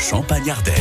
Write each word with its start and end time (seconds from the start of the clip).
Champagne-Ardenne. 0.00 0.74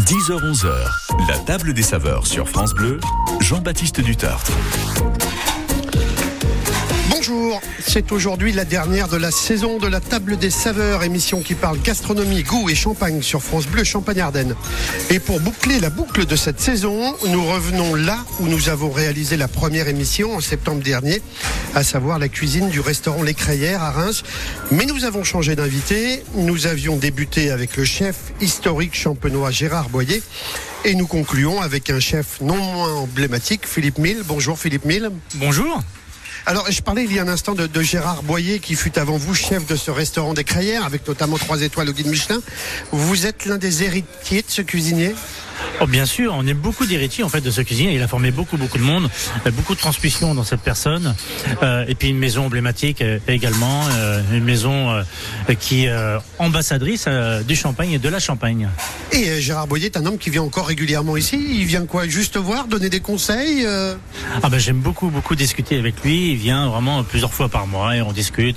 10h-11h, 0.00 1.28
la 1.28 1.38
table 1.38 1.72
des 1.72 1.82
saveurs 1.82 2.26
sur 2.26 2.48
France 2.48 2.74
Bleu, 2.74 2.98
Jean-Baptiste 3.40 4.00
Dutartre. 4.00 4.52
Bonjour, 7.08 7.60
c'est 7.86 8.10
aujourd'hui 8.10 8.52
la 8.52 8.64
dernière 8.64 9.06
de 9.06 9.16
la 9.16 9.30
saison 9.30 9.78
de 9.78 9.86
la 9.86 10.00
table 10.00 10.36
des 10.36 10.50
saveurs, 10.50 11.04
émission 11.04 11.40
qui 11.40 11.54
parle 11.54 11.80
gastronomie, 11.80 12.42
goût 12.42 12.68
et 12.68 12.74
champagne 12.74 13.22
sur 13.22 13.42
France 13.42 13.66
Bleu 13.66 13.84
Champagne-Ardenne. 13.84 14.56
Et 15.10 15.20
pour 15.20 15.40
boucler 15.40 15.78
la 15.78 15.88
boucle 15.88 16.26
de 16.26 16.34
cette 16.34 16.60
saison, 16.60 17.14
nous 17.28 17.44
revenons 17.44 17.94
là 17.94 18.18
où 18.40 18.48
nous 18.48 18.68
avons 18.70 18.90
réalisé 18.90 19.36
la 19.36 19.46
première 19.46 19.86
émission 19.86 20.34
en 20.34 20.40
septembre 20.40 20.82
dernier, 20.82 21.22
à 21.74 21.84
savoir 21.84 22.18
la 22.18 22.28
cuisine 22.28 22.70
du 22.70 22.80
restaurant 22.80 23.22
Les 23.22 23.34
Crayères 23.34 23.82
à 23.82 23.92
Reims. 23.92 24.24
Mais 24.72 24.84
nous 24.84 25.04
avons 25.04 25.22
changé 25.22 25.54
d'invité. 25.54 26.24
Nous 26.34 26.66
avions 26.66 26.96
débuté 26.96 27.52
avec 27.52 27.76
le 27.76 27.84
chef 27.84 28.16
historique 28.40 28.96
champenois 28.96 29.52
Gérard 29.52 29.90
Boyer. 29.90 30.22
Et 30.84 30.94
nous 30.94 31.06
concluons 31.06 31.60
avec 31.60 31.88
un 31.90 32.00
chef 32.00 32.40
non 32.40 32.56
moins 32.56 32.94
emblématique, 32.94 33.66
Philippe 33.66 33.98
Mille. 33.98 34.22
Bonjour 34.26 34.58
Philippe 34.58 34.84
Mille. 34.84 35.10
Bonjour. 35.36 35.80
Alors, 36.48 36.70
je 36.70 36.80
parlais 36.80 37.02
il 37.02 37.12
y 37.12 37.18
a 37.18 37.22
un 37.22 37.28
instant 37.28 37.56
de, 37.56 37.82
Gérard 37.82 38.22
Boyer, 38.22 38.60
qui 38.60 38.76
fut 38.76 38.96
avant 39.00 39.16
vous 39.16 39.34
chef 39.34 39.66
de 39.66 39.74
ce 39.74 39.90
restaurant 39.90 40.32
des 40.32 40.44
Crayères, 40.44 40.84
avec 40.84 41.06
notamment 41.08 41.38
trois 41.38 41.60
étoiles 41.62 41.88
au 41.88 41.92
guide 41.92 42.06
Michelin. 42.06 42.40
Vous 42.92 43.26
êtes 43.26 43.46
l'un 43.46 43.58
des 43.58 43.82
héritiers 43.82 44.42
de 44.42 44.50
ce 44.50 44.62
cuisinier? 44.62 45.12
Oh, 45.80 45.86
bien 45.86 46.06
sûr, 46.06 46.34
on 46.36 46.46
est 46.46 46.54
beaucoup 46.54 46.86
d'héritiers 46.86 47.24
en 47.24 47.28
fait 47.28 47.40
de 47.40 47.50
ce 47.50 47.60
cuisinier. 47.60 47.94
Il 47.94 48.02
a 48.02 48.08
formé 48.08 48.30
beaucoup 48.30 48.56
beaucoup 48.56 48.78
de 48.78 48.82
monde, 48.82 49.08
euh, 49.46 49.50
beaucoup 49.50 49.74
de 49.74 49.80
transmission 49.80 50.34
dans 50.34 50.44
cette 50.44 50.60
personne, 50.60 51.14
euh, 51.62 51.84
et 51.88 51.94
puis 51.94 52.08
une 52.08 52.18
maison 52.18 52.46
emblématique 52.46 53.02
euh, 53.02 53.18
également, 53.28 53.82
euh, 53.92 54.22
une 54.32 54.44
maison 54.44 54.86
qui 55.60 55.84
est 55.84 55.92
ambassadrice 56.38 57.08
du 57.46 57.56
Champagne 57.56 57.92
et 57.92 57.98
de 57.98 58.08
la 58.08 58.18
Champagne. 58.18 58.68
Et 59.12 59.40
Gérard 59.40 59.66
Boyer 59.66 59.86
est 59.86 59.96
un 59.96 60.06
homme 60.06 60.18
qui 60.18 60.30
vient 60.30 60.42
encore 60.42 60.66
régulièrement 60.66 61.16
ici. 61.16 61.38
Il 61.50 61.64
vient 61.64 61.86
quoi 61.86 62.06
Juste 62.06 62.36
voir, 62.36 62.66
donner 62.66 62.88
des 62.88 63.00
conseils 63.00 63.66
Ah 63.66 64.48
ben 64.48 64.58
j'aime 64.58 64.78
beaucoup 64.78 65.08
beaucoup 65.10 65.34
discuter 65.34 65.78
avec 65.78 66.02
lui. 66.02 66.32
Il 66.32 66.36
vient 66.36 66.68
vraiment 66.68 67.02
plusieurs 67.04 67.32
fois 67.32 67.48
par 67.48 67.66
mois 67.66 67.96
et 67.96 68.02
on 68.02 68.12
discute 68.12 68.56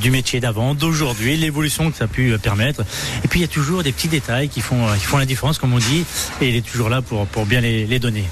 du 0.00 0.10
métier 0.10 0.40
d'avant, 0.40 0.74
d'aujourd'hui, 0.74 1.36
l'évolution 1.36 1.90
que 1.90 1.96
ça 1.96 2.04
a 2.04 2.08
pu 2.08 2.36
permettre. 2.38 2.82
Et 3.24 3.28
puis 3.28 3.40
il 3.40 3.42
y 3.42 3.46
a 3.46 3.48
toujours 3.48 3.82
des 3.82 3.92
petits 3.92 4.08
détails 4.08 4.48
qui 4.48 4.60
font 4.60 4.86
qui 4.98 5.04
font 5.04 5.18
la 5.18 5.26
différence, 5.26 5.58
comme 5.58 5.72
on 5.72 5.78
dit. 5.78 6.04
Et 6.42 6.48
il 6.48 6.56
est 6.56 6.66
toujours 6.66 6.88
là 6.88 7.02
pour, 7.02 7.46
bien 7.46 7.60
les, 7.60 7.86
les 7.86 8.00
donner. 8.00 8.24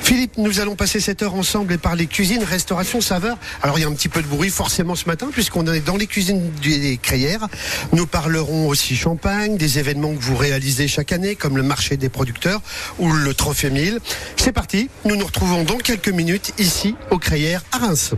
Philippe, 0.00 0.38
nous 0.38 0.58
allons 0.58 0.74
passer 0.74 1.00
cette 1.00 1.22
heure 1.22 1.34
ensemble 1.34 1.74
et 1.74 1.78
parler 1.78 2.06
cuisine, 2.06 2.42
restauration, 2.42 3.02
saveur. 3.02 3.36
Alors 3.60 3.78
il 3.78 3.82
y 3.82 3.84
a 3.84 3.88
un 3.88 3.92
petit 3.92 4.08
peu 4.08 4.22
de 4.22 4.26
bruit 4.26 4.48
forcément 4.48 4.94
ce 4.94 5.04
matin 5.04 5.28
puisqu'on 5.30 5.66
est 5.66 5.80
dans 5.80 5.98
les 5.98 6.06
cuisines 6.06 6.50
des 6.62 6.96
Crayères. 6.96 7.46
Nous 7.92 8.06
parlerons 8.06 8.68
aussi 8.68 8.96
champagne, 8.96 9.58
des 9.58 9.78
événements 9.78 10.14
que 10.14 10.22
vous 10.22 10.36
réalisez 10.36 10.88
chaque 10.88 11.12
année 11.12 11.36
comme 11.36 11.58
le 11.58 11.62
marché 11.62 11.98
des 11.98 12.08
producteurs 12.08 12.62
ou 12.98 13.12
le 13.12 13.34
Trophée 13.34 13.68
1000. 13.68 14.00
C'est 14.36 14.52
parti, 14.52 14.88
nous 15.04 15.16
nous 15.16 15.26
retrouvons 15.26 15.62
dans 15.62 15.76
quelques 15.76 16.08
minutes 16.08 16.54
ici 16.58 16.94
aux 17.10 17.18
Crayères 17.18 17.62
à 17.72 17.78
Reims. 17.78 18.14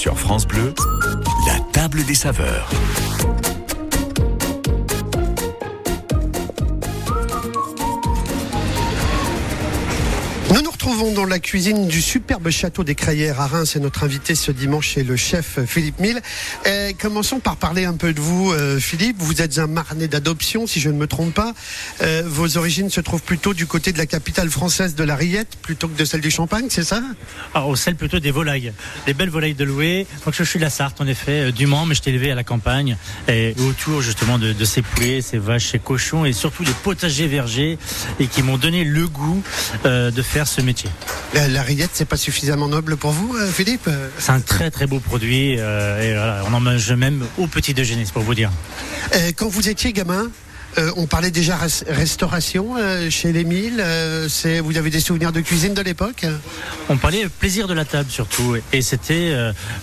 Sur 0.00 0.18
France 0.18 0.46
Bleu, 0.46 0.72
la 1.46 1.60
table 1.72 2.02
des 2.06 2.14
saveurs. 2.14 2.70
Nous 10.54 10.62
nous 10.62 10.70
retrouvons 10.70 11.09
dans 11.20 11.26
la 11.26 11.38
cuisine 11.38 11.86
du 11.86 12.00
superbe 12.00 12.48
château 12.48 12.82
des 12.82 12.94
Crayères 12.94 13.42
à 13.42 13.46
Reims. 13.46 13.76
Et 13.76 13.78
notre 13.78 14.04
invité 14.04 14.34
ce 14.34 14.52
dimanche 14.52 14.96
est 14.96 15.02
le 15.02 15.16
chef 15.16 15.58
Philippe 15.66 16.00
Mille. 16.00 16.22
Commençons 17.00 17.40
par 17.40 17.56
parler 17.56 17.84
un 17.84 17.94
peu 17.94 18.12
de 18.12 18.20
vous, 18.20 18.52
euh, 18.52 18.78
Philippe. 18.78 19.16
Vous 19.18 19.42
êtes 19.42 19.58
un 19.58 19.66
marnais 19.66 20.08
d'adoption, 20.08 20.66
si 20.66 20.80
je 20.80 20.88
ne 20.88 20.96
me 20.96 21.06
trompe 21.06 21.34
pas. 21.34 21.52
Euh, 22.02 22.22
vos 22.26 22.56
origines 22.56 22.90
se 22.90 23.00
trouvent 23.00 23.22
plutôt 23.22 23.54
du 23.54 23.66
côté 23.66 23.92
de 23.92 23.98
la 23.98 24.06
capitale 24.06 24.50
française 24.50 24.94
de 24.94 25.02
la 25.02 25.16
Rillette, 25.16 25.56
plutôt 25.62 25.88
que 25.88 25.98
de 25.98 26.04
celle 26.04 26.20
du 26.20 26.30
Champagne, 26.30 26.66
c'est 26.68 26.84
ça? 26.84 27.02
Ah, 27.54 27.66
au 27.66 27.76
celle 27.76 27.96
plutôt 27.96 28.18
des 28.18 28.30
volailles, 28.30 28.72
des 29.06 29.14
belles 29.14 29.30
volailles 29.30 29.54
de 29.54 29.64
louer. 29.64 30.06
Donc 30.24 30.34
je 30.34 30.44
suis 30.44 30.58
de 30.58 30.64
la 30.64 30.70
Sarthe, 30.70 31.00
en 31.00 31.06
effet, 31.06 31.48
euh, 31.48 31.52
du 31.52 31.66
Mans, 31.66 31.86
mais 31.86 31.94
je 31.94 32.02
t'ai 32.02 32.10
élevé 32.10 32.30
à 32.30 32.34
la 32.34 32.44
campagne, 32.44 32.96
et 33.28 33.54
autour 33.68 34.02
justement 34.02 34.38
de, 34.38 34.64
ces 34.64 34.82
poulets, 34.82 35.22
ces 35.22 35.38
vaches, 35.38 35.70
ces 35.72 35.78
cochons, 35.78 36.24
et 36.24 36.32
surtout 36.32 36.64
des 36.64 36.72
potagers 36.82 37.26
vergers, 37.26 37.78
et 38.18 38.26
qui 38.26 38.42
m'ont 38.42 38.58
donné 38.58 38.84
le 38.84 39.08
goût 39.08 39.42
euh, 39.86 40.10
de 40.10 40.22
faire 40.22 40.46
ce 40.46 40.60
métier. 40.60 40.90
La, 41.34 41.46
la 41.46 41.62
Rillette, 41.62 41.90
c'est 41.92 42.04
pas 42.08 42.16
suffisamment 42.16 42.66
noble 42.68 42.96
pour 42.96 43.12
vous, 43.12 43.36
euh, 43.36 43.46
Philippe? 43.46 43.88
C'est 44.18 44.32
un 44.32 44.40
très 44.40 44.70
très 44.70 44.86
beau 44.86 44.98
produit, 44.98 45.56
euh, 45.58 46.02
et 46.02 46.12
voilà, 46.14 46.42
on 46.48 46.52
en 46.54 46.60
mange 46.60 46.92
même 46.92 47.24
au 47.38 47.46
petit 47.46 47.72
déjeuner, 47.72 48.04
c'est 48.04 48.12
pour 48.12 48.22
vous 48.22 48.34
dire. 48.34 48.50
Euh, 49.14 49.30
Quand 49.36 49.48
vous 49.48 49.68
étiez 49.68 49.92
gamin, 49.92 50.28
Euh, 50.78 50.92
on 50.96 51.06
parlait 51.06 51.30
déjà 51.30 51.58
restauration 51.88 52.76
euh, 52.76 53.10
chez 53.10 53.32
l'Émile. 53.32 53.80
Euh, 53.80 54.28
vous 54.62 54.76
avez 54.76 54.90
des 54.90 55.00
souvenirs 55.00 55.32
de 55.32 55.40
cuisine 55.40 55.74
de 55.74 55.82
l'époque? 55.82 56.24
On 56.88 56.96
parlait 56.96 57.28
plaisir 57.28 57.66
de 57.66 57.74
la 57.74 57.84
table 57.84 58.10
surtout. 58.10 58.56
Et 58.72 58.82
c'était, 58.82 59.34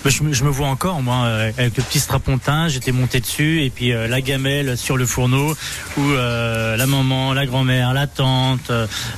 bah, 0.04 0.10
je, 0.10 0.24
me 0.24 0.50
vois 0.50 0.68
encore 0.68 1.02
moi 1.02 1.26
avec 1.58 1.78
le 1.78 1.84
petit 1.84 2.00
strapontin, 2.00 2.68
j'étais 2.68 2.92
monté 2.92 3.20
dessus 3.20 3.64
et 3.64 3.70
puis 3.70 3.90
la 3.92 4.22
gamelle 4.22 4.78
sur 4.78 4.98
le 4.98 5.06
fourneau 5.06 5.56
où 5.98 6.12
la 6.14 6.86
maman, 6.86 7.34
la 7.34 7.46
grand-mère, 7.46 7.94
la 7.94 8.08
tante 8.08 8.72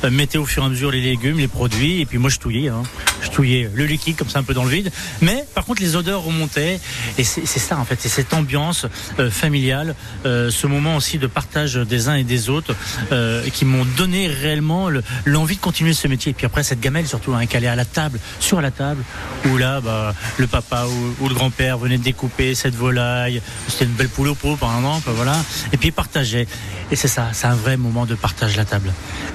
mettaient 0.10 0.38
au 0.38 0.46
fur 0.46 0.64
et 0.64 0.66
à 0.66 0.70
mesure 0.70 0.92
les 0.92 1.02
légumes, 1.02 1.38
les 1.38 1.48
produits 1.48 2.02
et 2.02 2.06
puis 2.06 2.18
moi 2.18 2.30
je 2.30 2.38
touillais. 2.38 2.70
Hein. 2.70 2.84
Je 3.22 3.30
touillais 3.30 3.70
le 3.74 3.86
liquide 3.86 4.16
comme 4.16 4.30
ça 4.30 4.40
un 4.40 4.44
peu 4.44 4.54
dans 4.54 4.64
le 4.64 4.72
vide. 4.72 4.92
Mais 5.22 5.46
par 5.56 5.66
contre 5.66 5.82
les 5.82 5.96
odeurs 5.96 6.24
remontaient 6.24 6.80
et 7.18 7.24
c'est, 7.24 7.46
ça 7.46 7.78
en 7.78 7.86
fait, 7.86 7.98
c'est 8.00 8.10
cette 8.10 8.34
ambiance 8.34 8.86
familiale, 9.30 9.96
ce 10.24 10.68
moment 10.68 10.96
aussi 10.96 11.18
de 11.18 11.28
partage 11.28 11.59
des 11.66 12.08
uns 12.08 12.16
et 12.16 12.24
des 12.24 12.50
autres 12.50 12.76
euh, 13.12 13.48
qui 13.50 13.66
m'ont 13.66 13.86
donné 13.98 14.28
réellement 14.28 14.90
l'envie 15.26 15.56
de 15.56 15.62
continuer 15.62 15.94
ce 15.94 16.08
métier. 16.08 16.32
Et 16.32 16.34
puis 16.34 16.46
après 16.46 16.64
cette 16.64 16.80
gamelle 16.80 17.08
surtout, 17.08 17.34
hein, 17.34 17.46
qu'elle 17.46 17.64
est 17.64 17.68
à 17.68 17.76
la 17.76 17.86
table, 17.86 18.20
sur 18.40 18.62
la 18.62 18.72
table, 18.72 19.04
où 19.46 19.58
là 19.58 19.82
bah, 19.82 20.14
le 20.38 20.48
papa 20.48 20.86
ou, 21.20 21.28
le 21.28 21.36
grand-père 21.36 21.78
venait 21.78 21.98
de 21.98 22.04
découper 22.04 22.56
cette 22.56 22.76
volaille, 22.76 23.42
c'était 23.68 23.86
une 23.86 23.92
belle 23.92 24.10
poule 24.10 24.30
au 24.30 24.36
pot 24.36 24.56
par 24.56 24.76
exemple, 24.78 25.10
voilà, 25.16 25.36
et 25.74 25.78
puis 25.78 25.92
partageait. 25.92 26.48
Et 26.92 26.96
c'est 26.96 27.08
ça, 27.08 27.30
c'est 27.34 27.48
un 27.48 27.56
vrai 27.56 27.78
moment 27.78 28.06
de 28.06 28.16
partage 28.16 28.58
la 28.58 28.66
table. 28.66 28.92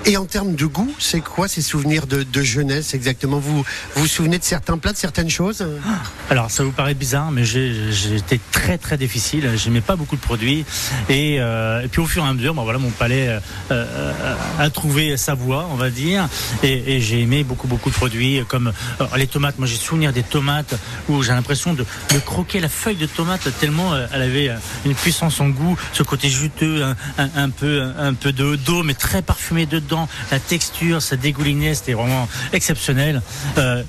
Et 0.07 0.17
en 0.17 0.25
termes 0.25 0.55
de 0.55 0.67
goût, 0.67 0.93
c'est 0.99 1.21
quoi 1.21 1.47
ces 1.47 1.63
souvenirs 1.63 2.07
de, 2.07 2.43
jeunesse 2.43 2.95
exactement? 2.95 3.39
Vous, 3.39 3.65
vous 3.95 4.07
souvenez 4.07 4.39
de 4.39 4.45
certains 4.45 4.77
plats, 4.77 4.93
de 4.93 4.99
certaines 4.99 5.31
choses? 5.31 5.65
Alors 6.31 6.51
ça 6.51 6.65
vous 6.65 6.73
paraît 6.73 6.95
bizarre, 6.95 7.31
mais 7.31 7.45
j'étais 7.45 8.41
très 8.53 8.77
très 8.77 8.97
difficile. 8.97 9.51
J'aimais 9.57 9.81
pas 9.81 9.97
beaucoup 9.97 10.17
de 10.17 10.21
produits 10.21 10.65
et, 11.09 11.37
euh, 11.41 11.83
et 11.83 11.89
puis 11.89 12.01
au 12.01 12.07
à 12.23 12.33
mesure, 12.33 12.55
voilà, 12.55 12.79
mon 12.79 12.91
palais 12.91 13.29
euh, 13.29 13.41
euh, 13.71 14.35
a 14.59 14.71
trouvé 14.71 15.17
sa 15.17 15.35
voie, 15.35 15.67
on 15.73 15.75
va 15.75 15.91
dire, 15.91 16.29
et, 16.63 17.01
j'ai 17.01 17.21
aimé 17.21 17.43
beaucoup 17.45 17.67
beaucoup 17.67 17.91
de 17.91 17.95
produits 17.95 18.43
comme 18.47 18.73
euh, 19.01 19.07
les 19.17 19.27
tomates. 19.27 19.59
Moi, 19.59 19.67
j'ai 19.67 19.77
souvenir 19.77 20.13
des 20.13 20.23
tomates 20.23 20.75
où 21.09 21.23
j'ai 21.23 21.33
l'impression 21.33 21.75
de, 21.75 21.85
croquer 22.25 22.61
la 22.61 22.69
feuille 22.69 22.97
de 22.97 23.07
tomate 23.07 23.49
tellement 23.59 23.93
elle 24.13 24.23
avait 24.23 24.51
une 24.87 24.95
puissance 24.95 25.41
en 25.41 25.49
goût, 25.49 25.77
ce 25.93 26.03
côté 26.03 26.29
juteux, 26.29 26.85
un, 27.19 27.51
peu 27.51 27.83
un 27.99 28.15
peu 28.15 28.33
de 28.33 28.57
d'eau, 28.57 28.83
mais 28.83 28.95
très 28.95 29.21
parfumé 29.21 29.67
dedans, 29.67 30.09
la 30.31 30.39
texture, 30.39 31.03
ça 31.03 31.17
dégoulinait, 31.17 31.75
c'était 31.75 31.93
vraiment 31.93 32.29
exceptionnel. 32.53 33.21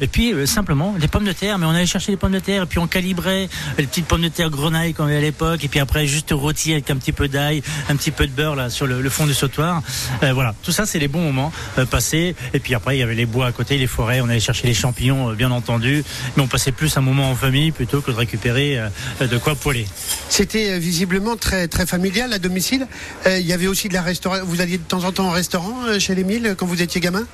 et 0.01 0.07
puis 0.07 0.33
simplement 0.47 0.95
les 0.99 1.07
pommes 1.07 1.25
de 1.25 1.31
terre, 1.31 1.57
mais 1.57 1.65
on 1.65 1.71
allait 1.71 1.85
chercher 1.85 2.11
les 2.11 2.17
pommes 2.17 2.31
de 2.31 2.39
terre 2.39 2.63
et 2.63 2.65
puis 2.65 2.79
on 2.79 2.87
calibrait 2.87 3.47
les 3.77 3.85
petites 3.85 4.07
pommes 4.07 4.21
de 4.21 4.29
terre 4.29 4.49
grenaille 4.49 4.93
qu'on 4.93 5.05
avait 5.05 5.17
à 5.17 5.21
l'époque, 5.21 5.63
et 5.63 5.67
puis 5.67 5.79
après 5.79 6.07
juste 6.07 6.31
rôti 6.31 6.71
avec 6.71 6.89
un 6.89 6.95
petit 6.97 7.11
peu 7.11 7.27
d'ail, 7.27 7.61
un 7.89 7.95
petit 7.95 8.11
peu 8.11 8.14
de 8.23 8.31
beurre 8.31 8.55
là 8.55 8.69
sur 8.69 8.87
le, 8.87 9.09
fond 9.09 9.25
du 9.25 9.33
sautoir. 9.33 9.81
Euh, 10.23 10.33
voilà, 10.33 10.55
tout 10.63 10.71
ça 10.71 10.85
c'est 10.85 10.99
les 10.99 11.07
bons 11.07 11.21
moments 11.21 11.51
euh, 11.77 11.85
passés. 11.85 12.35
Et 12.53 12.59
puis 12.59 12.73
après 12.73 12.95
il 12.95 12.99
y 12.99 13.03
avait 13.03 13.15
les 13.15 13.25
bois 13.25 13.47
à 13.47 13.51
côté, 13.51 13.77
les 13.77 13.87
forêts, 13.87 14.21
on 14.21 14.29
allait 14.29 14.39
chercher 14.39 14.67
les 14.67 14.73
champignons, 14.73 15.31
euh, 15.31 15.35
bien 15.35 15.51
entendu, 15.51 16.03
mais 16.35 16.43
on 16.43 16.47
passait 16.47 16.71
plus 16.71 16.95
un 16.97 17.01
moment 17.01 17.29
en 17.29 17.35
famille 17.35 17.71
plutôt 17.71 18.01
que 18.01 18.11
de 18.11 18.15
récupérer 18.15 18.79
de 19.19 19.37
quoi 19.37 19.55
poêler. 19.55 19.85
C'était 20.29 20.79
visiblement 20.79 21.35
très 21.35 21.67
très 21.67 21.85
familial 21.85 22.31
à 22.33 22.39
domicile. 22.39 22.87
Il 23.25 23.45
y 23.45 23.53
avait 23.53 23.67
aussi 23.67 23.89
de 23.89 23.93
la 23.93 24.01
restauration. 24.01 24.45
Vous 24.45 24.61
alliez 24.61 24.77
de 24.77 24.83
temps 24.83 25.03
en 25.03 25.11
temps 25.11 25.27
au 25.27 25.31
restaurant 25.31 25.99
chez 25.99 26.15
les 26.15 26.23
Milles 26.23 26.55
quand 26.57 26.65
vous 26.65 26.81
étiez 26.81 27.01
gamin? 27.01 27.25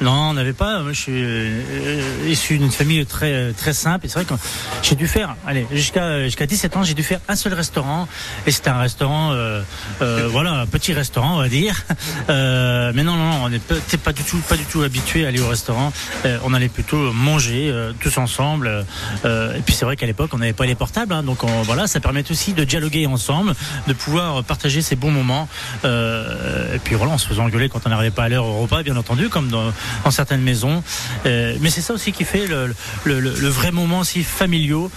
Non, 0.00 0.30
on 0.30 0.34
n'avait 0.34 0.54
pas. 0.54 0.80
Moi, 0.80 0.92
je 0.92 1.00
suis 1.00 2.30
issu 2.30 2.58
d'une 2.58 2.70
famille 2.70 3.04
très 3.04 3.52
très 3.52 3.72
simple. 3.72 4.06
Et 4.06 4.08
c'est 4.08 4.22
vrai 4.22 4.24
que 4.24 4.34
j'ai 4.82 4.94
dû 4.94 5.06
faire, 5.06 5.36
allez, 5.46 5.66
jusqu'à 5.72 6.24
jusqu'à 6.24 6.46
17 6.46 6.76
ans, 6.76 6.82
j'ai 6.82 6.94
dû 6.94 7.02
faire 7.02 7.20
un 7.28 7.36
seul 7.36 7.52
restaurant. 7.52 8.08
Et 8.46 8.50
c'était 8.50 8.70
un 8.70 8.78
restaurant 8.78 9.32
euh, 9.32 9.62
voilà, 10.30 10.52
un 10.52 10.66
petit 10.66 10.92
restaurant, 10.92 11.36
on 11.36 11.38
va 11.38 11.48
dire. 11.48 11.84
Euh, 12.28 12.92
mais 12.94 13.02
non, 13.02 13.16
non, 13.16 13.44
on 13.44 13.48
n'est 13.48 13.58
pas 13.58 14.12
du 14.12 14.22
tout, 14.22 14.38
pas 14.48 14.56
du 14.56 14.64
tout 14.64 14.82
habitué 14.82 15.24
à 15.24 15.28
aller 15.28 15.40
au 15.40 15.48
restaurant. 15.48 15.92
Euh, 16.24 16.38
on 16.44 16.54
allait 16.54 16.68
plutôt 16.68 17.12
manger 17.12 17.72
tous 18.00 18.16
ensemble. 18.18 18.86
et 19.24 19.60
puis 19.64 19.74
c'est 19.74 19.84
vrai 19.84 19.96
qu'à 19.96 20.06
l'époque, 20.06 20.30
on 20.32 20.38
n'avait 20.38 20.52
pas 20.52 20.66
les 20.66 20.74
portables, 20.74 21.12
hein, 21.12 21.22
donc 21.22 21.44
voilà, 21.64 21.86
ça 21.86 22.00
permet 22.00 22.28
aussi 22.30 22.52
de 22.52 22.64
dialoguer 22.64 23.06
ensemble, 23.06 23.54
de 23.86 23.92
pouvoir 23.92 24.42
partager 24.44 24.82
ces 24.82 24.96
bons 24.96 25.10
moments. 25.10 25.48
et 25.84 26.78
puis 26.82 26.94
voilà, 26.94 27.12
on 27.12 27.18
se 27.18 27.26
faisait 27.26 27.40
engueuler 27.40 27.68
quand 27.68 27.80
on 27.86 27.90
n'arrivait 27.90 28.10
pas 28.10 28.24
à 28.24 28.28
l'heure 28.28 28.46
au 28.46 28.60
repas, 28.60 28.82
bien 28.82 28.96
entendu, 28.96 29.28
comme 29.28 29.49
dans, 29.50 29.72
certaines 30.10 30.42
maisons. 30.42 30.82
mais 31.24 31.70
c'est 31.70 31.80
ça 31.80 31.94
aussi 31.94 32.12
qui 32.12 32.24
fait 32.24 32.46
le, 32.46 32.74
le, 33.04 33.48
vrai 33.48 33.72
moment 33.72 34.00
aussi 34.00 34.22
familiaux 34.22 34.90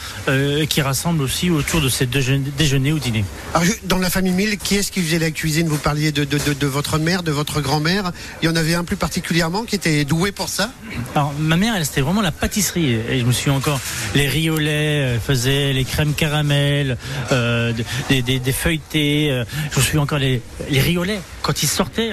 qui 0.69 0.81
rassemble 0.81 1.21
aussi 1.21 1.49
autour 1.49 1.81
de 1.81 1.89
ces 1.89 2.05
déjeuners 2.05 2.93
ou 2.93 2.99
dîners. 2.99 3.25
Alors, 3.53 3.67
dans 3.83 3.97
la 3.97 4.09
famille 4.09 4.33
Mille, 4.33 4.57
qui 4.57 4.75
est-ce 4.75 4.91
qui 4.91 5.01
faisait 5.01 5.19
la 5.19 5.31
cuisine? 5.31 5.67
Vous 5.67 5.77
parliez 5.77 6.11
de, 6.11 6.23
de, 6.23 6.67
votre 6.67 6.97
mère, 6.97 7.23
de 7.23 7.31
votre 7.31 7.61
grand-mère. 7.61 8.11
Il 8.41 8.45
y 8.45 8.49
en 8.49 8.55
avait 8.55 8.73
un 8.73 8.83
plus 8.83 8.95
particulièrement 8.95 9.63
qui 9.63 9.75
était 9.75 10.05
doué 10.05 10.31
pour 10.31 10.49
ça? 10.49 10.71
Alors, 11.15 11.33
ma 11.39 11.57
mère, 11.57 11.75
elle, 11.75 11.85
c'était 11.85 12.01
vraiment 12.01 12.21
la 12.21 12.31
pâtisserie. 12.31 12.93
Et 13.09 13.19
je 13.19 13.25
me 13.25 13.31
suis 13.31 13.51
encore. 13.51 13.79
Les 14.15 14.27
riolets, 14.27 15.13
elle 15.13 15.19
faisait 15.19 15.73
les 15.73 15.85
crèmes 15.85 16.13
caramel, 16.13 16.97
euh, 17.31 17.73
des, 18.09 18.21
des, 18.21 18.51
feuilletés. 18.51 19.31
Euh, 19.31 19.45
je 19.71 19.79
me 19.79 19.83
suis 19.83 19.97
encore 19.97 20.19
les, 20.19 20.41
les 20.69 20.81
riolets. 20.81 21.19
Quand 21.41 21.63
ils 21.63 21.67
sortaient, 21.67 22.11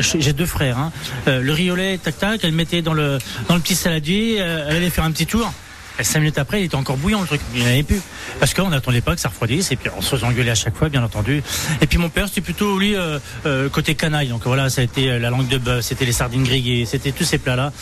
j'ai 0.00 0.32
deux 0.32 0.46
frères. 0.46 0.78
Hein. 0.78 0.92
Euh, 1.28 1.40
le 1.40 1.52
riolet, 1.52 1.98
tac 1.98 2.18
tac, 2.18 2.40
elle 2.44 2.52
mettait 2.52 2.82
dans 2.82 2.94
le 2.94 3.18
petit 3.48 3.74
saladier, 3.74 4.36
elle 4.36 4.76
allait 4.76 4.90
faire 4.90 5.04
un 5.04 5.12
petit 5.12 5.26
tour. 5.26 5.52
Cinq 6.00 6.20
minutes 6.20 6.38
après, 6.38 6.62
il 6.62 6.64
était 6.64 6.74
encore 6.74 6.96
bouillant 6.96 7.20
le 7.20 7.26
truc. 7.26 7.40
Il 7.54 7.60
n'y 7.60 7.66
en 7.66 7.70
avait 7.70 7.82
plus. 7.82 8.00
Parce 8.40 8.54
qu'on 8.54 8.70
n'attendait 8.70 9.02
pas 9.02 9.14
que 9.14 9.20
ça 9.20 9.28
refroidisse. 9.28 9.70
Et 9.72 9.76
puis 9.76 9.90
on 9.96 10.00
se 10.00 10.16
faisait 10.16 10.50
à 10.50 10.54
chaque 10.54 10.76
fois, 10.76 10.88
bien 10.88 11.02
entendu. 11.02 11.42
Et 11.80 11.86
puis 11.86 11.98
mon 11.98 12.08
père, 12.08 12.28
c'était 12.28 12.40
plutôt 12.40 12.78
lui 12.78 12.96
euh, 12.96 13.18
euh, 13.46 13.68
côté 13.68 13.94
canaille. 13.94 14.28
Donc 14.28 14.42
voilà, 14.44 14.70
ça 14.70 14.80
a 14.80 14.84
été 14.84 15.10
euh, 15.10 15.18
la 15.18 15.30
langue 15.30 15.48
de 15.48 15.58
bœuf, 15.58 15.84
c'était 15.84 16.04
les 16.04 16.12
sardines 16.12 16.44
grillées, 16.44 16.86
c'était 16.86 17.12
tous 17.12 17.24
ces 17.24 17.38
plats-là. 17.38 17.72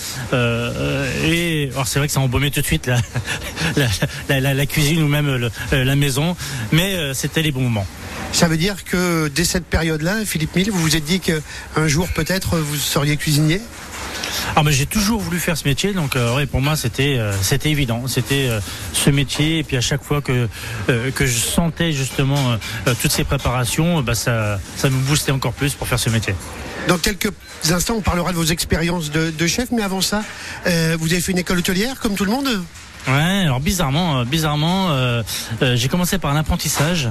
et 1.24 1.70
alors 1.72 1.86
c'est 1.86 1.98
vrai 1.98 2.08
que 2.08 2.14
ça 2.14 2.20
embaumait 2.20 2.50
tout 2.50 2.60
de 2.60 2.66
suite 2.66 2.90
la, 4.28 4.66
cuisine 4.66 5.02
ou 5.02 5.08
même 5.08 5.50
la 5.72 5.96
maison. 5.96 6.36
Mais 6.72 7.14
c'était 7.14 7.42
les 7.42 7.52
bons 7.52 7.62
moments. 7.62 7.86
Ça 8.32 8.48
veut 8.48 8.56
dire 8.56 8.84
que 8.84 9.28
dès 9.28 9.44
cette 9.44 9.66
période-là, 9.66 10.24
Philippe 10.24 10.56
Mille, 10.56 10.70
vous 10.70 10.80
vous 10.80 10.96
êtes 10.96 11.04
dit 11.04 11.20
qu'un 11.20 11.88
jour 11.88 12.08
peut-être 12.08 12.58
vous 12.58 12.76
seriez 12.76 13.16
cuisinier? 13.16 13.60
Ah 14.56 14.62
j'ai 14.68 14.86
toujours 14.86 15.20
voulu 15.20 15.38
faire 15.38 15.56
ce 15.56 15.66
métier, 15.66 15.92
donc 15.92 16.16
euh, 16.16 16.46
pour 16.46 16.60
moi 16.60 16.76
c'était 16.76 17.16
euh, 17.18 17.32
c'était 17.42 17.70
évident, 17.70 18.06
c'était 18.06 18.46
euh, 18.48 18.60
ce 18.92 19.10
métier 19.10 19.58
et 19.58 19.64
puis 19.64 19.76
à 19.76 19.80
chaque 19.80 20.02
fois 20.02 20.20
que 20.20 20.48
que 21.14 21.26
je 21.26 21.38
sentais 21.38 21.92
justement 21.92 22.56
toutes 23.00 23.12
ces 23.12 23.24
préparations, 23.24 24.02
bah, 24.02 24.14
ça 24.14 24.60
ça 24.76 24.88
me 24.90 24.98
boostait 25.00 25.32
encore 25.32 25.52
plus 25.52 25.74
pour 25.74 25.88
faire 25.88 25.98
ce 25.98 26.10
métier. 26.10 26.34
Dans 26.88 26.98
quelques 26.98 27.30
instants, 27.70 27.96
on 27.98 28.00
parlera 28.00 28.32
de 28.32 28.36
vos 28.36 28.44
expériences 28.44 29.10
de, 29.10 29.30
de 29.30 29.46
chef, 29.46 29.68
mais 29.70 29.82
avant 29.82 30.00
ça, 30.00 30.22
vous 30.64 31.12
avez 31.12 31.20
fait 31.20 31.32
une 31.32 31.38
école 31.38 31.58
hôtelière 31.58 31.98
comme 32.00 32.14
tout 32.14 32.24
le 32.24 32.30
monde? 32.30 32.48
Ouais, 33.08 33.44
alors 33.44 33.60
bizarrement, 33.60 34.20
euh, 34.20 34.24
bizarrement, 34.24 34.90
euh, 34.90 35.22
euh, 35.62 35.74
j'ai 35.74 35.88
commencé 35.88 36.18
par 36.18 36.30
un 36.30 36.36
apprentissage 36.36 37.08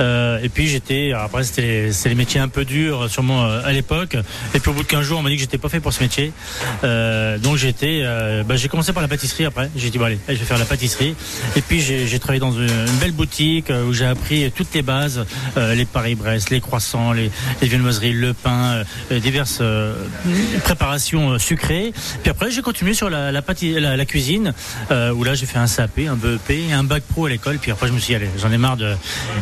et 0.00 0.48
puis 0.48 0.68
j'étais, 0.68 1.12
après 1.12 1.44
c'était 1.44 1.92
c'est 1.92 2.08
les 2.08 2.14
métiers 2.14 2.40
un 2.40 2.48
peu 2.48 2.64
durs 2.64 3.08
sûrement 3.10 3.44
à 3.44 3.72
l'époque 3.72 4.16
et 4.54 4.60
puis 4.60 4.70
au 4.70 4.74
bout 4.74 4.82
de 4.82 4.88
15 4.88 5.04
jours 5.04 5.18
on 5.18 5.22
m'a 5.22 5.30
dit 5.30 5.36
que 5.36 5.40
j'étais 5.40 5.58
pas 5.58 5.68
fait 5.68 5.80
pour 5.80 5.92
ce 5.92 6.02
métier 6.02 6.32
donc 6.82 7.56
j'étais, 7.56 8.02
bah, 8.46 8.56
j'ai 8.56 8.68
commencé 8.68 8.92
par 8.92 9.02
la 9.02 9.08
pâtisserie 9.08 9.44
après, 9.44 9.70
j'ai 9.76 9.90
dit 9.90 9.98
allez, 10.02 10.18
je 10.28 10.34
vais 10.34 10.44
faire 10.44 10.58
la 10.58 10.64
pâtisserie 10.64 11.14
et 11.56 11.60
puis 11.60 11.80
j'ai, 11.80 12.18
travaillé 12.18 12.40
dans 12.40 12.52
une, 12.52 12.68
belle 13.00 13.12
boutique 13.12 13.70
où 13.70 13.92
j'ai 13.92 14.06
appris 14.06 14.50
toutes 14.54 14.74
les 14.74 14.82
bases, 14.82 15.24
les 15.56 15.84
Paris-Brest, 15.84 16.50
les 16.50 16.60
croissants, 16.60 17.12
les, 17.12 17.30
les 17.60 17.68
viennoiseries, 17.68 18.12
le 18.12 18.34
pain, 18.34 18.82
diverses 19.10 19.62
préparations 20.64 21.38
sucrées. 21.38 21.92
Puis 22.22 22.30
après 22.30 22.50
j'ai 22.50 22.62
continué 22.62 22.94
sur 22.94 23.10
la, 23.10 23.32
la, 23.32 23.42
la, 23.62 23.96
la 23.96 24.04
cuisine 24.04 24.52
où 24.90 25.24
j'ai 25.34 25.46
fait 25.46 25.58
un 25.58 25.66
CAP, 25.66 26.00
un 26.08 26.16
BEP 26.16 26.72
un 26.72 26.84
bac 26.84 27.02
pro 27.02 27.26
à 27.26 27.28
l'école. 27.30 27.58
Puis 27.58 27.70
après 27.70 27.88
je 27.88 27.92
me 27.92 27.98
suis 27.98 28.14
allez, 28.14 28.28
j'en 28.38 28.50
ai 28.50 28.58
marre 28.58 28.76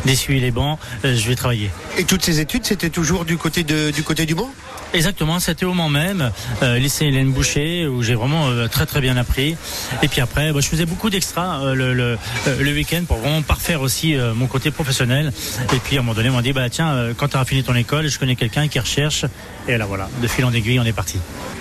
d'essuyer 0.05 0.40
les 0.40 0.50
bancs, 0.50 0.78
euh, 1.05 1.16
je 1.16 1.28
vais 1.28 1.35
travailler. 1.35 1.71
Et 1.99 2.05
toutes 2.05 2.25
ces 2.25 2.40
études, 2.40 2.64
c'était 2.64 2.90
toujours 2.90 3.25
du 3.25 3.37
côté 3.37 3.62
du 3.64 4.02
côté 4.02 4.26
du 4.26 4.35
Mans? 4.35 4.50
Exactement, 4.97 5.41
c'était 5.41 5.67
au 5.67 5.75
Mans 5.75 5.91
même, 5.91 6.33
euh, 6.62 6.79
lycée 6.79 7.05
Hélène 7.05 7.31
Boucher, 7.31 7.87
où 7.87 8.03
j'ai 8.03 8.15
vraiment 8.15 8.49
euh, 8.49 8.67
très 8.67 8.87
très 8.87 9.03
bien 9.03 9.19
appris. 9.19 9.55
Et 10.03 10.09
puis 10.09 10.23
après, 10.23 10.53
bah, 10.53 10.61
je 10.62 10.69
faisais 10.69 10.87
beaucoup 10.87 11.11
d'extra 11.11 11.75
le, 11.75 11.93
le, 11.93 12.19
le 12.47 12.73
week-end 12.73 13.03
pour 13.07 13.19
vraiment 13.19 13.43
parfaire 13.43 13.83
aussi 13.83 14.17
mon 14.35 14.47
côté 14.47 14.71
professionnel. 14.71 15.33
Et 15.75 15.79
puis 15.79 15.97
à 15.97 16.00
un 16.00 16.03
moment 16.03 16.15
donné, 16.15 16.31
on 16.31 16.35
m'a 16.35 16.43
dit 16.43 16.55
bah 16.55 16.71
tiens, 16.71 17.12
quand 17.17 17.29
tu 17.29 17.37
auras 17.37 17.45
fini 17.45 17.62
ton 17.62 17.75
école, 17.75 18.09
je 18.09 18.19
connais 18.19 18.37
quelqu'un 18.37 18.69
qui 18.69 18.81
recherche. 18.81 19.26
Et 19.69 19.76
là 19.76 19.85
voilà, 19.85 20.09
de 20.23 20.26
fil 20.26 20.45
en 20.45 20.53
aiguille, 20.53 20.81
on 20.81 20.85
est 20.85 20.93
parti. 20.93 21.19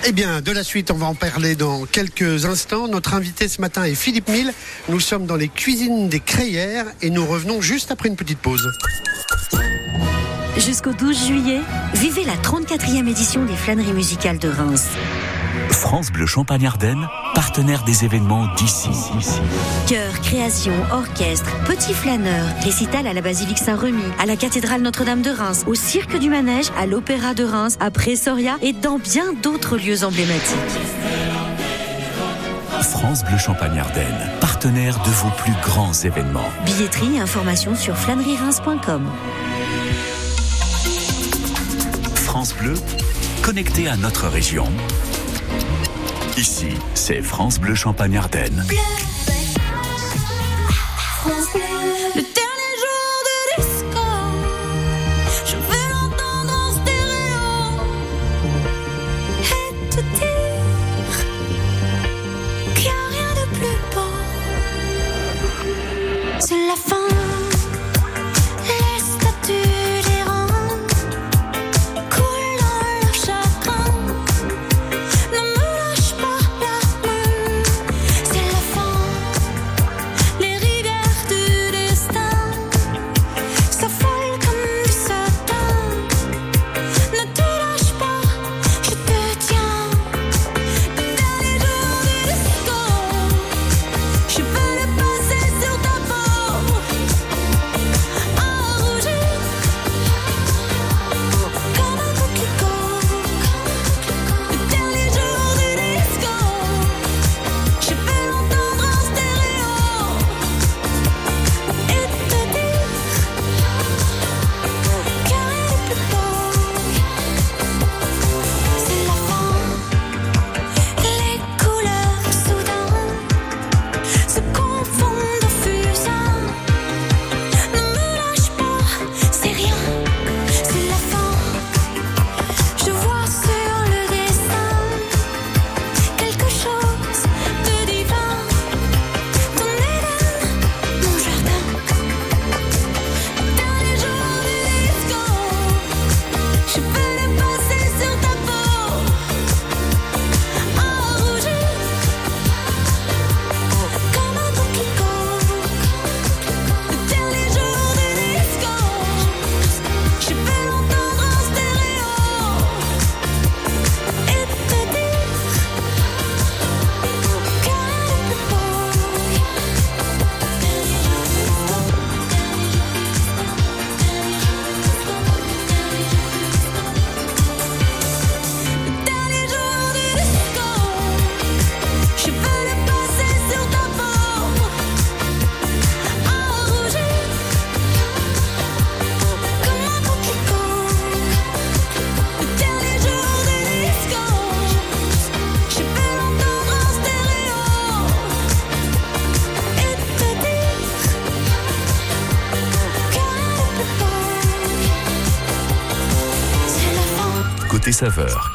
Eh 0.07 0.13
bien, 0.13 0.41
de 0.41 0.51
la 0.51 0.63
suite, 0.63 0.91
on 0.91 0.97
va 0.97 1.07
en 1.07 1.15
parler 1.15 1.55
dans 1.55 1.85
quelques 1.85 2.45
instants. 2.45 2.87
Notre 2.87 3.13
invité 3.13 3.47
ce 3.49 3.59
matin 3.59 3.83
est 3.83 3.95
Philippe 3.95 4.29
Mille. 4.29 4.53
Nous 4.87 4.99
sommes 4.99 5.25
dans 5.25 5.35
les 5.35 5.49
cuisines 5.49 6.07
des 6.07 6.21
Crayères 6.21 6.85
et 7.01 7.09
nous 7.09 7.25
revenons 7.25 7.61
juste 7.61 7.91
après 7.91 8.07
une 8.07 8.15
petite 8.15 8.39
pause. 8.39 8.65
Jusqu'au 10.57 10.93
12 10.93 11.27
juillet, 11.27 11.59
vivez 11.95 12.23
la 12.23 12.35
34e 12.35 13.07
édition 13.09 13.43
des 13.43 13.55
flâneries 13.55 13.91
musicales 13.91 14.39
de 14.39 14.47
Reims. 14.47 14.87
France 15.69 16.11
Bleu 16.11 16.25
Champagne-Ardenne, 16.25 17.09
partenaire 17.33 17.83
des 17.83 18.05
événements 18.05 18.47
d'ici. 18.55 18.89
Chœur, 19.87 20.21
création, 20.21 20.71
orchestre, 20.91 21.51
petit 21.65 21.93
flâneur, 21.93 22.45
récital 22.63 23.05
à 23.05 23.13
la 23.13 23.21
basilique 23.21 23.57
Saint-Remy, 23.57 24.03
à 24.17 24.25
la 24.25 24.37
cathédrale 24.37 24.81
Notre-Dame 24.81 25.21
de 25.21 25.29
Reims, 25.29 25.65
au 25.67 25.75
cirque 25.75 26.17
du 26.17 26.29
Manège, 26.29 26.71
à 26.79 26.85
l'Opéra 26.85 27.33
de 27.33 27.43
Reims, 27.43 27.77
à 27.81 27.91
Pressoria 27.91 28.55
et 28.61 28.71
dans 28.71 28.97
bien 28.97 29.33
d'autres 29.33 29.77
lieux 29.77 30.05
emblématiques. 30.05 30.55
France 32.81 33.25
Bleu 33.25 33.37
Champagne-Ardenne, 33.37 34.31
partenaire 34.39 34.97
de 35.03 35.09
vos 35.09 35.29
plus 35.31 35.53
grands 35.61 35.93
événements. 35.93 36.49
Billetterie 36.65 37.17
et 37.17 37.19
informations 37.19 37.75
sur 37.75 37.97
flânerie-reims.com. 37.97 39.03
France 42.35 42.53
Bleu, 42.53 42.73
connecté 43.43 43.87
à 43.87 43.95
notre 43.95 44.27
région. 44.27 44.67
Ici, 46.35 46.67
c'est 46.93 47.21
France 47.21 47.59
Bleu 47.61 47.75
Champagne-Ardenne. 47.75 48.65
Le 52.13 52.21
dernier 52.21 52.35
jour 52.35 52.44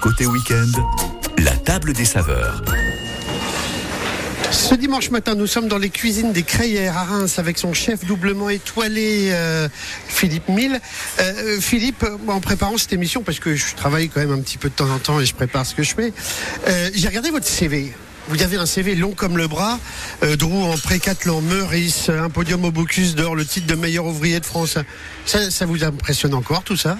Côté 0.00 0.26
week-end, 0.26 0.71
la 1.38 1.50
table 1.50 1.92
des 1.92 2.04
saveurs. 2.04 2.62
Ce 4.52 4.76
dimanche 4.76 5.11
matin, 5.11 5.35
nous 5.35 5.49
sommes 5.49 5.66
dans 5.66 5.78
les 5.78 5.90
cuisines 5.90 6.33
des 6.33 6.45
Crayères 6.45 6.97
à 6.97 7.02
Reims 7.02 7.40
avec 7.40 7.59
son 7.59 7.73
chef 7.73 8.04
doublement 8.04 8.49
étoilé, 8.49 9.30
euh, 9.33 9.69
Philippe 10.07 10.49
Mille. 10.49 10.80
Euh, 11.19 11.61
Philippe, 11.61 12.07
en 12.28 12.40
préparant 12.40 12.78
cette 12.78 12.92
émission, 12.92 13.25
parce 13.25 13.40
que 13.40 13.57
je 13.57 13.75
travaille 13.75 14.09
quand 14.09 14.21
même 14.21 14.30
un 14.30 14.40
petit 14.40 14.57
peu 14.57 14.69
de 14.69 14.75
temps 14.75 14.88
en 14.88 15.00
temps 15.00 15.21
et 15.21 15.26
je 15.26 15.35
prépare 15.35 15.66
ce 15.66 15.75
que 15.75 15.83
je 15.83 15.95
fais, 15.97 16.12
euh, 16.69 16.90
j'ai 16.95 17.09
regardé 17.09 17.30
votre 17.30 17.49
CV. 17.49 17.92
Vous 18.28 18.40
avez 18.45 18.57
un 18.57 18.66
CV 18.66 18.95
long 18.95 19.14
comme 19.14 19.37
le 19.37 19.49
bras, 19.49 19.80
euh, 20.23 20.37
Drou 20.37 20.62
en 20.62 20.78
précathlon, 20.78 21.40
Meurice, 21.40 22.09
un 22.09 22.30
podium 22.30 22.64
au 22.64 22.71
Bocuse 22.71 23.16
d'or, 23.16 23.35
le 23.35 23.45
titre 23.45 23.66
de 23.66 23.75
meilleur 23.75 24.07
ouvrier 24.07 24.38
de 24.38 24.47
France. 24.47 24.78
Ça 25.26 25.66
vous 25.66 25.83
impressionne 25.83 26.35
encore 26.35 26.62
tout 26.62 26.76
ça? 26.76 26.97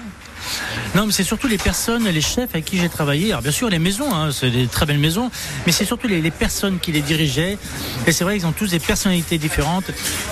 Non, 0.95 1.05
mais 1.05 1.11
c'est 1.11 1.23
surtout 1.23 1.47
les 1.47 1.57
personnes, 1.57 2.07
les 2.07 2.21
chefs 2.21 2.49
avec 2.51 2.65
qui 2.65 2.77
j'ai 2.77 2.89
travaillé. 2.89 3.31
Alors 3.31 3.41
bien 3.41 3.51
sûr, 3.51 3.69
les 3.69 3.79
maisons, 3.79 4.13
hein, 4.13 4.29
c'est 4.31 4.49
des 4.49 4.67
très 4.67 4.85
belles 4.85 4.99
maisons, 4.99 5.31
mais 5.65 5.71
c'est 5.71 5.85
surtout 5.85 6.07
les, 6.07 6.31
personnes 6.31 6.79
qui 6.79 6.91
les 6.91 7.01
dirigeaient. 7.01 7.57
Et 8.07 8.11
c'est 8.11 8.23
vrai 8.23 8.37
qu'ils 8.37 8.47
ont 8.47 8.51
tous 8.51 8.71
des 8.71 8.79
personnalités 8.79 9.37
différentes. 9.37 9.85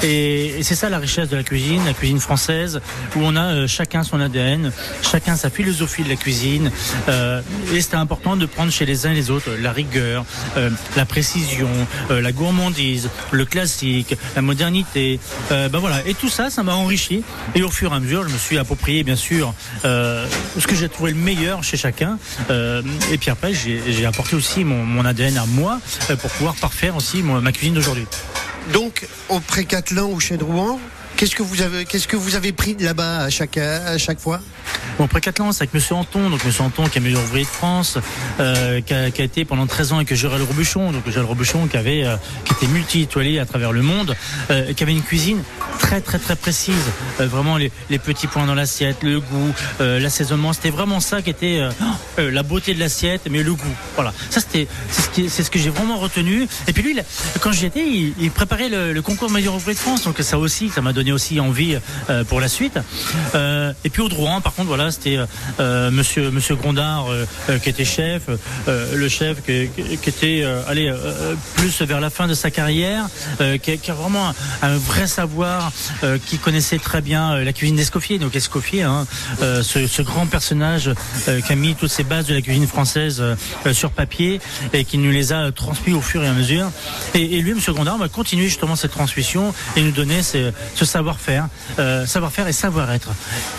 Et, 0.04 0.60
c'est 0.64 0.76
ça 0.76 0.90
la 0.90 1.00
richesse 1.00 1.30
de 1.30 1.36
la 1.36 1.44
cuisine, 1.44 1.84
la 1.86 1.94
cuisine 1.94 2.20
française, 2.20 2.82
où 3.16 3.20
on 3.22 3.36
a 3.36 3.54
euh, 3.54 3.68
chacun 3.68 4.04
son 4.04 4.20
ADN, 4.20 4.72
chacun 5.02 5.36
sa 5.36 5.50
philosophie 5.50 6.04
de 6.04 6.10
la 6.10 6.16
cuisine. 6.16 6.72
Euh, 7.08 7.42
et 7.74 7.82
c'était 7.82 7.96
important 7.96 8.36
de 8.36 8.46
prendre 8.46 8.72
chez 8.72 8.86
les 8.86 9.06
uns 9.06 9.12
et 9.12 9.16
les 9.16 9.32
autres 9.32 9.50
la 9.62 9.72
rigueur, 9.72 10.26
euh, 10.58 10.70
la 10.96 11.06
précision, 11.06 11.70
la 12.10 12.32
gourmandise, 12.32 13.10
le 13.32 13.46
classique, 13.46 14.16
la 14.36 14.42
modernité. 14.42 15.20
Ben 15.50 15.70
voilà. 15.80 16.06
Et 16.06 16.14
tout 16.14 16.30
ça, 16.30 16.50
ça 16.50 16.64
m'a 16.64 16.76
enrichi. 16.76 17.24
Et 17.56 17.64
au 17.64 17.70
fur 17.70 17.92
et 17.92 17.96
à 17.96 18.00
mesure, 18.00 18.28
je 18.28 18.34
me 18.34 18.38
suis 18.38 18.58
approprié, 18.58 19.04
bien 19.04 19.16
sûr, 19.16 19.54
ce 20.58 20.68
que 20.68 20.76
j'ai 20.76 20.90
trouvé 20.90 21.12
le 21.12 21.18
meilleur 21.18 21.64
chez 21.64 21.78
chacun. 21.78 22.18
Euh, 22.50 22.82
et 23.12 23.18
puis 23.18 23.30
après, 23.30 23.54
j'ai 23.54 24.06
apporté 24.06 24.36
aussi 24.36 24.64
mon, 24.64 24.84
mon 24.86 25.06
ADN 25.06 25.38
à 25.38 25.46
moi 25.46 25.80
euh, 26.10 26.16
pour 26.16 26.30
pouvoir 26.32 26.56
parfaire 26.56 26.96
aussi 26.96 27.22
mon- 27.24 27.42
ma 27.42 27.52
cuisine 27.52 27.74
d'aujourd'hui. 27.74 28.06
Donc, 28.74 29.08
au 29.30 29.40
Précathlon 29.40 30.12
ou 30.14 30.20
chez 30.20 30.38
Drouan, 30.38 30.80
qu'est-ce 31.18 31.36
que 31.36 31.44
vous 31.44 31.62
avez, 31.62 31.86
qu'est-ce 31.86 32.08
que 32.08 32.16
vous 32.18 32.36
avez 32.36 32.52
pris 32.52 32.76
de 32.76 32.84
là-bas 32.86 33.20
à 33.22 33.30
chaque, 33.30 33.58
à 33.58 33.98
chaque 33.98 34.20
fois? 34.20 34.40
Bon, 35.00 35.08
Précathlon, 35.08 35.52
c'est 35.52 35.64
avec 35.64 35.74
Monsieur 35.74 35.96
Anton, 35.96 36.30
donc 36.30 36.44
Monsieur 36.46 36.64
Anton 36.64 36.84
qui 36.88 36.98
est 36.98 37.02
meilleur 37.02 37.22
ouvrier 37.24 37.46
de 37.46 37.50
France, 37.50 37.98
euh, 38.40 38.82
qui, 38.82 38.94
a, 38.94 39.10
qui 39.12 39.22
a 39.22 39.26
été 39.26 39.46
pendant 39.46 39.66
13 39.66 39.94
ans 39.94 39.96
avec 39.96 40.14
Joël 40.14 40.42
Robuchon, 40.44 40.92
donc 40.92 41.10
Joël 41.10 41.26
Robuchon 41.26 41.68
qui 41.68 41.78
avait, 41.78 42.04
euh, 42.06 42.16
qui 42.46 42.54
était 42.54 42.68
multi-étoilé 42.68 43.40
à 43.40 43.46
travers 43.46 43.72
le 43.72 43.82
monde, 43.82 44.16
euh, 44.52 44.74
qui 44.74 44.84
avait 44.84 44.92
une 44.92 45.02
cuisine 45.02 45.42
très 45.90 46.02
très 46.02 46.20
très 46.20 46.36
précise. 46.36 46.76
Euh, 47.20 47.26
vraiment 47.26 47.58
les, 47.58 47.72
les 47.90 47.98
petits 47.98 48.28
points 48.28 48.46
dans 48.46 48.54
l'assiette, 48.54 48.98
le 49.02 49.20
goût, 49.20 49.52
euh, 49.82 50.00
l'assaisonnement, 50.00 50.54
c'était 50.54 50.70
vraiment 50.70 51.00
ça 51.00 51.24
qui 51.24 51.32
était 51.32 51.58
euh, 51.62 51.72
euh, 52.20 52.30
la 52.30 52.44
beauté 52.44 52.76
de 52.76 52.80
l'assiette, 52.80 53.22
mais 53.28 53.42
le 53.42 53.54
goût. 53.56 53.76
Voilà, 53.96 54.14
ça 54.30 54.40
c'était 54.40 54.68
c'est 55.24 55.42
ce, 55.44 55.50
que 55.50 55.58
j'ai 55.58 55.72
vraiment 55.72 55.98
retenu. 55.98 56.48
Et 56.68 56.74
puis 56.74 56.84
lui, 56.84 57.00
a- 57.00 57.04
quand 57.42 57.52
j'y 57.52 57.66
étais, 57.66 57.88
il, 57.88 58.14
il 58.20 58.30
préparait 58.30 58.70
le, 58.70 58.94
le 58.94 59.02
concours 59.02 59.32
meilleur 59.32 59.56
ouvrier 59.56 59.74
de 59.74 59.80
France, 59.80 60.04
donc 60.04 60.18
ça 60.20 60.38
aussi, 60.38 60.70
ça 60.70 60.82
m'a 60.82 60.94
donné 60.94 61.12
aussi 61.12 61.40
envie 61.40 61.76
euh, 62.12 62.24
pour 62.24 62.40
la 62.40 62.50
suite. 62.50 62.78
Euh, 63.34 63.74
et 63.84 63.90
puis 63.90 64.04
au 64.04 64.10
Drouan, 64.10 64.42
par 64.42 64.54
contre, 64.54 64.68
voilà, 64.68 64.92
c'était 64.92 65.18
Monsieur 65.60 66.30
Monsieur 66.30 66.56
Grondard 66.56 67.08
qui 67.64 67.70
était 67.70 67.86
chef, 67.86 68.24
le 68.68 69.10
chef 69.10 69.38
qui, 69.44 69.70
qui- 69.76 70.10
était 70.10 70.44
allez 70.68 70.94
plus 71.56 71.82
vers 71.82 72.00
la 72.00 72.10
fin 72.12 72.28
de 72.28 72.34
sa 72.36 72.52
carrière, 72.52 73.06
qui, 73.64 73.78
qui 73.80 73.90
a 73.92 73.94
vraiment 73.96 74.28
un, 74.30 74.34
un 74.62 74.78
vrai 74.78 75.08
savoir, 75.08 75.72
euh, 76.04 76.18
qui 76.26 76.38
connaissait 76.38 76.80
très 76.80 77.02
bien 77.02 77.34
euh, 77.34 77.44
la 77.44 77.54
cuisine 77.54 77.76
d'Escoffier. 77.76 78.20
Donc 78.20 78.36
Escoffier, 78.36 78.84
hein, 78.84 79.08
euh, 79.42 79.64
ce, 79.64 79.88
ce 79.88 80.02
grand 80.02 80.26
personnage 80.26 80.92
euh, 81.28 81.42
qui 81.42 81.52
a 81.52 81.56
mis 81.56 81.76
toutes 81.76 81.92
ces 81.92 82.04
bases 82.04 82.26
de 82.26 82.34
la 82.34 82.42
cuisine 82.42 82.68
française 82.68 83.20
euh, 83.20 83.36
euh, 83.66 83.74
sur 83.74 83.92
papier 83.92 84.40
et 84.74 84.86
qui 84.86 84.98
nous 84.98 85.12
les 85.12 85.34
a 85.34 85.52
transmis 85.52 85.94
au 85.94 86.02
fur 86.02 86.24
et 86.24 86.28
à 86.28 86.34
mesure. 86.34 86.72
Et, 87.14 87.38
et 87.38 87.42
lui, 87.42 87.54
Monsieur 87.54 87.74
Grondard, 87.74 87.98
va 87.98 88.08
continuer 88.08 88.46
justement 88.46 88.76
cette 88.76 88.92
transmission 88.92 89.54
et 89.76 89.82
nous 89.82 89.92
donner 89.92 90.22
ce, 90.24 90.52
savoir-faire, 90.76 91.48
savoir-faire 92.06 92.48
et 92.48 92.54
savoir-être. 92.54 93.10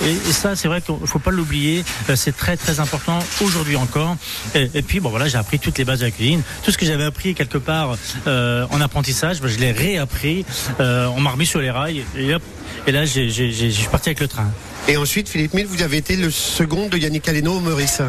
Et, 0.04 0.14
ça, 0.32 0.56
c'est 0.56 0.68
vrai 0.68 0.80
qu'il 0.80 0.94
faut 1.06 1.18
pas 1.18 1.30
l'oublier. 1.30 1.84
c'est 2.14 2.36
très 2.36 2.56
très 2.56 2.80
important 2.80 3.18
aujourd'hui 3.40 3.76
encore. 3.76 4.16
Et, 4.54 4.82
puis 4.82 5.00
bon 5.00 5.10
voilà, 5.10 5.28
j'ai 5.28 5.38
appris 5.38 5.58
toutes 5.58 5.78
les 5.78 5.84
bases 5.84 6.00
de 6.00 6.06
la 6.06 6.10
cuisine, 6.10 6.42
tout 6.64 6.70
ce 6.70 6.78
que 6.78 6.86
j'avais 6.86 7.04
appris 7.04 7.34
quelque 7.34 7.58
part 7.58 7.96
en 8.26 8.80
apprentissage, 8.80 9.40
ben, 9.40 9.48
je 9.48 9.58
l'ai 9.58 9.72
réappris. 9.72 10.44
On 10.78 11.20
m'a 11.20 11.30
remis 11.30 11.46
sur 11.46 11.60
les 11.60 11.70
rails 11.70 12.04
et 12.16 12.34
hop. 12.34 12.42
Et 12.86 12.92
là, 12.92 13.04
je 13.04 13.28
suis 13.28 13.88
parti 13.90 14.08
avec 14.08 14.20
le 14.20 14.28
train. 14.28 14.50
Et 14.88 14.96
ensuite, 14.96 15.28
Philippe 15.28 15.54
Mille, 15.54 15.66
vous 15.66 15.82
avez 15.82 15.98
été 15.98 16.16
le 16.16 16.30
second 16.30 16.88
de 16.88 16.96
Yannick 16.96 17.28
Aleno 17.28 17.52
au 17.52 17.60
Maurice. 17.60 18.00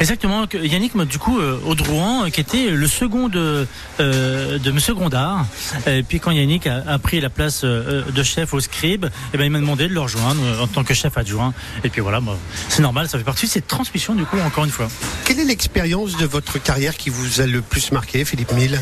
Exactement, 0.00 0.46
Yannick, 0.54 0.96
du 0.96 1.18
coup, 1.18 1.38
euh, 1.40 1.58
au 1.66 1.74
Drouan, 1.74 2.24
euh, 2.24 2.30
qui 2.30 2.40
était 2.40 2.70
le 2.70 2.86
second 2.86 3.28
de, 3.28 3.66
euh, 4.00 4.58
de 4.58 4.70
Monsieur 4.70 4.94
Grondard. 4.94 5.44
Et 5.86 6.02
puis 6.02 6.20
quand 6.20 6.30
Yannick 6.30 6.66
a, 6.66 6.84
a 6.86 6.98
pris 6.98 7.20
la 7.20 7.28
place 7.28 7.62
euh, 7.64 8.04
de 8.10 8.22
chef 8.22 8.54
au 8.54 8.60
scribe, 8.60 9.06
eh 9.34 9.36
ben, 9.36 9.44
il 9.44 9.50
m'a 9.50 9.58
demandé 9.58 9.88
de 9.88 9.92
le 9.92 10.00
rejoindre 10.00 10.40
en 10.60 10.68
tant 10.68 10.84
que 10.84 10.94
chef 10.94 11.18
adjoint. 11.18 11.52
Et 11.82 11.90
puis 11.90 12.00
voilà, 12.00 12.20
c'est 12.68 12.82
normal, 12.82 13.08
ça 13.08 13.18
fait 13.18 13.24
partie 13.24 13.46
de 13.46 13.50
cette 13.50 13.66
transmission, 13.66 14.14
du 14.14 14.24
coup, 14.24 14.38
encore 14.38 14.64
une 14.64 14.70
fois. 14.70 14.88
Quelle 15.24 15.40
est 15.40 15.44
l'expérience 15.44 16.16
de 16.16 16.24
votre 16.24 16.62
carrière 16.62 16.96
qui 16.96 17.10
vous 17.10 17.40
a 17.40 17.46
le 17.46 17.60
plus 17.60 17.90
marqué, 17.92 18.24
Philippe 18.24 18.52
Mille? 18.52 18.80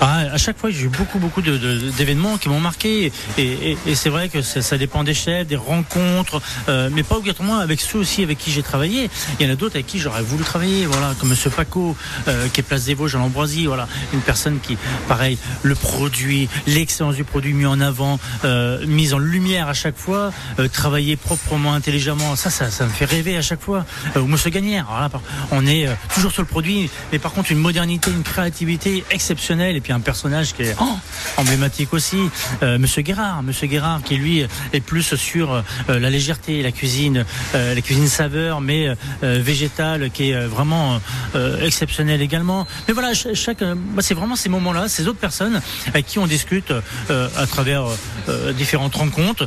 Ah, 0.00 0.24
à 0.32 0.36
chaque 0.36 0.58
fois, 0.58 0.68
j'ai 0.70 0.82
eu 0.84 0.88
beaucoup, 0.88 1.18
beaucoup 1.18 1.40
d'événements 1.40 2.36
qui 2.36 2.50
m'ont 2.50 2.60
marqué. 2.60 3.10
Et, 3.38 3.42
et- 3.42 3.78
et 3.86 3.94
c'est 3.94 4.10
vrai 4.10 4.28
que 4.28 4.42
ça, 4.42 4.60
ça 4.60 4.76
dépend 4.76 5.04
des 5.04 5.14
chefs, 5.14 5.46
des 5.46 5.56
rencontres, 5.56 6.42
euh, 6.68 6.90
mais 6.92 7.02
pas 7.02 7.16
obligatoirement 7.16 7.58
avec 7.58 7.80
ceux 7.80 7.98
aussi 7.98 8.22
avec 8.22 8.36
qui 8.38 8.50
j'ai 8.52 8.62
travaillé. 8.62 9.08
Il 9.40 9.46
y 9.46 9.48
en 9.48 9.52
a 9.52 9.56
d'autres 9.56 9.76
avec 9.76 9.86
qui 9.86 9.98
j'aurais 9.98 10.22
voulu 10.22 10.44
travailler, 10.44 10.84
voilà, 10.84 11.14
comme 11.18 11.30
Monsieur 11.30 11.48
Paco, 11.48 11.96
euh, 12.28 12.46
qui 12.52 12.60
est 12.60 12.62
place 12.62 12.84
des 12.84 12.94
Vosges 12.94 13.14
à 13.14 13.18
l'Ambroisie, 13.18 13.64
voilà, 13.66 13.88
une 14.12 14.20
personne 14.20 14.58
qui, 14.60 14.76
pareil, 15.08 15.38
le 15.62 15.74
produit, 15.74 16.48
l'excellence 16.66 17.14
du 17.16 17.24
produit 17.24 17.54
mis 17.54 17.64
en 17.66 17.80
avant, 17.80 18.20
euh, 18.44 18.84
mise 18.86 19.14
en 19.14 19.18
lumière 19.18 19.68
à 19.68 19.74
chaque 19.74 19.96
fois, 19.96 20.30
euh, 20.58 20.68
travailler 20.68 21.16
proprement, 21.16 21.72
intelligemment, 21.72 22.36
ça, 22.36 22.50
ça, 22.50 22.70
ça 22.70 22.84
me 22.84 22.90
fait 22.90 23.06
rêver 23.06 23.36
à 23.38 23.42
chaque 23.42 23.62
fois. 23.62 23.86
Euh, 24.16 24.20
ou 24.20 24.26
Monsieur 24.26 24.50
Gagnère, 24.50 24.86
on 25.52 25.66
est 25.66 25.86
euh, 25.88 25.94
toujours 26.14 26.32
sur 26.32 26.42
le 26.42 26.48
produit, 26.48 26.90
mais 27.12 27.18
par 27.18 27.32
contre 27.32 27.50
une 27.50 27.58
modernité, 27.58 28.10
une 28.10 28.22
créativité 28.22 29.02
exceptionnelle, 29.10 29.76
puis 29.86 29.92
un 29.92 30.00
personnage 30.00 30.52
qui 30.52 30.62
est 30.64 30.74
oh, 30.80 30.98
emblématique 31.36 31.92
aussi, 31.92 32.16
euh, 32.64 32.76
Monsieur 32.76 33.02
Guérard, 33.02 33.44
Monsieur 33.44 33.68
Guérard 33.68 34.02
qui 34.02 34.16
lui 34.16 34.44
est 34.72 34.80
plus 34.80 35.14
sur 35.14 35.52
euh, 35.52 35.62
la 36.00 36.10
légèreté, 36.10 36.60
la 36.60 36.72
cuisine, 36.72 37.24
euh, 37.54 37.72
la 37.72 37.80
cuisine 37.80 38.08
saveur, 38.08 38.60
mais 38.60 38.88
euh, 39.22 39.40
végétale, 39.40 40.10
qui 40.10 40.30
est 40.30 40.46
vraiment 40.46 41.00
exceptionnelle 41.62 42.20
également. 42.20 42.66
Mais 42.88 42.94
voilà, 42.94 43.14
ch- 43.14 43.36
chaque, 43.36 43.62
bah, 43.62 44.02
c'est 44.02 44.14
vraiment 44.14 44.34
ces 44.34 44.48
moments-là, 44.48 44.88
ces 44.88 45.06
autres 45.06 45.20
personnes 45.20 45.60
avec 45.86 46.06
qui 46.06 46.18
on 46.18 46.26
discute 46.26 46.72
à 47.10 47.46
travers 47.46 47.84
différentes 48.56 48.96
rencontres, 48.96 49.46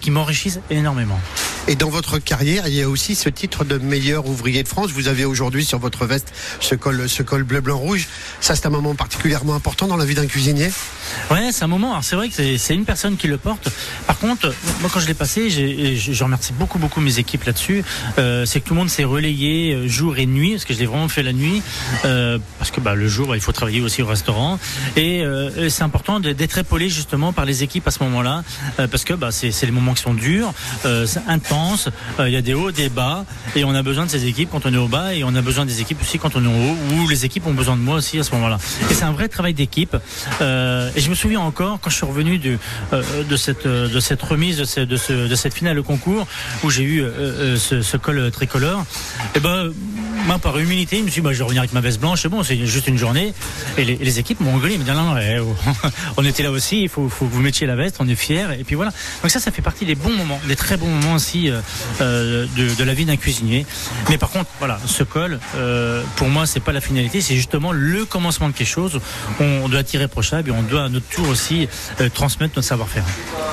qui 0.00 0.10
m'enrichissent 0.10 0.58
énormément. 0.70 1.20
Et 1.68 1.76
dans 1.76 1.90
votre 1.90 2.18
carrière, 2.18 2.66
il 2.66 2.74
y 2.74 2.82
a 2.82 2.88
aussi 2.88 3.14
ce 3.14 3.28
titre 3.28 3.64
de 3.64 3.78
meilleur 3.78 4.26
ouvrier 4.26 4.64
de 4.64 4.68
France. 4.68 4.90
Vous 4.90 5.06
avez 5.06 5.24
aujourd'hui 5.24 5.64
sur 5.64 5.78
votre 5.78 6.04
veste 6.06 6.32
ce 6.58 6.74
col, 6.74 7.08
ce 7.08 7.22
col 7.22 7.44
bleu, 7.44 7.60
blanc, 7.60 7.76
rouge. 7.78 8.08
Ça, 8.40 8.56
c'est 8.56 8.66
un 8.66 8.70
moment 8.70 8.96
particulièrement 8.96 9.51
important 9.52 9.86
dans 9.86 9.96
la 9.96 10.04
vie 10.04 10.14
d'un 10.14 10.26
cuisinier? 10.26 10.70
Ouais, 11.30 11.50
c'est 11.52 11.64
un 11.64 11.68
moment. 11.68 11.90
Alors 11.92 12.04
c'est 12.04 12.16
vrai 12.16 12.28
que 12.28 12.34
c'est- 12.34 12.72
une 12.74 12.84
personne 12.84 13.16
qui 13.16 13.28
le 13.28 13.36
porte. 13.36 13.68
Par 14.06 14.18
contre, 14.18 14.52
moi 14.80 14.90
quand 14.92 15.00
je 15.00 15.06
l'ai 15.06 15.14
passé, 15.14 15.50
je, 15.50 16.24
remercie 16.24 16.52
beaucoup 16.52 16.78
beaucoup 16.78 17.00
mes 17.00 17.18
équipes 17.18 17.44
là-dessus. 17.44 17.84
Euh, 18.18 18.46
c'est 18.46 18.60
que 18.60 18.68
tout 18.68 18.74
le 18.74 18.80
monde 18.80 18.88
s'est 18.88 19.04
relayé 19.04 19.72
euh, 19.74 19.88
jour 19.88 20.16
et 20.18 20.26
nuit, 20.26 20.52
parce 20.52 20.64
que 20.64 20.72
je 20.74 20.78
l'ai 20.78 20.86
vraiment 20.86 21.08
fait 21.08 21.22
la 21.22 21.32
nuit, 21.32 21.62
euh, 22.04 22.38
parce 22.58 22.70
que 22.70 22.80
bah, 22.80 22.94
le 22.94 23.08
jour 23.08 23.34
il 23.34 23.40
faut 23.40 23.52
travailler 23.52 23.80
aussi 23.80 24.02
au 24.02 24.06
restaurant. 24.06 24.58
Et 24.96 25.22
c'est 25.68 25.82
important 25.82 26.20
d'être 26.20 26.58
épaulé 26.58 26.88
justement 26.88 27.32
par 27.32 27.44
les 27.44 27.62
équipes 27.62 27.86
à 27.86 27.90
ce 27.90 28.02
moment-là, 28.04 28.42
parce 28.76 29.04
que 29.04 29.14
bah, 29.14 29.30
c'est 29.30 29.52
les 29.62 29.70
moments 29.70 29.94
qui 29.94 30.02
sont 30.02 30.14
durs, 30.14 30.52
c'est 30.82 31.22
intense. 31.28 31.88
Il 32.20 32.30
y 32.30 32.36
a 32.36 32.42
des 32.42 32.54
hauts, 32.54 32.70
des 32.70 32.88
bas, 32.88 33.24
et 33.56 33.64
on 33.64 33.74
a 33.74 33.82
besoin 33.82 34.06
de 34.06 34.10
ces 34.10 34.26
équipes 34.26 34.48
quand 34.50 34.66
on 34.66 34.72
est 34.72 34.78
au 34.78 34.88
bas, 34.88 35.14
et 35.14 35.24
on 35.24 35.34
a 35.34 35.40
besoin 35.42 35.66
des 35.66 35.80
équipes 35.80 36.00
aussi 36.00 36.18
quand 36.18 36.36
on 36.36 36.44
est 36.44 36.46
au 36.46 36.50
haut, 36.50 36.76
ou 36.94 37.08
les 37.08 37.24
équipes 37.24 37.46
ont 37.46 37.54
besoin 37.54 37.76
de 37.76 37.82
moi 37.82 37.96
aussi 37.96 38.18
à 38.18 38.22
ce 38.22 38.32
moment-là. 38.32 38.58
Et 38.90 38.94
c'est 38.94 39.04
un 39.04 39.12
vrai 39.12 39.28
travail 39.28 39.54
d'équipe. 39.54 39.96
Je 41.02 41.10
me 41.10 41.14
souviens 41.14 41.40
encore 41.40 41.78
quand 41.80 41.90
je 41.90 41.96
suis 41.96 42.06
revenu 42.06 42.38
de, 42.38 42.58
euh, 42.92 43.36
cette, 43.36 43.66
euh, 43.66 43.88
de 43.88 44.00
cette 44.00 44.22
remise, 44.22 44.56
de, 44.58 44.84
de, 44.84 44.96
ce, 44.96 45.28
de 45.28 45.34
cette 45.34 45.54
finale 45.54 45.78
au 45.78 45.82
concours, 45.82 46.26
où 46.62 46.70
j'ai 46.70 46.84
eu 46.84 47.02
euh, 47.02 47.10
euh, 47.10 47.56
ce, 47.56 47.82
ce 47.82 47.96
col 47.96 48.30
tricolore, 48.30 48.84
et 49.34 49.40
ben, 49.40 49.72
moi, 50.26 50.38
par 50.38 50.58
humilité, 50.58 50.98
je 50.98 51.02
me 51.02 51.08
suis 51.08 51.20
dit, 51.20 51.24
bah, 51.24 51.32
je 51.32 51.38
vais 51.38 51.44
revenir 51.44 51.62
avec 51.62 51.72
ma 51.72 51.80
veste 51.80 52.00
blanche, 52.00 52.22
c'est 52.22 52.28
bon, 52.28 52.42
c'est 52.42 52.56
juste 52.66 52.86
une 52.86 52.98
journée. 52.98 53.32
Et 53.76 53.84
les, 53.84 54.18
équipes 54.18 54.40
m'ont 54.40 54.54
engueulé, 54.54 54.76
dit, 54.76 54.84
non, 54.84 54.94
non, 54.94 55.16
eh, 55.16 55.38
oh, 55.40 55.56
on 56.16 56.24
était 56.24 56.42
là 56.42 56.50
aussi, 56.50 56.82
il 56.82 56.88
faut, 56.88 57.08
que 57.08 57.24
vous 57.24 57.40
mettiez 57.40 57.66
la 57.66 57.76
veste, 57.76 57.96
on 57.98 58.08
est 58.08 58.14
fiers, 58.14 58.46
et 58.58 58.64
puis 58.64 58.74
voilà. 58.74 58.92
Donc 59.22 59.30
ça, 59.30 59.40
ça 59.40 59.50
fait 59.50 59.62
partie 59.62 59.84
des 59.84 59.94
bons 59.94 60.12
moments, 60.12 60.40
des 60.46 60.56
très 60.56 60.76
bons 60.76 60.86
moments 60.86 61.14
aussi 61.14 61.50
euh, 61.50 61.60
euh, 62.00 62.46
de, 62.56 62.84
la 62.84 62.94
vie 62.94 63.04
d'un 63.04 63.16
cuisinier. 63.16 63.66
Mais 64.10 64.18
par 64.18 64.30
contre, 64.30 64.50
voilà, 64.58 64.78
ce 64.86 65.02
col, 65.02 65.40
euh, 65.56 66.02
pour 66.16 66.28
moi, 66.28 66.46
c'est 66.46 66.60
pas 66.60 66.72
la 66.72 66.80
finalité, 66.80 67.20
c'est 67.20 67.36
justement 67.36 67.72
le 67.72 68.04
commencement 68.04 68.48
de 68.48 68.54
quelque 68.54 68.66
chose. 68.66 69.00
On, 69.40 69.68
doit 69.68 69.80
être 69.80 69.94
irréprochable 69.94 70.50
et 70.50 70.52
on 70.52 70.62
doit 70.62 70.84
à 70.84 70.88
notre 70.88 71.08
tour 71.08 71.28
aussi 71.28 71.68
transmettre 72.14 72.54
notre 72.56 72.68
savoir-faire. 72.68 73.04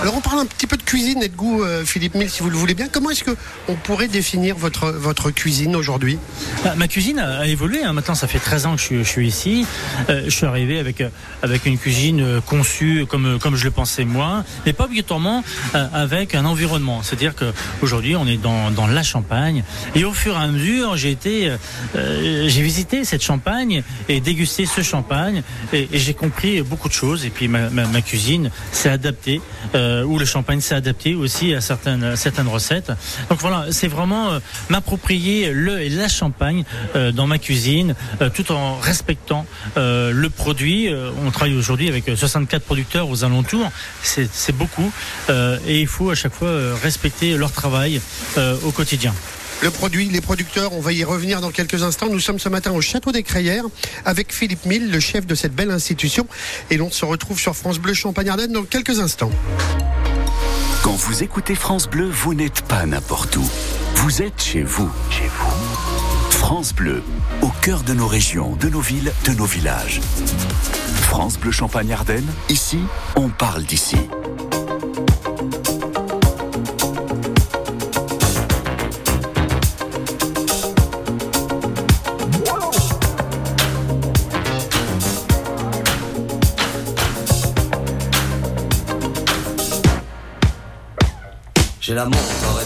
Alors, 0.02 0.16
on 0.16 0.22
parle 0.22 0.40
un 0.40 0.46
petit 0.46 0.68
peu 0.68 0.76
de 0.76 0.84
cuisine 0.84 1.24
et 1.24 1.30
de 1.30 1.36
goût, 1.36 1.64
Philippe 1.86 2.16
Mille, 2.16 2.30
si 2.30 2.42
vous 2.42 2.50
le 2.50 2.58
voulez 2.58 2.74
bien. 2.74 2.88
Comment 2.92 3.10
est-ce 3.12 3.24
que 3.24 3.36
on 3.68 3.76
pourrait 3.76 4.08
définir 4.08 4.58
votre 4.58 5.32
cuisine 5.32 5.76
aujourd'hui? 5.76 6.20
Ah, 6.66 6.76
Ma 6.76 6.88
cuisine 6.90 7.20
a 7.20 7.40
a 7.40 7.48
évolué. 7.48 7.84
hein. 7.84 7.94
Maintenant, 7.94 8.16
ça 8.16 8.28
fait 8.28 8.40
13 8.40 8.66
ans 8.66 8.76
que 8.76 8.82
je 8.82 8.86
suis, 8.86 8.98
je 9.04 9.10
suis 9.10 9.28
ici. 9.28 9.66
Euh, 10.10 10.24
je 10.26 10.30
suis 10.30 10.46
arrivé 10.46 10.78
avec, 10.78 11.00
euh, 11.00 11.10
avec 11.42 11.66
une 11.66 11.78
cuisine 11.78 12.20
euh, 12.22 12.42
conçue 12.42 13.06
comme, 13.08 13.26
euh, 13.26 13.38
comme 13.38 13.56
je 13.56 13.64
le 13.64 13.72
pensais 13.72 14.04
moi, 14.04 14.44
mais 14.66 14.74
pas 14.74 14.84
obligatoirement 14.86 15.42
euh, 15.76 15.88
avec 15.94 16.36
un 16.36 16.44
environnement. 16.44 17.02
C'est-à-dire 17.02 17.34
qu'aujourd'hui, 17.36 18.18
on 18.18 18.28
est 18.28 18.36
dans, 18.38 18.72
dans 18.72 18.88
la 18.88 19.04
Champagne. 19.04 19.64
Et 19.96 20.04
au 20.04 20.12
fur 20.12 20.34
et 20.34 20.44
à 20.44 20.48
mesure, 20.48 20.98
j'ai 20.98 21.12
été, 21.12 21.50
euh, 21.96 22.50
j'ai 22.50 22.62
visité 22.62 23.06
cette 23.06 23.24
Champagne 23.24 23.82
et 24.10 24.20
dégusté 24.20 24.66
ce 24.66 24.82
champagne. 24.82 25.44
Et, 25.72 25.88
et 25.94 25.98
j'ai 26.00 26.14
compris 26.14 26.62
beaucoup 26.62 26.90
de 26.90 26.94
choses. 26.94 27.26
Et 27.26 27.30
puis, 27.30 27.48
ma, 27.48 27.70
ma, 27.70 28.02
cuisine 28.02 28.52
s'est 28.74 28.90
adaptée, 28.90 29.40
ou 29.74 30.20
le 30.20 30.26
champagne 30.26 30.60
s'est 30.62 30.76
adapté 30.76 31.16
aussi 31.16 31.54
à 31.54 31.62
certaines, 31.62 32.16
certaines 32.16 32.48
recettes. 32.48 32.92
Donc 33.30 33.40
voilà, 33.40 33.68
c'est 33.72 33.88
vraiment 33.88 34.40
m'approprier 34.70 35.52
le 35.54 35.82
et 35.82 35.90
la 35.90 36.08
champagne 36.08 36.49
euh, 36.96 37.12
dans 37.12 37.28
ma 37.28 37.38
cuisine, 37.38 37.96
euh, 38.22 38.30
tout 38.30 38.52
en 38.52 38.78
respectant 38.78 39.46
euh, 39.78 40.12
le 40.12 40.30
produit. 40.30 40.90
On 41.26 41.32
travaille 41.32 41.56
aujourd'hui 41.56 41.88
avec 41.88 42.08
euh, 42.10 42.16
64 42.16 42.64
producteurs 42.64 43.10
aux 43.10 43.24
alentours, 43.24 43.72
c'est 44.04 44.30
c'est 44.32 44.56
beaucoup, 44.56 44.92
euh, 45.30 45.58
et 45.68 45.82
il 45.82 45.88
faut 45.88 46.10
à 46.10 46.16
chaque 46.16 46.34
fois 46.34 46.48
euh, 46.48 46.76
respecter 46.82 47.38
leur 47.38 47.52
travail 47.52 48.02
euh, 48.38 48.56
au 48.64 48.72
quotidien. 48.72 49.14
Le 49.62 49.72
produit, 49.72 50.08
les 50.08 50.22
producteurs, 50.22 50.72
on 50.74 50.80
va 50.80 50.94
y 50.94 51.04
revenir 51.04 51.42
dans 51.42 51.52
quelques 51.52 51.84
instants. 51.84 52.08
Nous 52.10 52.22
sommes 52.22 52.40
ce 52.40 52.48
matin 52.48 52.72
au 52.72 52.80
Château 52.80 53.12
des 53.12 53.24
Crayères 53.24 53.66
avec 54.06 54.34
Philippe 54.34 54.66
Mille, 54.66 54.90
le 54.90 55.02
chef 55.02 55.26
de 55.26 55.36
cette 55.36 55.54
belle 55.54 55.72
institution. 55.72 56.28
Et 56.70 56.78
l'on 56.78 56.90
se 56.90 57.04
retrouve 57.04 57.38
sur 57.38 57.56
France 57.56 57.78
Bleu 57.78 57.94
Champagne-Ardenne 57.94 58.54
dans 58.54 58.64
quelques 58.64 59.02
instants. 59.02 59.32
Quand 60.82 60.96
vous 60.96 61.24
écoutez 61.24 61.56
France 61.56 61.90
Bleu, 61.90 62.10
vous 62.10 62.34
n'êtes 62.34 62.62
pas 62.62 62.86
n'importe 62.86 63.36
où. 63.36 63.50
Vous 63.96 64.22
êtes 64.22 64.42
chez 64.42 64.64
vous. 64.64 64.90
Chez 65.12 65.28
vous. 65.28 65.59
France 66.52 66.74
Bleu, 66.74 67.04
au 67.44 67.50
cœur 67.62 67.84
de 67.84 67.94
nos 67.94 68.08
régions, 68.08 68.56
de 68.56 68.70
nos 68.70 68.80
villes, 68.80 69.12
de 69.24 69.34
nos 69.34 69.46
villages. 69.46 70.02
France 71.04 71.38
Bleu 71.38 71.52
Champagne-Ardenne, 71.52 72.26
ici, 72.50 72.80
on 73.16 73.30
parle 73.30 73.62
d'ici. 73.66 73.98
J'ai 91.80 91.94
la 91.94 92.06
montre 92.06 92.59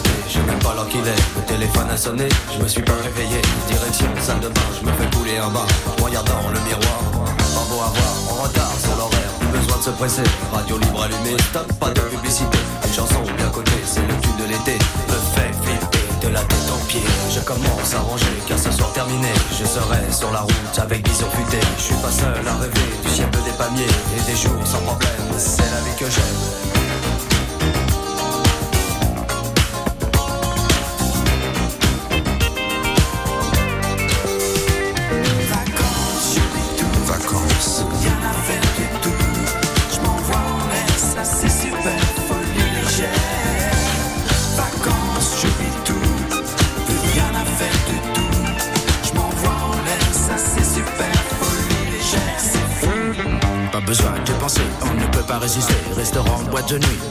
même 0.45 0.59
pas 0.59 0.73
l'heure 0.73 0.87
qu'il 0.87 1.01
est. 1.01 1.21
Le 1.35 1.41
téléphone 1.45 1.89
a 1.89 1.97
sonné, 1.97 2.27
je 2.53 2.61
me 2.61 2.67
suis 2.67 2.81
pas 2.81 2.95
réveillé. 3.03 3.41
Direction 3.67 4.07
salle 4.21 4.39
de 4.39 4.49
bain, 4.49 4.69
je 4.79 4.85
me 4.85 4.91
fais 4.93 5.17
couler 5.17 5.37
un 5.37 5.49
bain. 5.49 5.65
Regardant 6.01 6.49
le 6.53 6.59
miroir, 6.61 6.99
pas 7.13 7.65
beau 7.69 7.81
à 7.81 7.91
voir, 7.91 8.13
en 8.31 8.43
retard 8.43 8.73
sur 8.81 8.95
l'horaire. 8.95 9.31
Plus 9.39 9.59
besoin 9.59 9.77
de 9.77 9.83
se 9.83 9.89
presser, 9.91 10.23
radio 10.51 10.77
libre 10.77 11.03
allumée, 11.03 11.37
stop, 11.49 11.71
pas 11.79 11.89
de 11.89 12.01
publicité. 12.01 12.57
Une 12.85 12.93
chanson 12.93 13.21
bien 13.37 13.49
cotée, 13.49 13.83
c'est 13.85 14.01
le 14.01 14.15
tube 14.21 14.37
de 14.37 14.45
l'été. 14.45 14.77
Me 15.09 15.17
fait 15.35 15.51
flipper 15.63 16.27
de 16.27 16.33
la 16.33 16.41
tête 16.41 16.69
aux 16.73 16.85
pieds. 16.87 17.03
Je 17.29 17.39
commence 17.39 17.93
à 17.93 17.99
ranger, 17.99 18.37
car 18.47 18.59
ce 18.59 18.71
soir 18.71 18.91
terminé, 18.93 19.31
je 19.51 19.65
serai 19.65 20.11
sur 20.11 20.31
la 20.31 20.41
route 20.41 20.79
avec 20.79 21.03
bison 21.03 21.29
futé. 21.31 21.59
Je 21.77 21.83
suis 21.83 21.95
pas 21.95 22.11
seul 22.11 22.47
à 22.47 22.55
rêver 22.57 22.89
du 23.03 23.09
ciel 23.09 23.29
des 23.29 23.51
palmiers 23.57 23.87
et 24.17 24.21
des 24.31 24.37
jours 24.37 24.65
sans 24.65 24.79
problème. 24.79 25.27
C'est 25.37 25.61
la 25.61 25.81
vie 25.81 25.97
que 25.97 26.05
j'aime. 26.09 26.72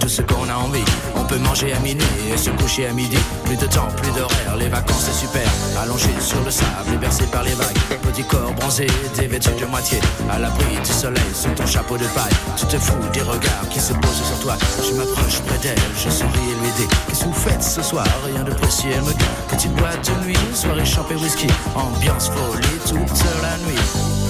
Tout 0.01 0.09
ce 0.09 0.23
qu'on 0.23 0.49
a 0.49 0.55
envie. 0.55 0.85
On 1.17 1.25
peut 1.25 1.39
manger 1.39 1.73
à 1.73 1.79
minuit 1.81 2.05
et 2.33 2.37
se 2.37 2.51
coucher 2.51 2.87
à 2.87 2.93
midi. 2.93 3.19
Plus 3.45 3.57
de 3.57 3.67
temps, 3.67 3.89
plus 3.97 4.11
d'horaire, 4.13 4.57
les 4.59 4.69
vacances 4.69 5.07
c'est 5.07 5.27
super. 5.27 5.49
Allongé 5.81 6.11
sur 6.21 6.43
le 6.45 6.51
sable, 6.51 6.97
bercé 7.01 7.25
par 7.27 7.43
les 7.43 7.55
vagues. 7.55 7.79
Petit 8.03 8.25
corps 8.25 8.53
bronzé, 8.53 8.87
dévêtu 9.17 9.51
de 9.61 9.67
moitié. 9.67 9.99
À 10.31 10.39
l'abri 10.39 10.77
du 10.85 10.93
soleil, 10.93 11.23
sous 11.35 11.51
ton 11.51 11.67
chapeau 11.67 11.97
de 11.97 12.07
paille. 12.15 12.33
Tu 12.57 12.67
te 12.67 12.79
fous 12.79 12.95
des 13.13 13.23
regards 13.23 13.69
qui 13.71 13.81
se 13.81 13.93
posent 13.93 14.23
sur 14.25 14.39
toi. 14.41 14.57
Je 14.83 14.95
m'approche 14.95 15.41
près 15.47 15.59
d'elle, 15.59 15.79
je 15.97 16.11
souris 16.11 16.51
et 16.51 16.63
lui 16.63 16.73
dis 16.77 16.89
Qu'est-ce 17.09 17.21
que 17.21 17.29
vous 17.29 17.33
faites 17.33 17.63
ce 17.63 17.83
soir? 17.83 18.07
Rien 18.25 18.45
de 18.45 18.53
précis, 18.55 18.89
elle 18.95 19.03
me 19.03 19.13
dit 19.13 19.25
Petite 19.49 19.73
boîte 19.75 20.11
de 20.11 20.27
nuit, 20.27 20.39
soirée 20.55 20.85
champée 20.85 21.17
whisky. 21.17 21.47
Ambiance 21.75 22.31
folie 22.31 22.79
toute 22.87 23.25
la 23.43 23.57
nuit. 23.67 24.22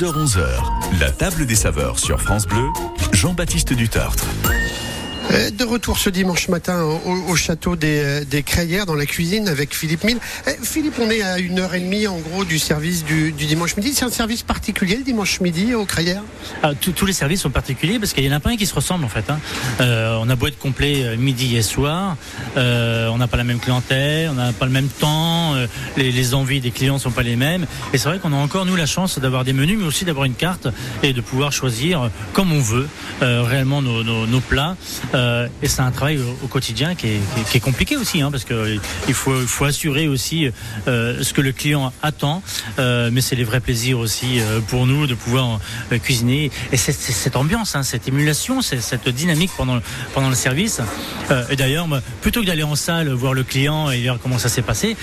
10h-11h, 0.00 0.98
la 0.98 1.10
table 1.10 1.44
des 1.44 1.54
saveurs 1.54 1.98
sur 1.98 2.22
France 2.22 2.46
Bleu, 2.46 2.70
Jean-Baptiste 3.12 3.74
Dutartre. 3.74 4.24
Euh, 5.30 5.50
De 5.50 5.64
retour 5.64 5.98
ce 5.98 6.10
dimanche 6.10 6.48
matin 6.48 6.82
au, 6.82 7.30
au 7.30 7.36
château 7.36 7.76
des, 7.76 8.00
euh, 8.04 8.24
des 8.24 8.42
Crayères 8.42 8.86
dans 8.86 8.94
la 8.94 9.06
cuisine 9.06 9.48
avec 9.48 9.74
Philippe 9.74 10.04
Mille. 10.04 10.18
Eh, 10.46 10.52
Philippe, 10.64 10.94
on 11.00 11.10
est 11.10 11.22
à 11.22 11.38
une 11.38 11.58
heure 11.60 11.74
et 11.74 11.80
demie 11.80 12.06
en 12.06 12.18
gros 12.18 12.44
du 12.44 12.58
service 12.58 13.04
du, 13.04 13.32
dimanche 13.32 13.76
midi. 13.76 13.92
C'est 13.94 14.04
un 14.04 14.10
service 14.10 14.42
particulier 14.42 14.96
le 14.96 15.04
dimanche 15.04 15.40
midi 15.40 15.74
aux 15.74 15.84
Crayères? 15.84 16.22
Ah, 16.62 16.72
tous- 16.74 17.04
les 17.06 17.12
services 17.12 17.40
sont 17.42 17.50
particuliers 17.50 17.98
parce 17.98 18.12
qu'il 18.12 18.24
y 18.24 18.28
en 18.28 18.36
a 18.36 18.40
pas 18.40 18.50
un 18.50 18.56
qui 18.56 18.66
se 18.66 18.74
ressemble 18.74 19.04
en 19.04 19.08
fait. 19.08 19.28
hein. 19.30 19.38
Euh, 19.80 20.18
on 20.20 20.28
a 20.28 20.36
beau 20.36 20.46
être 20.48 20.58
complet 20.58 21.16
midi 21.16 21.56
et 21.56 21.62
soir, 21.62 22.16
on 22.56 23.16
n'a 23.18 23.26
pas 23.28 23.36
la 23.36 23.44
même 23.44 23.58
clientèle, 23.58 24.28
on 24.30 24.34
n'a 24.34 24.52
pas 24.52 24.66
le 24.66 24.72
même 24.72 24.88
temps, 24.88 25.54
les, 25.96 26.34
envies 26.34 26.60
des 26.60 26.70
clients 26.70 26.98
sont 26.98 27.10
pas 27.10 27.22
les 27.22 27.36
mêmes. 27.36 27.66
Et 27.92 27.98
c'est 27.98 28.08
vrai 28.08 28.18
qu'on 28.18 28.32
a 28.32 28.36
encore 28.36 28.66
nous 28.66 28.76
la 28.76 28.86
chance 28.86 29.18
d'avoir 29.18 29.44
des 29.44 29.52
menus, 29.52 29.78
mais 29.78 29.86
aussi 29.86 30.04
d'avoir 30.04 30.24
une 30.26 30.34
carte 30.34 30.68
et 31.02 31.12
de 31.12 31.20
pouvoir 31.20 31.52
choisir 31.52 32.10
comme 32.34 32.52
on 32.52 32.60
veut 32.60 32.88
réellement 33.20 33.80
nos 33.82 34.40
plats. 34.40 34.76
Euh, 35.20 35.46
et 35.62 35.68
c'est 35.68 35.82
un 35.82 35.90
travail 35.90 36.18
au, 36.18 36.44
au 36.44 36.48
quotidien 36.48 36.94
qui 36.94 37.06
est, 37.08 37.20
qui 37.34 37.40
est- 37.40 37.44
qui 37.50 37.56
est 37.58 37.60
compliqué 37.60 37.96
aussi, 37.96 38.22
hein, 38.22 38.30
parce 38.30 38.44
que 38.44 38.54
euh, 38.54 38.76
il 39.08 39.14
faut, 39.14 39.36
faut 39.56 39.64
assurer 39.66 40.08
aussi 40.08 40.48
euh, 40.88 41.22
ce 41.22 41.32
que 41.34 41.40
le 41.42 41.52
client 41.52 41.92
attend. 42.02 42.42
Euh, 42.78 43.10
mais 43.12 43.20
c'est 43.20 43.36
les 43.36 43.44
vrais 43.44 43.60
plaisirs 43.60 43.98
aussi 43.98 44.40
pour 44.68 44.86
nous 44.86 45.06
de 45.06 45.14
pouvoir 45.14 45.60
cuisiner. 46.02 46.50
Et 46.72 46.76
c'est 46.76 46.92
cette 46.92 47.36
ambiance, 47.36 47.74
hein, 47.76 47.82
cette 47.82 48.06
émulation, 48.08 48.62
cette 48.62 49.08
dynamique 49.08 49.50
pendant, 49.56 49.80
pendant 50.14 50.28
le 50.28 50.34
service. 50.34 50.80
Et 51.50 51.56
d'ailleurs, 51.56 51.86
moi, 51.88 52.00
plutôt 52.22 52.40
que 52.42 52.46
d'aller 52.46 52.62
en 52.62 52.76
salle 52.76 53.08
voir 53.10 53.34
le 53.34 53.42
client 53.44 53.90
et 53.90 54.02
voir 54.02 54.18
comment 54.22 54.38
ça 54.38 54.48
s'est 54.48 54.62
passé, 54.62 54.96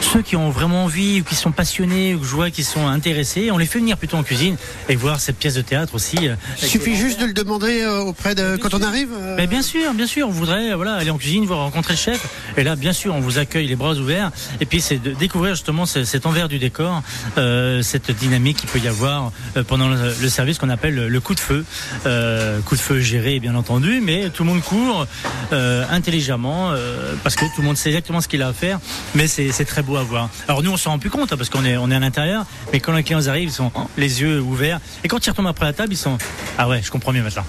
ceux 0.00 0.22
qui 0.22 0.36
ont 0.36 0.50
vraiment 0.50 0.84
envie 0.84 1.20
ou 1.20 1.24
qui 1.24 1.34
sont 1.34 1.52
passionnés 1.52 2.14
ou 2.14 2.20
que 2.20 2.26
je 2.26 2.34
vois 2.34 2.50
qui 2.50 2.64
sont 2.64 2.86
intéressés, 2.86 3.50
on 3.50 3.58
les 3.58 3.66
fait 3.66 3.78
venir 3.78 3.96
plutôt 3.96 4.16
en 4.16 4.22
cuisine 4.22 4.56
et 4.88 4.96
voir 4.96 5.20
cette 5.20 5.36
pièce 5.36 5.54
de 5.54 5.62
théâtre 5.62 5.94
aussi. 5.94 6.16
Il 6.62 6.68
suffit 6.68 6.96
juste 6.96 7.20
de 7.20 7.26
le 7.26 7.32
demander 7.32 7.84
auprès 7.86 8.34
de 8.34 8.56
quand 8.56 8.74
on 8.74 8.82
arrive. 8.82 9.10
mais 9.36 9.46
bien 9.50 9.62
sûr, 9.62 9.92
bien 9.94 10.06
sûr, 10.06 10.28
on 10.28 10.30
voudrait 10.30 10.70
euh, 10.70 10.76
voilà 10.76 10.94
aller 10.94 11.10
en 11.10 11.18
cuisine, 11.18 11.44
voir 11.44 11.58
rencontrer 11.58 11.94
le 11.94 11.98
chef. 11.98 12.26
Et 12.56 12.62
là, 12.62 12.76
bien 12.76 12.92
sûr, 12.92 13.14
on 13.14 13.20
vous 13.20 13.38
accueille 13.38 13.66
les 13.66 13.76
bras 13.76 13.94
ouverts. 13.94 14.30
Et 14.60 14.64
puis 14.64 14.80
c'est 14.80 14.98
de 14.98 15.10
découvrir 15.12 15.54
justement 15.54 15.86
ce- 15.86 16.04
cet 16.04 16.24
envers 16.24 16.48
du 16.48 16.58
décor, 16.58 17.02
euh, 17.36 17.82
cette 17.82 18.10
dynamique 18.12 18.58
qu'il 18.58 18.68
peut 18.68 18.78
y 18.78 18.88
avoir 18.88 19.32
euh, 19.56 19.64
pendant 19.64 19.88
le, 19.88 20.28
service 20.28 20.58
qu'on 20.58 20.70
appelle 20.70 20.94
le, 20.94 21.20
coup 21.20 21.34
de 21.34 21.40
feu. 21.40 21.64
Coup 22.04 22.76
de 22.76 22.80
feu 22.80 23.00
géré, 23.00 23.40
bien 23.40 23.56
entendu, 23.56 24.00
mais 24.00 24.30
tout 24.30 24.44
le 24.44 24.50
monde 24.50 24.62
court 24.62 25.06
intelligemment 25.52 26.72
parce 27.24 27.34
que 27.34 27.44
tout 27.46 27.60
le 27.60 27.64
monde 27.64 27.76
sait 27.76 27.88
exactement 27.88 28.20
ce 28.20 28.28
qu'il 28.28 28.42
a 28.42 28.48
à 28.48 28.52
faire. 28.52 28.78
Mais 29.14 29.26
c'est 29.26 29.50
c'est 29.50 29.64
très 29.64 29.82
beau 29.82 29.96
à 29.96 30.02
voir. 30.02 30.28
Alors 30.46 30.62
nous, 30.62 30.70
on 30.70 30.76
s'en 30.76 30.90
rend 30.90 30.98
plus 30.98 31.10
compte 31.10 31.32
hein, 31.32 31.36
parce 31.36 31.50
qu'on 31.50 31.64
est 31.64 31.76
on 31.76 31.90
est 31.90 31.96
à 31.96 31.98
l'intérieur. 31.98 32.46
Mais 32.72 32.78
quand 32.80 32.92
les 32.92 33.02
clients 33.02 33.26
arrivent, 33.26 33.48
ils 33.48 33.52
sont 33.52 33.72
les 33.96 34.20
yeux 34.20 34.40
ouverts. 34.40 34.80
Et 35.02 35.08
quand 35.08 35.26
ils 35.26 35.30
retombent 35.30 35.48
après 35.48 35.66
la 35.66 35.72
table, 35.72 35.92
ils 35.92 35.96
sont 35.96 36.16
ah 36.58 36.68
ouais, 36.68 36.80
je 36.82 36.90
comprends 36.90 37.12
mieux 37.12 37.22
maintenant. 37.22 37.44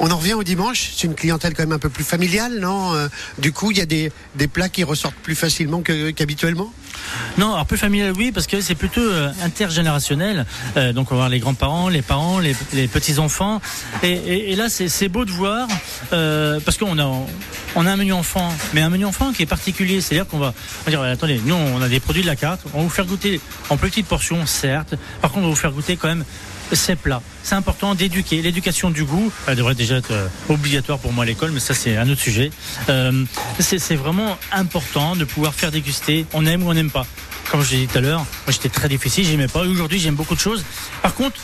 On 0.00 0.10
en 0.10 0.16
revient 0.16 0.34
au 0.34 0.42
dimanche. 0.42 0.90
C'est 0.96 1.06
une 1.06 1.14
clientèle 1.14 1.43
quand 1.52 1.62
même 1.62 1.72
un 1.72 1.78
peu 1.78 1.90
plus 1.90 2.04
familiale, 2.04 2.58
non 2.60 2.94
Euh, 2.94 3.08
Du 3.38 3.52
coup, 3.52 3.70
il 3.70 3.78
y 3.78 3.80
a 3.80 3.86
des, 3.86 4.10
des 4.36 4.48
plats 4.48 4.68
qui 4.68 4.84
ressortent 4.84 5.16
plus 5.16 5.34
facilement 5.34 5.82
qu'habituellement? 5.82 6.72
Non, 7.36 7.52
alors 7.52 7.66
plus 7.66 7.76
familial, 7.76 8.12
oui, 8.16 8.32
parce 8.32 8.46
que 8.46 8.60
c'est 8.60 8.74
plutôt 8.74 9.00
euh, 9.00 9.30
intergénérationnel. 9.42 10.46
Euh, 10.76 10.92
donc 10.92 11.10
on 11.10 11.14
va 11.14 11.22
voir 11.22 11.28
les 11.28 11.40
grands-parents, 11.40 11.88
les 11.88 12.02
parents, 12.02 12.38
les, 12.38 12.54
petits-enfants. 12.88 13.60
Et, 14.02 14.54
là, 14.56 14.68
c'est 14.68 15.08
beau 15.08 15.24
de 15.24 15.30
voir, 15.30 15.68
parce 16.10 16.78
qu'on 16.78 16.98
a, 16.98 17.06
on 17.74 17.86
a 17.86 17.90
un 17.90 17.96
menu 17.96 18.12
enfant, 18.12 18.52
mais 18.72 18.80
un 18.80 18.90
menu 18.90 19.04
enfant 19.04 19.32
qui 19.32 19.42
est 19.42 19.46
particulier. 19.46 20.00
C'est-à-dire 20.00 20.26
qu'on 20.26 20.38
va, 20.38 20.54
va 20.86 20.90
dire, 20.90 21.02
attendez, 21.02 21.40
nous 21.44 21.54
on 21.54 21.82
a 21.82 21.88
des 21.88 22.00
produits 22.00 22.22
de 22.22 22.26
la 22.26 22.36
carte, 22.36 22.60
on 22.72 22.78
va 22.78 22.84
vous 22.84 22.90
faire 22.90 23.06
goûter 23.06 23.40
en 23.68 23.76
petites 23.76 24.06
portions, 24.06 24.46
certes. 24.46 24.94
Par 25.20 25.30
contre, 25.30 25.44
on 25.44 25.48
va 25.48 25.54
vous 25.54 25.60
faire 25.60 25.72
goûter 25.72 25.96
quand 25.96 26.08
même 26.08 26.24
ces 26.74 26.96
plats. 26.96 27.22
C'est 27.42 27.54
important 27.54 27.94
d'éduquer. 27.94 28.42
L'éducation 28.42 28.90
du 28.90 29.04
goût, 29.04 29.32
elle 29.46 29.56
devrait 29.56 29.74
déjà 29.74 29.96
être 29.96 30.12
euh, 30.12 30.28
obligatoire 30.48 30.98
pour 30.98 31.12
moi 31.12 31.24
à 31.24 31.26
l'école, 31.26 31.50
mais 31.52 31.60
ça 31.60 31.74
c'est 31.74 31.96
un 31.96 32.08
autre 32.08 32.20
sujet. 32.20 32.50
Euh, 32.88 33.24
c'est 33.58 33.78
c'est 33.78 33.96
vraiment 33.96 34.38
important 34.52 35.16
de 35.16 35.24
pouvoir 35.24 35.54
faire 35.54 35.70
déguster. 35.70 36.26
On 36.32 36.46
aime 36.46 36.62
ou 36.62 36.70
on 36.70 36.74
n'aime 36.74 36.90
pas. 36.90 37.06
Comme 37.50 37.62
je 37.62 37.70
l'ai 37.72 37.76
dit 37.78 37.86
tout 37.86 37.98
à 37.98 38.00
l'heure, 38.00 38.18
moi 38.18 38.50
j'étais 38.50 38.68
très 38.68 38.88
difficile, 38.88 39.24
j'aimais 39.24 39.48
pas. 39.48 39.60
Aujourd'hui, 39.60 39.98
j'aime 39.98 40.14
beaucoup 40.14 40.34
de 40.34 40.40
choses. 40.40 40.64
Par 41.02 41.14
contre, 41.14 41.36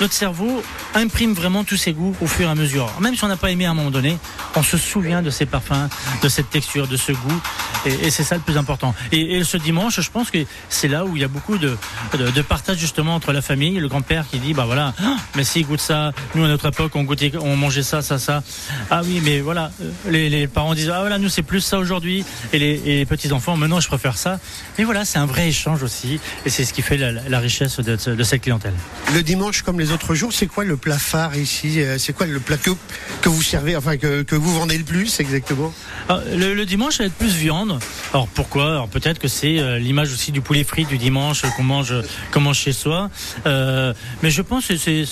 notre 0.00 0.14
cerveau 0.14 0.62
imprime 0.94 1.34
vraiment 1.34 1.64
tous 1.64 1.76
ses 1.76 1.92
goûts 1.92 2.16
au 2.20 2.26
fur 2.26 2.48
et 2.48 2.50
à 2.50 2.54
mesure. 2.54 2.90
Même 3.00 3.14
si 3.16 3.24
on 3.24 3.28
n'a 3.28 3.36
pas 3.36 3.50
aimé 3.50 3.66
à 3.66 3.70
un 3.70 3.74
moment 3.74 3.90
donné, 3.90 4.16
on 4.56 4.62
se 4.62 4.78
souvient 4.78 5.20
de 5.20 5.28
ces 5.30 5.44
parfums, 5.46 5.88
de 6.22 6.28
cette 6.28 6.48
texture, 6.48 6.86
de 6.88 6.96
ce 6.96 7.12
goût. 7.12 7.40
Et, 7.84 8.06
et 8.06 8.10
c'est 8.10 8.24
ça 8.24 8.36
le 8.36 8.40
plus 8.40 8.56
important. 8.56 8.94
Et, 9.12 9.36
et 9.36 9.44
ce 9.44 9.56
dimanche, 9.58 10.00
je 10.00 10.10
pense 10.10 10.30
que 10.30 10.38
c'est 10.70 10.88
là 10.88 11.04
où 11.04 11.16
il 11.16 11.22
y 11.22 11.24
a 11.24 11.28
beaucoup 11.28 11.58
de, 11.58 11.76
de, 12.14 12.42
partage 12.42 12.78
justement 12.78 13.14
entre 13.14 13.32
la 13.32 13.42
famille, 13.42 13.78
le 13.78 13.88
grand-père 13.88 14.24
qui 14.30 14.38
dit, 14.38 14.54
bah 14.54 14.64
voilà, 14.64 14.94
Ah, 15.02 15.16
mais 15.36 15.44
si 15.44 15.62
goûte 15.62 15.80
ça, 15.80 16.12
nous 16.34 16.44
à 16.44 16.48
notre 16.48 16.68
époque 16.68 16.92
on 16.94 17.04
goûtait, 17.04 17.32
on 17.38 17.56
mangeait 17.56 17.82
ça, 17.82 18.00
ça, 18.02 18.18
ça. 18.18 18.42
Ah 18.90 19.02
oui, 19.04 19.20
mais 19.22 19.40
voilà, 19.40 19.70
euh, 19.82 19.90
les, 20.08 20.30
les 20.30 20.46
parents 20.46 20.74
disent, 20.74 20.90
ah 20.90 21.00
voilà, 21.00 21.18
nous 21.18 21.28
c'est 21.28 21.42
plus 21.42 21.60
ça 21.60 21.78
aujourd'hui. 21.78 22.24
Et 22.52 22.58
les, 22.58 22.82
et 22.84 22.96
les 22.98 23.06
petits-enfants, 23.06 23.56
maintenant 23.56 23.80
je 23.80 23.88
préfère 23.88 24.16
ça. 24.16 24.38
Mais 24.78 24.84
voilà, 24.84 25.04
c'est 25.04 25.18
un 25.18 25.26
vrai 25.26 25.39
échange 25.46 25.82
aussi. 25.82 26.20
Et 26.44 26.50
c'est 26.50 26.64
ce 26.64 26.72
qui 26.72 26.82
fait 26.82 26.96
la, 26.96 27.12
la 27.12 27.38
richesse 27.38 27.80
de, 27.80 27.96
de 28.14 28.22
cette 28.24 28.42
clientèle. 28.42 28.74
Le 29.14 29.22
dimanche, 29.22 29.62
comme 29.62 29.78
les 29.78 29.92
autres 29.92 30.14
jours, 30.14 30.32
c'est 30.32 30.46
quoi 30.46 30.64
le 30.64 30.76
plat 30.76 30.98
phare 30.98 31.36
ici? 31.36 31.80
Euh, 31.80 31.98
C'est 31.98 32.12
quoi 32.12 32.26
le 32.26 32.40
plat 32.40 32.56
que, 32.56 32.70
que 33.22 33.28
vous 33.28 33.42
servez, 33.42 33.76
enfin 33.76 33.96
que, 33.96 34.22
que 34.22 34.34
vous 34.36 34.54
vendez 34.54 34.78
le 34.78 34.84
plus 34.84 35.20
exactement? 35.20 35.72
Alors, 36.08 36.22
le, 36.34 36.54
le 36.54 36.66
dimanche, 36.66 36.96
ça 36.96 37.02
va 37.04 37.06
être 37.08 37.14
plus 37.14 37.34
viande. 37.34 37.78
Alors 38.12 38.28
pourquoi? 38.28 38.70
Alors 38.70 38.88
peut-être 38.88 39.18
que 39.18 39.28
c'est 39.28 39.58
euh, 39.58 39.78
l'image 39.78 40.12
aussi 40.12 40.32
du 40.32 40.40
poulet 40.40 40.64
frit 40.64 40.84
du 40.84 40.98
dimanche 40.98 41.44
euh, 41.44 41.48
qu'on 41.56 41.62
mange, 41.62 41.94
qu'on 42.32 42.40
mange 42.40 42.58
chez 42.58 42.72
soi. 42.72 43.10
Euh, 43.46 43.92
mais 44.22 44.30
je 44.30 44.42
pense 44.42 44.66
que 44.66 44.76
c'est, 44.76 45.04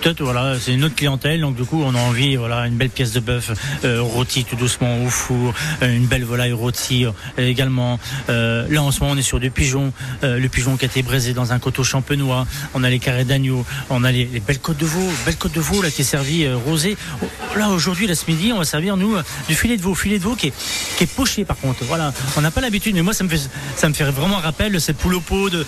peut-être 0.00 0.22
voilà, 0.22 0.56
c'est 0.60 0.74
une 0.74 0.84
autre 0.84 0.94
clientèle. 0.94 1.40
Donc 1.40 1.56
du 1.56 1.64
coup, 1.64 1.82
on 1.82 1.94
a 1.94 2.00
envie, 2.00 2.36
voilà, 2.36 2.66
une 2.66 2.76
belle 2.76 2.90
pièce 2.90 3.12
de 3.12 3.20
bœuf 3.20 3.50
euh, 3.84 4.00
rôti 4.02 4.44
tout 4.44 4.56
doucement 4.56 5.04
au 5.04 5.08
four, 5.08 5.54
une 5.82 6.06
belle 6.06 6.24
volaille 6.24 6.52
rôtie 6.52 7.06
euh, 7.06 7.12
également. 7.38 7.98
Là 8.28 8.82
en 8.82 8.90
ce 8.90 9.00
moment, 9.00 9.12
on 9.14 9.18
est 9.18 9.22
sur 9.22 9.40
du 9.40 9.50
pigeon, 9.56 9.92
euh, 10.22 10.38
le 10.38 10.48
pigeon 10.48 10.76
qui 10.76 10.84
a 10.84 10.88
été 10.88 11.02
braisé 11.02 11.32
dans 11.32 11.52
un 11.52 11.58
coteau 11.58 11.82
champenois. 11.82 12.46
On 12.74 12.84
a 12.84 12.90
les 12.90 12.98
carrés 12.98 13.24
d'agneau, 13.24 13.64
on 13.90 14.04
a 14.04 14.12
les, 14.12 14.26
les 14.26 14.40
belles 14.40 14.60
côtes 14.60 14.76
de 14.76 14.86
veau, 14.86 15.08
belle 15.24 15.36
côte 15.36 15.52
de 15.52 15.60
veau 15.60 15.82
là 15.82 15.90
qui 15.90 16.02
est 16.02 16.04
servie 16.04 16.44
euh, 16.44 16.56
rosée. 16.56 16.96
Oh, 17.22 17.26
Là 17.56 17.70
aujourd'hui, 17.70 18.06
là 18.06 18.14
ce 18.14 18.30
midi, 18.30 18.52
on 18.52 18.58
va 18.58 18.64
servir 18.64 18.96
nous 18.96 19.16
euh, 19.16 19.22
du 19.48 19.54
filet 19.54 19.78
de 19.78 19.82
veau, 19.82 19.94
filet 19.94 20.18
de 20.18 20.22
veau 20.22 20.36
qui 20.36 20.48
est, 20.48 21.06
poché 21.16 21.44
par 21.44 21.56
contre. 21.56 21.84
Voilà, 21.84 22.12
on 22.36 22.42
n'a 22.42 22.50
pas 22.50 22.60
l'habitude, 22.60 22.94
mais 22.94 23.02
moi 23.02 23.14
ça 23.14 23.24
me 23.24 23.28
fait 23.30 23.40
ça 23.76 23.88
me 23.88 23.94
fait 23.94 24.04
vraiment 24.04 24.36
rappel 24.36 24.72
de 24.72 24.78
cette 24.78 24.98
poule 24.98 25.14
au 25.14 25.20
pot, 25.20 25.48
de 25.48 25.64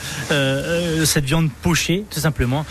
cette 1.05 1.24
viande 1.24 1.51
pochée, 1.62 2.05
tout 2.11 2.20
simplement. 2.20 2.66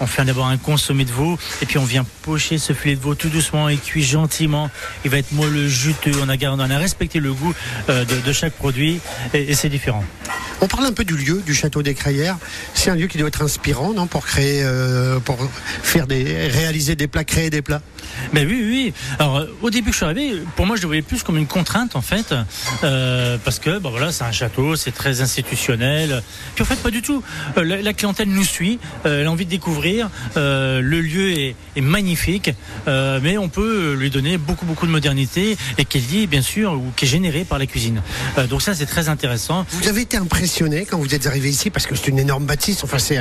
On 0.00 0.06
fait 0.06 0.24
d'abord 0.24 0.46
un 0.46 0.56
consommé 0.56 1.04
de 1.04 1.12
veau 1.12 1.38
et 1.62 1.66
puis 1.66 1.78
on 1.78 1.84
vient 1.84 2.04
pocher 2.22 2.58
ce 2.58 2.72
filet 2.72 2.96
de 2.96 3.00
veau 3.00 3.14
tout 3.14 3.28
doucement 3.28 3.68
et 3.68 3.76
cuit 3.76 4.02
gentiment. 4.02 4.70
Il 5.04 5.10
va 5.10 5.18
être 5.18 5.32
moelleux, 5.32 5.68
juteux. 5.68 6.12
On 6.22 6.28
a 6.28 6.36
on 6.48 6.58
a 6.58 6.78
respecté 6.78 7.20
le 7.20 7.32
goût 7.32 7.54
de, 7.88 8.32
chaque 8.32 8.54
produit 8.54 9.00
et 9.34 9.54
c'est 9.54 9.68
différent. 9.68 10.04
On 10.60 10.66
parle 10.66 10.86
un 10.86 10.92
peu 10.92 11.04
du 11.04 11.16
lieu, 11.16 11.42
du 11.44 11.54
château 11.54 11.82
des 11.82 11.94
Crayères. 11.94 12.38
C'est 12.74 12.90
un 12.90 12.94
lieu 12.94 13.06
qui 13.06 13.18
doit 13.18 13.28
être 13.28 13.42
inspirant, 13.42 13.92
non, 13.92 14.06
pour 14.06 14.26
créer, 14.26 14.62
euh, 14.62 15.18
pour 15.20 15.38
faire 15.82 16.06
des, 16.06 16.48
réaliser 16.48 16.96
des 16.96 17.06
plats, 17.06 17.24
créer 17.24 17.50
des 17.50 17.62
plats. 17.62 17.82
Ben 18.32 18.46
oui, 18.46 18.62
oui. 18.62 18.92
Alors, 19.18 19.38
euh, 19.38 19.46
au 19.62 19.70
début 19.70 19.90
que 19.90 19.92
je 19.92 19.96
suis 19.96 20.04
arrivé, 20.04 20.42
pour 20.56 20.66
moi, 20.66 20.76
je 20.76 20.82
le 20.82 20.86
voyais 20.86 21.02
plus 21.02 21.22
comme 21.22 21.36
une 21.36 21.46
contrainte, 21.46 21.96
en 21.96 22.00
fait, 22.00 22.34
euh, 22.84 23.38
parce 23.44 23.58
que, 23.58 23.78
ben 23.78 23.90
voilà, 23.90 24.12
c'est 24.12 24.24
un 24.24 24.32
château, 24.32 24.76
c'est 24.76 24.92
très 24.92 25.20
institutionnel. 25.20 26.22
Puis 26.54 26.62
en 26.62 26.66
fait, 26.66 26.76
pas 26.76 26.90
du 26.90 27.02
tout. 27.02 27.22
Euh, 27.56 27.64
la, 27.64 27.82
la 27.82 27.92
clientèle 27.92 28.28
nous 28.28 28.44
suit, 28.44 28.78
euh, 29.06 29.20
elle 29.20 29.26
a 29.26 29.30
envie 29.30 29.44
de 29.44 29.50
découvrir. 29.50 30.10
le 30.36 31.00
lieu 31.00 31.32
est, 31.32 31.56
est 31.76 31.80
magnifique, 31.80 32.50
mais 32.86 33.38
on 33.38 33.48
peut 33.48 33.94
lui 33.94 34.10
donner 34.10 34.38
beaucoup, 34.38 34.66
beaucoup 34.66 34.86
de 34.86 34.92
modernité 34.92 35.56
et 35.78 35.84
qui 35.84 35.98
est 35.98 36.12
lié, 36.12 36.26
bien 36.26 36.42
sûr, 36.42 36.72
ou 36.72 36.92
qui 36.96 37.04
est 37.04 37.08
généré 37.08 37.44
par 37.44 37.58
la 37.58 37.66
cuisine. 37.66 38.02
Donc 38.48 38.62
ça, 38.62 38.74
c'est 38.74 38.86
très 38.86 39.08
intéressant. 39.08 39.66
Vous 39.70 39.88
avez 39.88 40.02
été 40.02 40.16
impressionné 40.16 40.86
quand 40.86 40.98
vous 40.98 41.14
êtes 41.14 41.26
arrivé 41.26 41.50
ici 41.50 41.70
parce 41.70 41.86
que 41.86 41.94
c'est 41.94 42.08
une 42.08 42.18
énorme 42.18 42.44
bâtisse. 42.44 42.82
Enfin, 42.84 42.98
c'est 42.98 43.18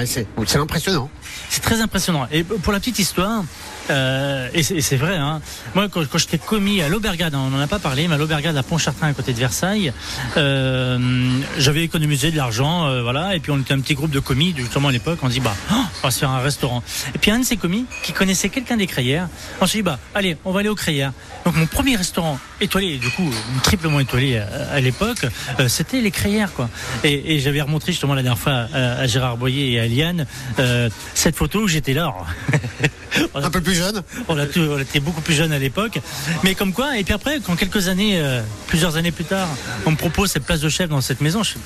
impressionnant. 0.58 1.10
C'est 1.49 1.62
très 1.62 1.82
impressionnant. 1.82 2.28
Et 2.32 2.43
pour 2.43 2.73
la 2.73 2.80
petite 2.80 2.99
histoire, 2.99 3.43
euh, 3.89 4.49
et 4.54 4.63
c'est 4.63 4.95
vrai, 4.95 5.15
hein, 5.15 5.41
moi 5.75 5.88
quand, 5.89 6.06
quand 6.08 6.17
j'étais 6.17 6.38
commis 6.38 6.82
à 6.82 6.89
l'Aubergade, 6.89 7.36
on 7.36 7.49
n'en 7.49 7.60
a 7.60 7.67
pas 7.67 7.80
parlé, 7.80 8.08
mais 8.08 8.15
à 8.15 8.17
l'Aubergade 8.17 8.56
à 8.56 8.63
Pontchartrain 8.63 9.08
à 9.08 9.13
côté 9.13 9.34
de 9.34 9.39
Versailles, 9.39 9.93
euh, 10.38 11.39
j'avais 11.58 11.84
économisé 11.84 12.32
de 12.32 12.38
l'argent, 12.38 12.88
euh, 12.88 13.02
voilà, 13.02 13.36
et 13.36 13.39
puis 13.39 13.52
on 13.52 13.60
était 13.60 13.73
un 13.73 13.80
petit 13.80 13.95
groupe 13.95 14.12
de 14.12 14.19
commis, 14.19 14.54
justement 14.56 14.89
à 14.89 14.91
l'époque, 14.91 15.19
on 15.21 15.30
dit 15.30 15.39
bah 15.39 15.56
oh, 15.71 15.75
on 15.75 16.08
va 16.08 16.12
se 16.12 16.19
faire 16.19 16.30
un 16.30 16.39
restaurant. 16.39 16.84
Et 17.15 17.17
puis 17.17 17.32
un 17.32 17.39
de 17.39 17.45
ces 17.45 17.58
commis 17.58 17.86
qui 18.04 18.13
connaissait 18.13 18.49
quelqu'un 18.49 18.78
des 18.78 18.88
Crayères, 18.88 19.28
on 19.62 19.67
s'est 19.67 19.80
dit 19.80 19.84
bah 19.84 19.99
allez, 20.15 20.38
on 20.45 20.52
va 20.52 20.62
aller 20.62 20.69
aux 20.69 20.75
Crayères. 20.75 21.13
Donc 21.45 21.56
mon 21.56 21.65
premier 21.65 21.95
restaurant 21.95 22.39
étoilé, 22.62 22.97
du 22.97 23.10
coup 23.10 23.30
triplement 23.63 23.99
étoilé 23.99 24.38
à, 24.38 24.73
à 24.73 24.80
l'époque, 24.80 25.25
euh, 25.60 25.67
c'était 25.67 26.02
les 26.02 26.12
Crayères 26.12 26.54
quoi. 26.54 26.69
Et, 27.04 27.36
et 27.36 27.39
j'avais 27.39 27.62
remontré 27.62 27.91
justement 27.91 28.13
la 28.13 28.23
dernière 28.23 28.39
fois 28.39 28.67
à, 28.73 28.99
à 28.99 29.08
Gérard 29.08 29.38
Boyer 29.38 29.73
et 29.73 29.80
à 29.80 29.88
Liane 29.88 30.25
euh, 30.60 30.89
cette 31.13 31.36
photo 31.36 31.62
où 31.62 31.67
j'étais 31.67 31.93
là. 31.93 32.13
On 33.33 33.43
Un 33.43 33.49
peu 33.49 33.61
plus 33.61 33.75
jeune. 33.75 34.01
on, 34.27 34.37
était 34.79 34.99
beaucoup 34.99 35.21
plus 35.21 35.33
jeunes 35.33 35.51
à 35.51 35.59
l'époque. 35.59 35.99
Mais 36.43 36.55
comme 36.55 36.73
quoi, 36.73 36.97
et 36.97 37.03
puis 37.03 37.13
après, 37.13 37.39
quand 37.45 37.55
quelques 37.55 37.87
années, 37.87 38.19
euh, 38.19 38.41
plusieurs 38.67 38.97
années 38.97 39.11
plus 39.11 39.25
tard, 39.25 39.47
on 39.85 39.91
me 39.91 39.97
propose 39.97 40.31
cette 40.31 40.45
place 40.45 40.61
de 40.61 40.69
chef 40.69 40.89
dans 40.89 41.01
cette 41.01 41.21
maison, 41.21 41.43
je 41.43 41.51
suis, 41.51 41.59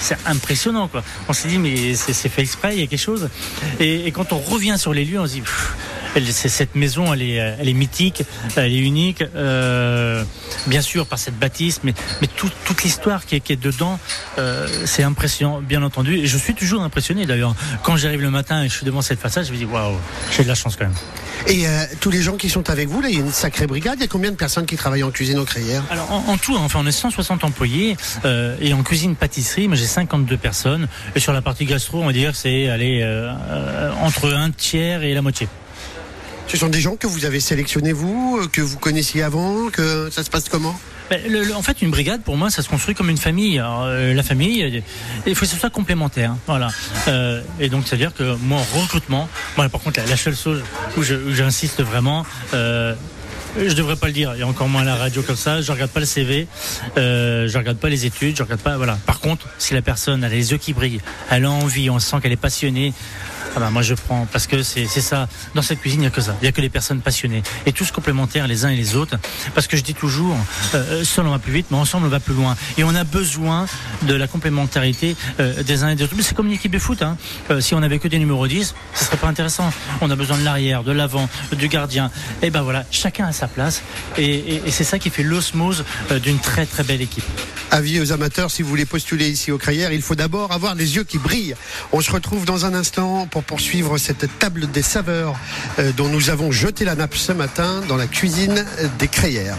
c'est 0.00 0.16
impressionnant 0.26 0.88
quoi. 0.88 1.02
On 1.28 1.32
s'est 1.32 1.48
dit 1.48 1.58
mais 1.58 1.94
c'est 1.94 2.28
fait 2.28 2.42
exprès, 2.42 2.74
il 2.74 2.80
y 2.80 2.84
a 2.84 2.86
quelque 2.86 2.98
chose. 2.98 3.28
Et, 3.78 4.06
et 4.06 4.10
quand 4.12 4.32
on 4.32 4.38
revient 4.38 4.76
sur 4.78 4.92
les 4.92 5.04
lieux, 5.04 5.20
on 5.20 5.26
se 5.26 5.32
dit 5.34 5.40
pff, 5.42 5.74
elle- 6.16 6.32
c'est- 6.32 6.48
cette 6.48 6.74
maison, 6.74 7.12
elle 7.14 7.22
est, 7.22 7.34
elle 7.60 7.68
est 7.68 7.72
mythique, 7.74 8.24
elle 8.56 8.72
est 8.72 8.78
unique, 8.78 9.22
euh, 9.36 10.24
bien 10.66 10.80
sûr 10.82 11.06
par 11.06 11.18
cette 11.18 11.38
bâtisse, 11.38 11.80
mais, 11.84 11.94
mais 12.20 12.26
tout- 12.26 12.50
toute 12.64 12.82
l'histoire 12.82 13.26
qui 13.26 13.36
est, 13.36 13.40
qui 13.40 13.52
est 13.52 13.62
dedans, 13.62 13.98
euh, 14.38 14.66
c'est 14.86 15.02
impressionnant, 15.04 15.60
bien 15.60 15.82
entendu. 15.82 16.16
Et 16.16 16.26
je 16.26 16.36
suis 16.38 16.54
toujours 16.54 16.82
impressionné 16.82 17.26
d'ailleurs. 17.26 17.54
Quand 17.82 17.96
j'arrive 17.96 18.22
le 18.22 18.30
matin 18.30 18.62
et 18.64 18.68
je 18.68 18.74
suis 18.74 18.86
devant 18.86 19.02
cette 19.02 19.20
façade, 19.20 19.44
je 19.46 19.52
me 19.52 19.56
dis 19.56 19.64
waouh, 19.64 19.96
j'ai 20.36 20.42
de 20.42 20.48
la 20.48 20.54
chance 20.54 20.76
quand 20.76 20.84
même. 20.86 20.94
Et 21.46 21.66
euh, 21.66 21.84
tous 22.00 22.10
les 22.10 22.20
gens 22.22 22.36
qui 22.36 22.50
sont 22.50 22.68
avec 22.68 22.88
vous, 22.88 23.00
là, 23.00 23.08
il 23.08 23.14
y 23.14 23.18
a 23.18 23.24
une 23.24 23.32
sacrée 23.32 23.66
brigade. 23.66 23.94
Il 23.98 24.02
y 24.02 24.04
a 24.04 24.08
combien 24.08 24.30
de 24.30 24.36
personnes 24.36 24.66
qui 24.66 24.76
travaillent 24.76 25.02
en 25.04 25.10
cuisine 25.10 25.38
aux 25.38 25.44
Crayères 25.46 25.82
Alors 25.90 26.10
en, 26.12 26.32
en 26.32 26.36
tout, 26.36 26.54
hein, 26.54 26.60
enfin 26.62 26.80
on 26.82 26.86
est 26.86 26.92
160 26.92 27.44
employés 27.44 27.96
et 28.60 28.74
en 28.74 28.82
cuisine 28.82 29.14
pâtisserie, 29.16 29.68
j'ai 29.72 29.86
52 29.94 30.36
personnes 30.36 30.86
et 31.14 31.20
sur 31.20 31.32
la 31.32 31.42
partie 31.42 31.64
gastro, 31.64 32.00
on 32.02 32.06
va 32.06 32.12
dire 32.12 32.34
c'est 32.36 32.68
aller 32.68 33.00
euh, 33.02 33.32
entre 34.02 34.32
un 34.32 34.50
tiers 34.50 35.02
et 35.02 35.12
la 35.14 35.22
moitié. 35.22 35.48
Ce 36.46 36.56
sont 36.56 36.68
des 36.68 36.80
gens 36.80 36.96
que 36.96 37.06
vous 37.06 37.24
avez 37.26 37.38
sélectionnés 37.40 37.92
vous, 37.92 38.38
euh, 38.42 38.46
que 38.48 38.60
vous 38.60 38.78
connaissiez 38.78 39.22
avant, 39.22 39.68
que 39.70 40.08
ça 40.10 40.24
se 40.24 40.30
passe 40.30 40.48
comment? 40.48 40.78
Ben, 41.08 41.20
le- 41.28 41.42
le- 41.42 41.54
en 41.56 41.62
fait, 41.62 41.82
une 41.82 41.90
brigade, 41.90 42.22
pour 42.22 42.36
moi, 42.36 42.50
ça 42.50 42.62
se 42.62 42.68
construit 42.68 42.94
comme 42.94 43.10
une 43.10 43.18
famille. 43.18 43.58
Alors, 43.58 43.82
euh, 43.84 44.14
la 44.14 44.22
famille, 44.22 44.82
il 45.26 45.34
faut 45.34 45.40
que 45.44 45.46
ce 45.50 45.56
soit 45.56 45.70
complémentaire. 45.70 46.34
Voilà. 46.46 46.68
Euh, 47.08 47.42
et 47.58 47.68
donc, 47.68 47.82
c'est-à-dire 47.86 48.14
que 48.14 48.36
moi, 48.36 48.60
en 48.60 48.80
recrutement, 48.80 49.28
moi, 49.56 49.68
par 49.68 49.80
contre, 49.80 49.98
la, 50.00 50.06
la 50.06 50.16
seule 50.16 50.36
chose 50.36 50.62
où 50.96 51.02
j'insiste 51.02 51.82
vraiment, 51.82 52.24
euh, 52.54 52.94
je 53.58 53.74
devrais 53.74 53.96
pas 53.96 54.06
le 54.06 54.12
dire, 54.12 54.34
et 54.34 54.42
encore 54.42 54.68
moins 54.68 54.82
à 54.82 54.84
la 54.84 54.96
radio 54.96 55.22
comme 55.22 55.36
ça. 55.36 55.60
Je 55.60 55.72
regarde 55.72 55.90
pas 55.90 56.00
le 56.00 56.06
CV, 56.06 56.46
euh, 56.96 57.48
je 57.48 57.58
regarde 57.58 57.78
pas 57.78 57.88
les 57.88 58.06
études, 58.06 58.36
je 58.36 58.42
regarde 58.42 58.60
pas. 58.60 58.76
Voilà. 58.76 58.98
Par 59.06 59.20
contre, 59.20 59.48
si 59.58 59.74
la 59.74 59.82
personne 59.82 60.24
a 60.24 60.28
les 60.28 60.52
yeux 60.52 60.58
qui 60.58 60.72
brillent, 60.72 61.00
elle 61.30 61.44
a 61.44 61.50
envie, 61.50 61.90
on 61.90 61.98
sent 61.98 62.16
qu'elle 62.22 62.32
est 62.32 62.36
passionnée. 62.36 62.92
Ah 63.56 63.60
ben 63.60 63.70
moi 63.70 63.82
je 63.82 63.94
prends 63.94 64.26
parce 64.32 64.46
que 64.46 64.62
c'est 64.62 64.86
ça. 64.86 65.28
Dans 65.54 65.62
cette 65.62 65.80
cuisine 65.80 66.00
il 66.00 66.02
n'y 66.02 66.06
a 66.06 66.10
que 66.10 66.20
ça. 66.20 66.36
Il 66.40 66.44
n'y 66.44 66.48
a 66.48 66.52
que 66.52 66.60
les 66.60 66.68
personnes 66.68 67.00
passionnées 67.00 67.42
et 67.66 67.72
tous 67.72 67.90
complémentaires 67.90 68.46
les 68.46 68.64
uns 68.64 68.68
et 68.70 68.76
les 68.76 68.94
autres. 68.94 69.16
Parce 69.54 69.66
que 69.66 69.76
je 69.76 69.82
dis 69.82 69.94
toujours, 69.94 70.36
euh, 70.74 71.02
seul 71.04 71.26
on 71.26 71.30
va 71.30 71.38
plus 71.40 71.52
vite, 71.52 71.66
mais 71.70 71.76
ensemble 71.76 72.06
on 72.06 72.10
va 72.10 72.20
plus 72.20 72.34
loin. 72.34 72.56
Et 72.78 72.84
on 72.84 72.94
a 72.94 73.02
besoin 73.04 73.66
de 74.02 74.14
la 74.14 74.28
complémentarité 74.28 75.16
euh, 75.40 75.62
des 75.64 75.82
uns 75.82 75.88
et 75.90 75.96
des 75.96 76.04
autres. 76.04 76.14
Mais 76.16 76.22
c'est 76.22 76.34
comme 76.36 76.46
une 76.46 76.52
équipe 76.52 76.70
de 76.72 76.78
foot. 76.78 77.02
Hein. 77.02 77.16
Euh, 77.50 77.60
si 77.60 77.74
on 77.74 77.82
avait 77.82 77.98
que 77.98 78.06
des 78.08 78.18
numéros 78.18 78.46
10, 78.46 78.74
ce 78.94 79.04
serait 79.04 79.16
pas 79.16 79.26
intéressant. 79.28 79.72
On 80.00 80.10
a 80.10 80.16
besoin 80.16 80.38
de 80.38 80.44
l'arrière, 80.44 80.84
de 80.84 80.92
l'avant, 80.92 81.28
du 81.52 81.66
gardien. 81.68 82.10
Et 82.42 82.50
ben 82.50 82.62
voilà, 82.62 82.84
chacun 82.92 83.26
a 83.26 83.32
sa 83.32 83.48
place. 83.48 83.82
Et, 84.16 84.56
et- 84.66 84.70
c'est 84.70 84.84
ça 84.84 84.98
qui 85.00 85.10
fait 85.10 85.24
l'osmose 85.24 85.84
euh, 86.12 86.18
d'une 86.20 86.38
très 86.38 86.66
très 86.66 86.84
belle 86.84 87.02
équipe. 87.02 87.24
Avis 87.72 88.00
aux 88.00 88.12
amateurs, 88.12 88.50
si 88.50 88.62
vous 88.62 88.68
voulez 88.68 88.86
postuler 88.86 89.28
ici 89.28 89.50
aux 89.52 89.58
Crayères, 89.58 89.92
il 89.92 90.02
faut 90.02 90.14
d'abord 90.14 90.52
avoir 90.52 90.74
les 90.74 90.96
yeux 90.96 91.04
qui 91.04 91.18
brillent. 91.18 91.54
On 91.92 92.00
se 92.00 92.10
retrouve 92.10 92.44
dans 92.44 92.64
un 92.64 92.74
instant 92.74 93.26
pour 93.26 93.39
pour 93.40 93.56
poursuivre 93.56 93.96
cette 93.96 94.38
table 94.38 94.70
des 94.70 94.82
saveurs 94.82 95.34
euh, 95.78 95.92
dont 95.96 96.08
nous 96.08 96.30
avons 96.30 96.52
jeté 96.52 96.84
la 96.84 96.94
nappe 96.94 97.14
ce 97.14 97.32
matin 97.32 97.80
dans 97.88 97.96
la 97.96 98.06
cuisine 98.06 98.64
des 98.98 99.08
crayères. 99.08 99.56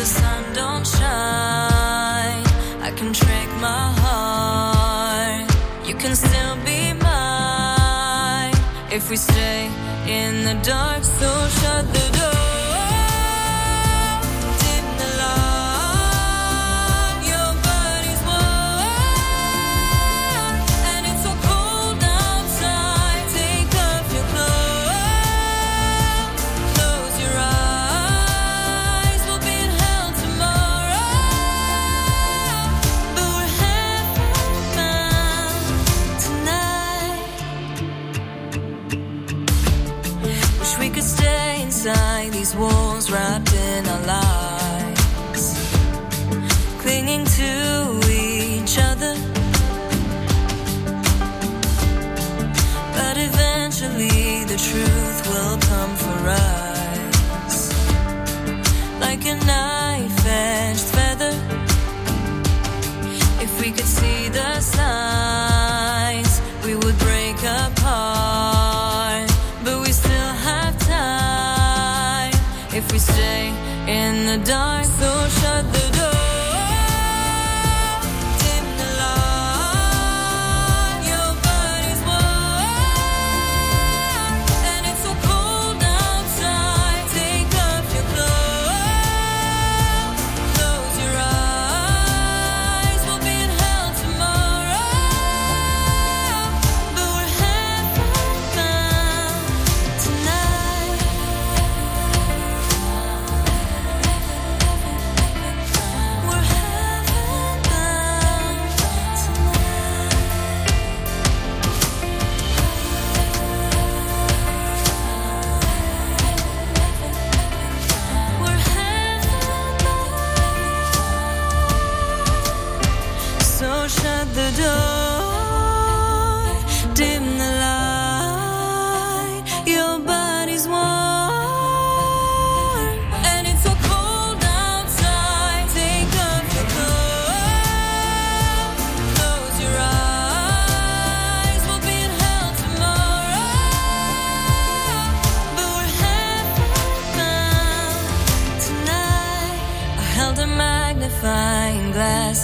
the 0.00 0.06
sun 0.06 0.42
don't 0.54 0.86
shine, 0.86 2.44
I 2.80 2.90
can 2.96 3.12
my 3.60 3.84
heart. 4.02 5.46
You 5.86 5.94
can 5.94 6.16
still 6.16 6.56
be 6.64 6.94
mine 6.94 8.54
if 8.90 9.10
we 9.10 9.16
stay 9.16 9.66
in 10.08 10.44
the 10.46 10.54
dark. 10.62 11.04
So 11.04 11.30
shut 11.60 11.84
the 11.92 12.18
door. 12.18 12.39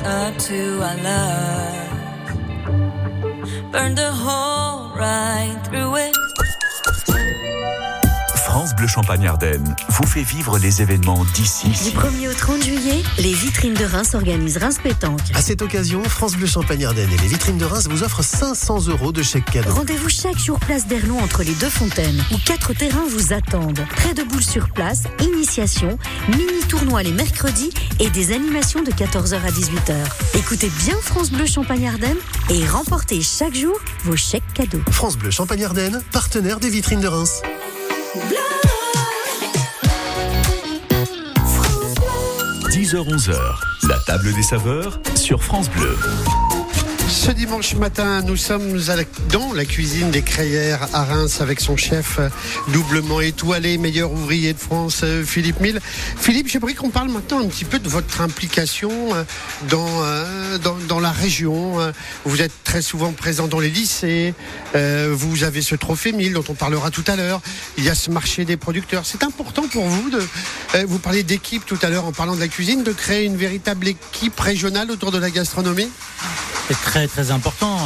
Up 0.07 0.39
to 0.39 0.81
our 0.83 0.97
love. 0.99 1.91
Burn 3.73 3.95
the 3.97 4.13
hole 4.13 4.91
right 4.95 5.61
through 5.65 5.97
it. 5.97 6.16
France 8.87 8.95
Bleu 8.95 9.03
Champagne 9.03 9.27
Ardenne 9.27 9.77
vous 9.89 10.07
fait 10.07 10.23
vivre 10.23 10.59
les 10.59 10.81
événements 10.81 11.25
Du 11.25 11.43
d'ici. 11.43 11.67
1er 11.69 12.29
au 12.29 12.35
30 12.35 12.63
juillet, 12.63 13.03
les 13.19 13.33
vitrines 13.33 13.75
de 13.75 13.85
Reims 13.85 14.15
organisent 14.15 14.59
Reims 14.59 14.79
Pétanque. 14.81 15.21
À 15.35 15.43
cette 15.43 15.61
occasion, 15.61 16.05
France 16.05 16.37
Bleu 16.37 16.47
Champagne 16.47 16.85
Ardenne 16.85 17.11
et 17.11 17.17
les 17.17 17.27
vitrines 17.27 17.59
de 17.59 17.65
Reims 17.65 17.89
vous 17.91 18.05
offrent 18.05 18.23
500 18.23 18.87
euros 18.89 19.11
de 19.11 19.23
chèque 19.23 19.47
cadeau. 19.47 19.73
Rendez-vous 19.73 20.09
chaque 20.09 20.39
jour 20.39 20.61
place 20.61 20.87
d'Erlon 20.87 21.19
entre 21.19 21.43
les 21.43 21.55
deux 21.55 21.69
fontaines, 21.69 22.23
où 22.33 22.37
quatre 22.45 22.75
terrains 22.75 23.07
vous 23.09 23.33
attendent. 23.33 23.85
Près 23.97 24.15
de 24.15 24.23
boules 24.23 24.45
sur 24.45 24.69
place, 24.71 25.03
initiation, 25.21 25.99
mini-tournoi 26.29 27.03
les 27.03 27.13
mercredis 27.13 27.71
et 27.99 28.11
des 28.11 28.33
animations 28.33 28.85
de 28.85 28.93
14h 28.93 29.35
à 29.35 29.51
18h. 29.51 29.95
Écoutez 30.39 30.71
bien 30.85 30.97
France 31.03 31.31
Bleu 31.31 31.47
Champagne 31.47 31.89
Ardenne 31.89 32.19
et 32.51 32.65
remportez 32.67 33.21
chaque 33.21 33.55
jour 33.55 33.77
vos 34.05 34.17
chèques 34.17 34.53
cadeaux. 34.55 34.83
France 34.93 35.17
Bleu 35.17 35.33
Champagne 35.33 35.65
Ardenne, 35.65 36.03
partenaire 36.13 36.61
des 36.61 36.71
vitrines 36.71 37.01
de 37.01 37.09
Reims. 37.09 37.43
10h-11h, 42.87 43.37
la 43.89 43.99
table 43.99 44.33
des 44.33 44.45
saveurs 44.45 45.01
sur 45.17 45.43
France 45.43 45.69
Bleu. 45.71 45.97
Ce 47.17 47.31
dimanche 47.31 47.75
matin, 47.77 48.21
nous 48.21 48.37
sommes 48.37 48.79
dans 49.33 49.55
la 49.55 49.65
cuisine 49.65 50.11
des 50.11 50.21
Crayères 50.21 50.87
à 50.93 51.03
Reims 51.03 51.41
avec 51.41 51.61
son 51.61 51.75
chef 51.75 52.19
euh, 52.19 52.29
doublement 52.69 53.23
étoilé, 53.23 53.79
meilleur 53.79 54.13
ouvrier 54.13 54.53
de 54.53 54.59
France, 54.59 55.01
euh, 55.03 55.25
Philippe 55.25 55.61
Mille. 55.61 55.81
Philippe, 56.19 56.47
j'aimerais 56.47 56.75
qu'on 56.75 56.91
parle 56.91 57.09
maintenant 57.09 57.41
un 57.41 57.47
petit 57.47 57.65
peu 57.65 57.79
de 57.79 57.89
votre 57.89 58.21
implication 58.21 58.93
euh, 59.15 59.25
dans, 60.59 60.77
dans, 60.89 61.01
la 61.01 61.11
région. 61.11 61.79
Vous 62.27 62.43
êtes 62.43 62.53
très 62.65 62.83
souvent 62.83 63.13
présent 63.13 63.49
dans 63.49 63.61
les 63.61 63.71
lycées. 63.71 64.35
Vous 64.75 65.43
avez 65.43 65.63
ce 65.63 65.75
trophée 65.75 66.13
Mille 66.13 66.35
dont 66.35 66.45
on 66.49 66.55
parlera 66.55 66.91
tout 66.91 67.05
à 67.07 67.17
l'heure. 67.17 67.41
Il 67.79 67.85
y 67.85 67.89
a 67.89 67.95
ce 67.95 68.11
marché 68.11 68.45
des 68.45 68.57
producteurs. 68.57 69.07
C'est 69.07 69.23
important 69.23 69.67
pour 69.69 69.87
vous 69.87 70.11
de. 70.11 70.23
Vous 70.87 70.99
parliez 70.99 71.23
d'équipe 71.23 71.65
tout 71.65 71.79
à 71.83 71.89
l'heure 71.89 72.05
en 72.05 72.13
parlant 72.13 72.35
de 72.35 72.41
la 72.41 72.49
cuisine, 72.49 72.85
de 72.85 72.93
créer 72.93 73.25
une 73.25 73.37
véritable 73.37 73.89
équipe 73.89 74.39
régionale 74.39 74.91
autour 74.91 75.13
de 75.13 75.19
la 75.19 75.31
gastronomie? 75.31 75.89
C'est 76.69 76.81
très 76.83 77.07
très 77.07 77.31
important. 77.31 77.77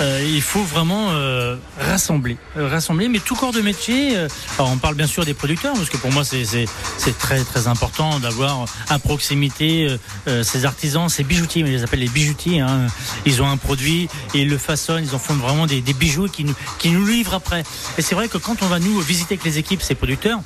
Euh, 0.00 0.24
il 0.26 0.40
faut 0.42 0.62
vraiment 0.62 1.08
euh, 1.10 1.56
rassembler, 1.78 2.36
Euh, 2.56 2.66
rassembler, 2.68 3.08
mais 3.08 3.18
tout 3.20 3.34
corps 3.36 3.52
de 3.52 3.60
métier. 3.60 4.16
euh, 4.16 4.26
alors 4.58 4.70
on 4.72 4.78
parle 4.78 4.94
bien 4.94 5.06
sûr 5.06 5.24
des 5.24 5.34
producteurs, 5.34 5.74
parce 5.74 5.90
que 5.90 5.96
pour 5.98 6.10
moi 6.10 6.24
c'est 6.24 7.18
très 7.18 7.44
très 7.44 7.66
important 7.68 8.18
d'avoir 8.18 8.64
à 8.88 8.98
proximité 8.98 9.86
euh, 9.88 9.98
euh, 10.28 10.42
ces 10.42 10.64
artisans, 10.64 11.08
ces 11.08 11.24
bijoutiers, 11.24 11.62
mais 11.62 11.70
je 11.72 11.76
les 11.76 11.82
appelle 11.84 12.00
les 12.00 12.08
bijoutiers. 12.08 12.60
Hein. 12.60 12.86
Ils 13.26 13.42
ont 13.42 13.48
un 13.48 13.58
produit 13.58 14.08
ils 14.34 14.48
le 14.48 14.58
façonnent, 14.58 15.04
ils 15.04 15.14
en 15.14 15.18
font 15.18 15.34
vraiment 15.34 15.66
des, 15.66 15.80
des 15.82 15.92
bijoux 15.92 16.26
qui 16.26 16.44
nous 16.44 16.54
qui 16.78 16.90
nous 16.90 17.06
livrent 17.06 17.34
après. 17.34 17.62
Et 17.98 18.02
c'est 18.02 18.14
vrai 18.14 18.28
que 18.28 18.38
quand 18.38 18.62
on 18.62 18.66
va 18.66 18.78
nous 18.78 18.98
visiter 19.00 19.34
avec 19.34 19.44
les 19.44 19.58
équipes, 19.58 19.82
ces 19.82 19.94
producteurs, 19.94 20.40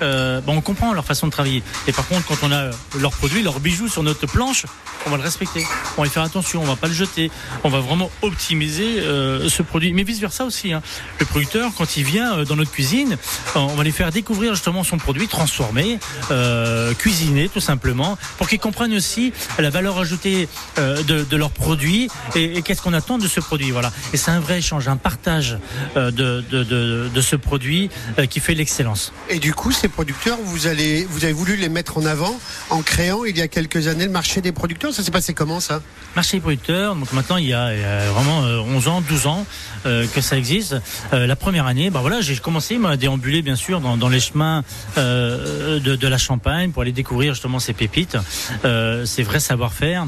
ben, 0.00 0.42
on 0.46 0.60
comprend 0.60 0.92
leur 0.94 1.04
façon 1.04 1.26
de 1.26 1.32
travailler. 1.32 1.62
Et 1.88 1.92
par 1.92 2.06
contre, 2.06 2.24
quand 2.26 2.38
on 2.46 2.52
a 2.52 2.70
leurs 2.98 3.12
produits, 3.12 3.42
leurs 3.42 3.60
bijoux 3.60 3.88
sur 3.88 4.02
notre 4.02 4.26
planche, 4.26 4.64
on 5.06 5.10
va 5.10 5.16
le 5.16 5.22
respecter. 5.22 5.66
On 5.96 6.02
va 6.02 6.06
y 6.06 6.10
faire 6.10 6.22
attention, 6.22 6.62
on 6.62 6.66
va 6.66 6.76
pas 6.76 6.86
le 6.88 6.94
jeter. 6.94 7.30
On 7.64 7.68
va 7.68 7.80
vraiment 7.80 8.10
optimiser 8.22 9.01
euh, 9.02 9.48
ce 9.48 9.62
produit. 9.62 9.92
Mais 9.92 10.02
vice 10.02 10.20
versa 10.20 10.44
aussi. 10.44 10.72
Hein. 10.72 10.82
Le 11.20 11.26
producteur, 11.26 11.70
quand 11.76 11.96
il 11.96 12.04
vient 12.04 12.38
euh, 12.38 12.44
dans 12.44 12.56
notre 12.56 12.70
cuisine, 12.70 13.16
euh, 13.56 13.58
on 13.58 13.74
va 13.74 13.84
lui 13.84 13.92
faire 13.92 14.10
découvrir 14.10 14.54
justement 14.54 14.84
son 14.84 14.98
produit 14.98 15.28
transformé, 15.28 15.98
euh, 16.30 16.94
cuisiné 16.94 17.48
tout 17.48 17.60
simplement, 17.60 18.18
pour 18.38 18.48
qu'ils 18.48 18.60
comprennent 18.60 18.94
aussi 18.94 19.32
la 19.58 19.70
valeur 19.70 19.98
ajoutée 19.98 20.48
euh, 20.78 21.02
de, 21.02 21.24
de 21.24 21.36
leur 21.36 21.50
produit 21.50 22.08
et, 22.34 22.58
et 22.58 22.62
qu'est-ce 22.62 22.82
qu'on 22.82 22.92
attend 22.94 23.18
de 23.18 23.28
ce 23.28 23.40
produit. 23.40 23.70
Voilà. 23.70 23.92
Et 24.12 24.16
c'est 24.16 24.30
un 24.30 24.40
vrai 24.40 24.58
échange, 24.58 24.88
un 24.88 24.96
partage 24.96 25.58
de, 25.96 26.10
de, 26.10 26.62
de, 27.08 27.20
ce 27.20 27.36
produit 27.36 27.90
qui 28.30 28.40
fait 28.40 28.54
l'excellence. 28.54 29.12
Et 29.28 29.38
du 29.38 29.54
coup, 29.54 29.72
ces 29.72 29.88
producteurs, 29.88 30.38
vous 30.42 30.66
allez, 30.66 31.06
vous 31.08 31.24
avez 31.24 31.32
voulu 31.32 31.56
les 31.56 31.68
mettre 31.68 31.98
en 31.98 32.04
avant 32.06 32.38
en 32.70 32.82
créant 32.82 33.24
il 33.24 33.36
y 33.36 33.42
a 33.42 33.48
quelques 33.48 33.86
années 33.86 34.06
le 34.06 34.10
marché 34.10 34.40
des 34.40 34.52
producteurs. 34.52 34.92
Ça 34.92 35.02
s'est 35.02 35.10
passé 35.10 35.34
comment 35.34 35.60
ça? 35.60 35.82
Marché 36.16 36.36
des 36.36 36.40
producteurs. 36.40 36.94
Donc 36.96 37.12
maintenant, 37.12 37.36
il 37.36 37.46
y 37.46 37.54
a, 37.54 37.74
il 37.74 37.80
y 37.80 37.84
a 37.84 38.10
vraiment 38.10 38.42
euh, 38.44 38.60
11 38.82 38.88
ans, 38.88 39.00
12 39.00 39.26
ans 39.26 39.46
euh, 39.86 40.06
que 40.12 40.20
ça 40.20 40.36
existe. 40.36 40.74
Euh, 41.12 41.26
la 41.26 41.36
première 41.36 41.66
année, 41.66 41.90
bah 41.90 42.00
voilà, 42.00 42.20
j'ai 42.20 42.36
commencé 42.36 42.78
moi, 42.78 42.90
à 42.90 42.96
déambuler 42.96 43.42
bien 43.42 43.54
sûr 43.54 43.80
dans, 43.80 44.08
les 44.08 44.18
chemins 44.18 44.64
euh, 44.98 45.78
de, 45.78 46.08
la 46.08 46.18
Champagne 46.18 46.72
pour 46.72 46.82
aller 46.82 46.92
découvrir 46.92 47.34
justement 47.34 47.60
ces 47.60 47.74
pépites, 47.74 48.16
ces 49.04 49.22
vrais 49.22 49.40
savoir-faire. 49.40 50.06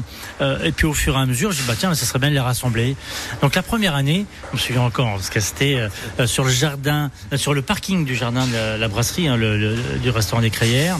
Et 0.63 0.71
puis 0.71 0.85
au 0.85 0.93
fur 0.93 1.15
et 1.15 1.19
à 1.19 1.25
mesure, 1.25 1.51
j'ai 1.51 1.61
dit 1.61 1.67
bah 1.67 1.75
tiens, 1.77 1.93
ça 1.95 2.05
serait 2.05 2.19
bien 2.19 2.29
de 2.29 2.33
les 2.33 2.39
rassembler. 2.39 2.95
Donc 3.41 3.55
la 3.55 3.63
première 3.63 3.95
année, 3.95 4.25
je 4.51 4.57
me 4.57 4.61
souviens 4.61 4.81
encore 4.81 5.15
parce 5.15 5.29
que 5.29 5.39
c'était 5.39 5.79
sur 6.25 6.43
le 6.43 6.51
jardin, 6.51 7.11
sur 7.35 7.53
le 7.53 7.61
parking 7.61 8.05
du 8.05 8.15
jardin 8.15 8.45
de 8.45 8.79
la, 8.79 8.87
brasserie, 8.87 9.27
hein, 9.27 9.37
du 9.37 10.09
restaurant 10.09 10.41
des 10.41 10.51
Crayères. 10.51 10.97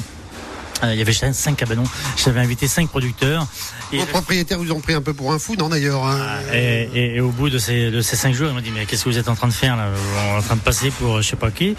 Euh, 0.83 0.93
il 0.93 0.99
y 0.99 1.01
avait 1.01 1.13
cinq 1.13 1.55
cabanons. 1.55 1.83
J'avais 2.23 2.39
invité 2.41 2.67
cinq 2.67 2.89
producteurs. 2.89 3.47
Et, 3.93 3.97
Vos 3.99 4.05
propriétaires 4.07 4.57
vous 4.59 4.71
ont 4.71 4.81
pris 4.81 4.93
un 4.93 5.01
peu 5.01 5.13
pour 5.13 5.31
un 5.31 5.39
fou, 5.39 5.55
non 5.57 5.69
d'ailleurs 5.69 6.03
hein 6.05 6.19
et, 6.53 6.89
et- 6.93 7.15
et 7.15 7.21
au 7.21 7.29
bout 7.29 7.49
de 7.49 7.57
ces, 7.59 7.91
de 7.91 8.01
ces 8.01 8.15
cinq 8.15 8.33
jours, 8.33 8.47
il 8.49 8.55
m'a 8.55 8.61
dit 8.61 8.71
mais 8.73 8.85
qu'est-ce 8.85 9.05
que 9.05 9.09
vous 9.09 9.17
êtes 9.17 9.29
en 9.29 9.35
train 9.35 9.47
de 9.47 9.53
faire 9.53 9.77
là? 9.77 9.89
On 10.31 10.35
est 10.35 10.37
en 10.39 10.41
train 10.41 10.55
de 10.55 10.61
passer 10.61 10.89
pour 10.91 11.21
je 11.21 11.27
sais 11.29 11.35
pas 11.37 11.51
qui. 11.51 11.75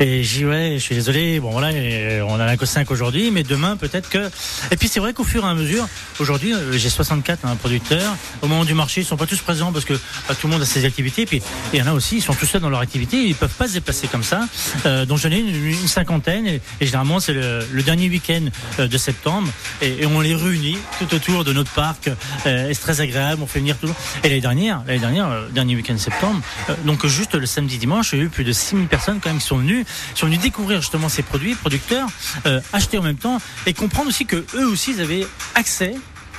Et 0.00 0.22
j'ai 0.22 0.38
dit 0.40 0.44
ouais, 0.46 0.74
je 0.78 0.82
suis 0.82 0.94
désolé. 0.94 1.40
Bon 1.40 1.50
voilà, 1.50 1.72
et 1.72 2.22
on 2.22 2.34
en 2.34 2.40
a 2.40 2.56
que 2.56 2.64
cinq 2.66 2.90
aujourd'hui, 2.90 3.30
mais 3.30 3.42
demain 3.42 3.76
peut-être 3.76 4.08
que. 4.08 4.30
Et 4.70 4.76
puis 4.76 4.88
c'est 4.88 5.00
vrai 5.00 5.12
qu'au 5.12 5.24
fur 5.24 5.44
et 5.44 5.48
à 5.48 5.54
mesure, 5.54 5.86
aujourd'hui 6.18 6.54
euh, 6.54 6.72
j'ai 6.72 6.88
64 6.90 7.44
hein, 7.44 7.56
producteurs. 7.56 8.16
Au 8.40 8.46
moment 8.46 8.64
du 8.64 8.74
marché, 8.74 9.02
ils 9.02 9.04
sont 9.06 9.16
pas 9.16 9.26
tous 9.26 9.40
présents 9.40 9.72
parce 9.72 9.84
que 9.84 9.94
bah, 10.28 10.34
tout 10.40 10.46
le 10.46 10.52
monde 10.54 10.62
a 10.62 10.66
ses 10.66 10.84
activités. 10.84 11.26
Puis 11.26 11.42
il 11.74 11.78
y 11.78 11.82
en 11.82 11.86
a 11.86 11.92
aussi, 11.92 12.16
ils 12.16 12.22
sont 12.22 12.34
tous 12.34 12.46
seuls 12.46 12.60
dans 12.62 12.70
leur 12.70 12.80
activité, 12.80 13.18
ils 13.18 13.34
peuvent 13.34 13.50
pas 13.54 13.68
se 13.68 13.74
déplacer 13.74 14.06
comme 14.08 14.24
ça. 14.24 14.48
Euh, 14.86 15.04
donc 15.04 15.18
j'en 15.18 15.30
ai 15.30 15.38
une, 15.38 15.48
une 15.66 15.88
cinquantaine 15.88 16.46
et, 16.46 16.60
et 16.80 16.86
généralement 16.86 17.20
c'est 17.20 17.34
le, 17.34 17.66
le 17.70 17.82
dernier 17.82 18.08
week-end 18.22 18.46
euh, 18.78 18.88
de 18.88 18.98
septembre 18.98 19.48
et, 19.80 20.06
on 20.06 20.20
les 20.20 20.34
réunit 20.34 20.78
tout 20.98 21.14
autour 21.14 21.44
de 21.44 21.52
notre 21.52 21.70
parc. 21.70 22.08
Euh, 22.46 22.68
c'est 22.72 22.80
très 22.80 23.00
agréable, 23.00 23.42
on 23.42 23.46
fait 23.46 23.60
venir 23.60 23.78
tout. 23.78 23.92
Et 24.22 24.28
l'année 24.28 24.40
dernière, 24.40 24.82
l'année 24.86 24.98
dernière, 24.98 25.28
euh, 25.28 25.48
dernier 25.48 25.74
week-end 25.76 25.94
de 25.94 25.98
septembre, 25.98 26.40
donc 26.84 27.06
juste 27.06 27.34
le 27.34 27.46
samedi 27.46 27.78
dimanche, 27.78 28.10
j'ai 28.10 28.18
eu 28.18 28.28
plus 28.28 28.44
de 28.44 28.52
6000 28.52 28.88
personnes 28.88 29.20
quand 29.20 29.30
même 29.30 29.38
qui 29.38 29.46
sont 29.46 29.58
venues, 29.58 29.84
qui 30.14 30.20
sont 30.20 30.26
venues 30.26 30.38
découvrir 30.38 30.80
justement 30.80 31.08
ces 31.08 31.22
produits, 31.22 31.54
producteurs, 31.54 32.08
acheter 32.72 32.98
en 32.98 33.02
même 33.02 33.16
temps 33.16 33.40
et 33.66 33.74
comprendre 33.74 34.08
aussi 34.08 34.26
que 34.26 34.44
eux 34.54 34.66
aussi 34.66 34.92
ils 34.92 35.00
avaient 35.00 35.26
accès 35.54 35.94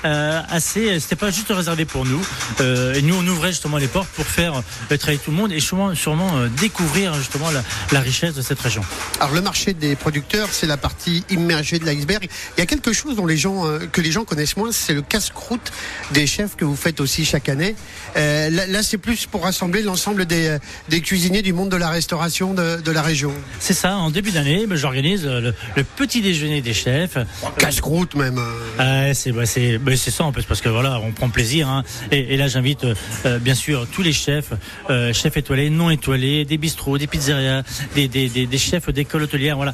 euh, 0.06 0.42
assez, 0.50 1.00
c'était 1.00 1.16
pas 1.16 1.32
juste 1.32 1.48
réservé 1.50 1.86
pour 1.86 2.06
nous. 2.06 2.22
Euh, 2.62 2.94
et 2.94 3.02
nous, 3.02 3.16
on 3.16 3.28
ouvrait 3.28 3.52
justement 3.52 3.78
les 3.78 3.88
portes 3.88 4.10
pour 4.10 4.26
faire 4.26 4.62
euh, 4.92 4.98
travailler 4.98 5.20
tout 5.24 5.32
le 5.32 5.38
monde 5.38 5.52
et 5.52 5.60
sûrement, 5.60 5.96
sûrement 5.96 6.38
euh, 6.38 6.48
découvrir 6.60 7.14
justement 7.16 7.50
la, 7.52 7.64
la 7.92 8.00
richesse 8.02 8.34
de 8.36 8.42
cette 8.42 8.60
région. 8.60 8.82
Alors 9.20 9.34
le 9.34 9.42
marché 9.42 9.74
des 9.74 9.96
producteurs, 9.96 10.50
c'est 10.52 10.68
la 10.68 10.78
partie 10.78 11.24
immergée 11.30 11.80
de 11.80 11.86
l'iceberg. 11.86 12.28
Il 12.58 12.60
y 12.60 12.64
a 12.64 12.66
quelque 12.66 12.94
chose 12.94 13.16
dont 13.16 13.26
les 13.26 13.38
gens, 13.38 13.66
euh, 13.68 13.80
que 13.92 14.02
les 14.02 14.12
gens 14.12 14.24
connaissent 14.26 14.58
moins, 14.58 14.72
c'est 14.72 14.94
le 14.94 15.02
casse-croûte 15.02 15.72
des 16.12 16.28
chefs 16.28 16.56
que 16.56 16.66
vous 16.66 16.76
faites 16.76 17.00
aussi 17.00 17.26
chaque 17.26 17.50
année. 17.50 17.76
Euh, 18.18 18.50
là, 18.50 18.68
là, 18.68 18.84
c'est 18.84 18.98
plus 18.98 19.26
pour 19.26 19.44
rassembler 19.44 19.82
l'ensemble 19.82 20.26
des, 20.26 20.48
euh, 20.48 20.60
des 20.90 21.02
cuisiniers 21.02 21.42
du 21.42 21.54
monde 21.54 21.70
de 21.70 21.78
la 21.78 21.90
restauration 21.90 22.54
de, 22.54 22.82
de 22.82 22.92
la 22.92 23.02
région. 23.02 23.34
C'est 23.60 23.74
ça, 23.74 23.96
en 23.96 24.10
début 24.12 24.32
d'année, 24.32 24.66
ben, 24.68 24.76
j'organise 24.76 25.24
euh, 25.26 25.40
le, 25.42 25.54
le 25.76 25.84
petit 25.84 26.22
déjeuner 26.22 26.62
des 26.62 26.74
chefs. 26.74 27.18
Casse-croûte 27.58 28.16
même. 28.16 28.38
euh. 28.38 29.08
Ouais, 29.08 29.14
c'est 29.14 29.32
bah, 29.32 29.46
c'est 29.46 29.78
bah, 29.78 29.93
c'est 29.98 30.12
ça 30.12 30.24
en 30.24 30.32
plus 30.32 30.44
parce 30.44 30.62
que 30.62 30.70
voilà, 30.70 31.00
on 31.00 31.12
prend 31.12 31.30
plaisir. 31.30 31.68
Hein. 31.68 31.84
Et, 32.12 32.38
là, 32.38 32.48
j'invite 32.48 32.84
euh, 32.84 32.96
euh, 33.26 33.40
bien 33.40 33.56
sûr 33.56 33.88
tous 33.92 34.02
les 34.02 34.14
chefs, 34.14 34.54
euh, 34.90 35.14
chefs 35.14 35.38
étoilés, 35.38 35.70
non 35.70 35.90
étoilés, 35.90 36.46
des 36.46 36.58
bistrots, 36.58 36.98
des 36.98 37.08
pizzerias, 37.08 37.64
des, 37.96 38.08
des, 38.08 38.30
des, 38.30 38.46
des 38.46 38.58
chefs 38.58 38.90
d'école 38.90 39.24
hôtelière. 39.24 39.56
Voilà. 39.56 39.74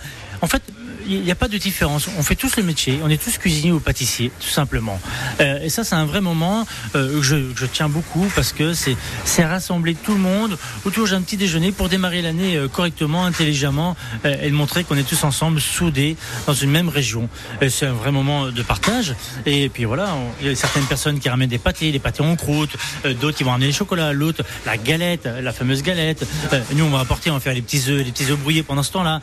Il 1.09 1.23
n'y 1.23 1.31
a 1.31 1.35
pas 1.35 1.47
de 1.47 1.57
différence. 1.57 2.07
On 2.17 2.23
fait 2.23 2.35
tous 2.35 2.55
le 2.57 2.63
métier. 2.63 2.99
On 3.03 3.09
est 3.09 3.21
tous 3.21 3.37
cuisiniers 3.37 3.71
ou 3.71 3.79
pâtissiers, 3.79 4.31
tout 4.39 4.49
simplement. 4.49 4.99
Euh, 5.41 5.59
et 5.63 5.69
ça, 5.69 5.83
c'est 5.83 5.95
un 5.95 6.05
vrai 6.05 6.21
moment 6.21 6.65
euh, 6.95 7.19
que 7.19 7.21
je, 7.21 7.35
je 7.55 7.65
tiens 7.65 7.89
beaucoup 7.89 8.31
parce 8.35 8.53
que 8.53 8.73
c'est 8.73 9.45
rassembler 9.45 9.95
tout 9.95 10.13
le 10.13 10.19
monde 10.19 10.57
autour 10.85 11.07
d'un 11.07 11.21
petit 11.21 11.37
déjeuner 11.37 11.71
pour 11.71 11.89
démarrer 11.89 12.21
l'année 12.21 12.55
euh, 12.55 12.67
correctement, 12.67 13.25
intelligemment 13.25 13.95
et 14.23 14.49
de 14.49 14.55
montrer 14.55 14.83
qu'on 14.83 14.97
est 14.97 15.07
tous 15.07 15.23
ensemble, 15.23 15.59
soudés 15.59 16.15
dans 16.45 16.53
une 16.53 16.69
même 16.69 16.89
région. 16.89 17.29
C'est 17.69 17.87
un 17.87 17.93
vrai 17.93 18.11
moment 18.11 18.47
de 18.47 18.61
partage. 18.61 19.15
Et 19.45 19.69
puis 19.69 19.85
voilà, 19.85 20.15
il 20.41 20.47
y 20.47 20.49
a 20.49 20.55
certaines 20.55 20.85
personnes 20.85 21.19
qui 21.19 21.29
ramènent 21.29 21.49
des 21.49 21.57
pâtés, 21.57 21.91
des 21.91 21.99
pâtés 21.99 22.21
en 22.21 22.35
croûte, 22.35 22.75
d'autres 23.19 23.37
qui 23.37 23.43
vont 23.43 23.51
ramener 23.51 23.67
les 23.67 23.73
chocolats, 23.73 24.13
l'autre 24.13 24.43
la 24.65 24.77
galette, 24.77 25.27
la 25.41 25.53
fameuse 25.53 25.81
galette. 25.81 26.25
Nous, 26.75 26.83
on 26.83 26.89
va 26.89 26.99
apporter, 26.99 27.29
on 27.31 27.35
va 27.35 27.39
faire 27.39 27.53
les 27.53 27.61
petits 27.61 27.83
œufs, 27.89 28.03
les 28.05 28.11
petits 28.11 28.29
œufs 28.29 28.37
brouillés 28.37 28.63
pendant 28.63 28.83
ce 28.83 28.91
temps-là. 28.91 29.21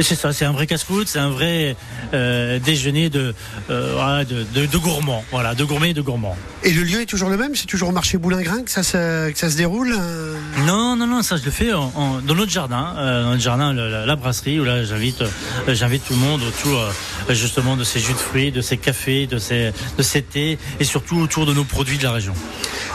C'est 0.00 0.14
ça, 0.14 0.32
c'est 0.32 0.44
un 0.44 0.52
vrai 0.52 0.66
casse-croûte, 0.66 1.08
un 1.20 1.30
vrai 1.30 1.76
euh, 2.14 2.58
déjeuner 2.58 3.10
de, 3.10 3.34
euh, 3.70 3.92
voilà, 3.94 4.24
de, 4.24 4.44
de, 4.54 4.66
de 4.66 4.78
gourmands, 4.78 5.24
voilà, 5.30 5.54
de 5.54 5.64
gourmets 5.64 5.90
et 5.90 5.94
de 5.94 6.00
gourmands. 6.02 6.36
Et 6.64 6.72
le 6.72 6.82
lieu 6.82 7.00
est 7.00 7.06
toujours 7.06 7.30
le 7.30 7.36
même? 7.36 7.54
C'est 7.56 7.66
toujours 7.66 7.88
au 7.88 7.92
marché 7.92 8.18
Boulingrin 8.18 8.62
que 8.62 8.70
ça 8.70 8.82
se, 8.82 9.30
que 9.30 9.38
ça 9.38 9.48
se 9.50 9.56
déroule 9.56 9.94
euh? 9.98 10.36
Non, 10.66 10.96
non, 10.96 11.06
non, 11.06 11.22
ça 11.22 11.36
je 11.36 11.44
le 11.44 11.50
fais 11.50 11.72
en- 11.72 11.92
en- 11.94 12.20
dans 12.20 12.34
notre 12.34 12.50
jardin, 12.50 12.94
euh, 12.98 13.22
dans 13.24 13.30
notre 13.30 13.42
jardin, 13.42 13.72
la, 13.72 14.04
la 14.06 14.16
brasserie, 14.16 14.60
où 14.60 14.64
là 14.64 14.84
j'invite, 14.84 15.22
j'invite 15.68 16.04
tout 16.06 16.12
le 16.14 16.18
monde 16.18 16.42
autour 16.42 16.84
justement 17.30 17.76
de 17.76 17.84
ces 17.84 18.00
jus 18.00 18.12
de 18.12 18.18
fruits, 18.18 18.50
de 18.52 18.60
ces 18.60 18.76
cafés, 18.76 19.26
de 19.26 19.38
ces, 19.38 19.72
de 19.96 20.02
ces 20.02 20.22
thés, 20.22 20.58
et 20.80 20.84
surtout 20.84 21.18
autour 21.18 21.46
de 21.46 21.54
nos 21.54 21.64
produits 21.64 21.98
de 21.98 22.02
la 22.02 22.12
région. 22.12 22.34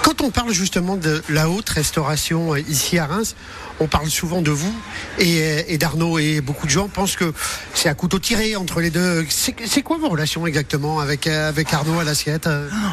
Quand 0.03 0.21
on 0.21 0.29
parle 0.29 0.51
justement 0.53 0.97
de 0.97 1.23
la 1.29 1.49
haute 1.49 1.69
restauration 1.69 2.55
ici 2.55 2.99
à 2.99 3.07
Reims, 3.07 3.35
on 3.79 3.87
parle 3.87 4.09
souvent 4.09 4.41
de 4.41 4.51
vous 4.51 4.73
et, 5.19 5.41
euh, 5.41 5.61
et 5.67 5.77
d'Arnaud 5.77 6.17
et 6.19 6.41
beaucoup 6.41 6.65
de 6.65 6.71
gens 6.71 6.87
pensent 6.87 7.15
que 7.15 7.33
c'est 7.73 7.89
à 7.89 7.93
couteau 7.93 8.19
tiré 8.19 8.55
entre 8.55 8.79
les 8.81 8.89
deux. 8.89 9.25
C'est 9.29 9.81
quoi 9.81 9.97
vos 9.97 10.09
relations 10.09 10.45
exactement 10.47 10.99
avec, 10.99 11.27
euh, 11.27 11.49
avec 11.49 11.73
Arnaud 11.73 11.99
à 11.99 12.03
l'assiette 12.03 12.47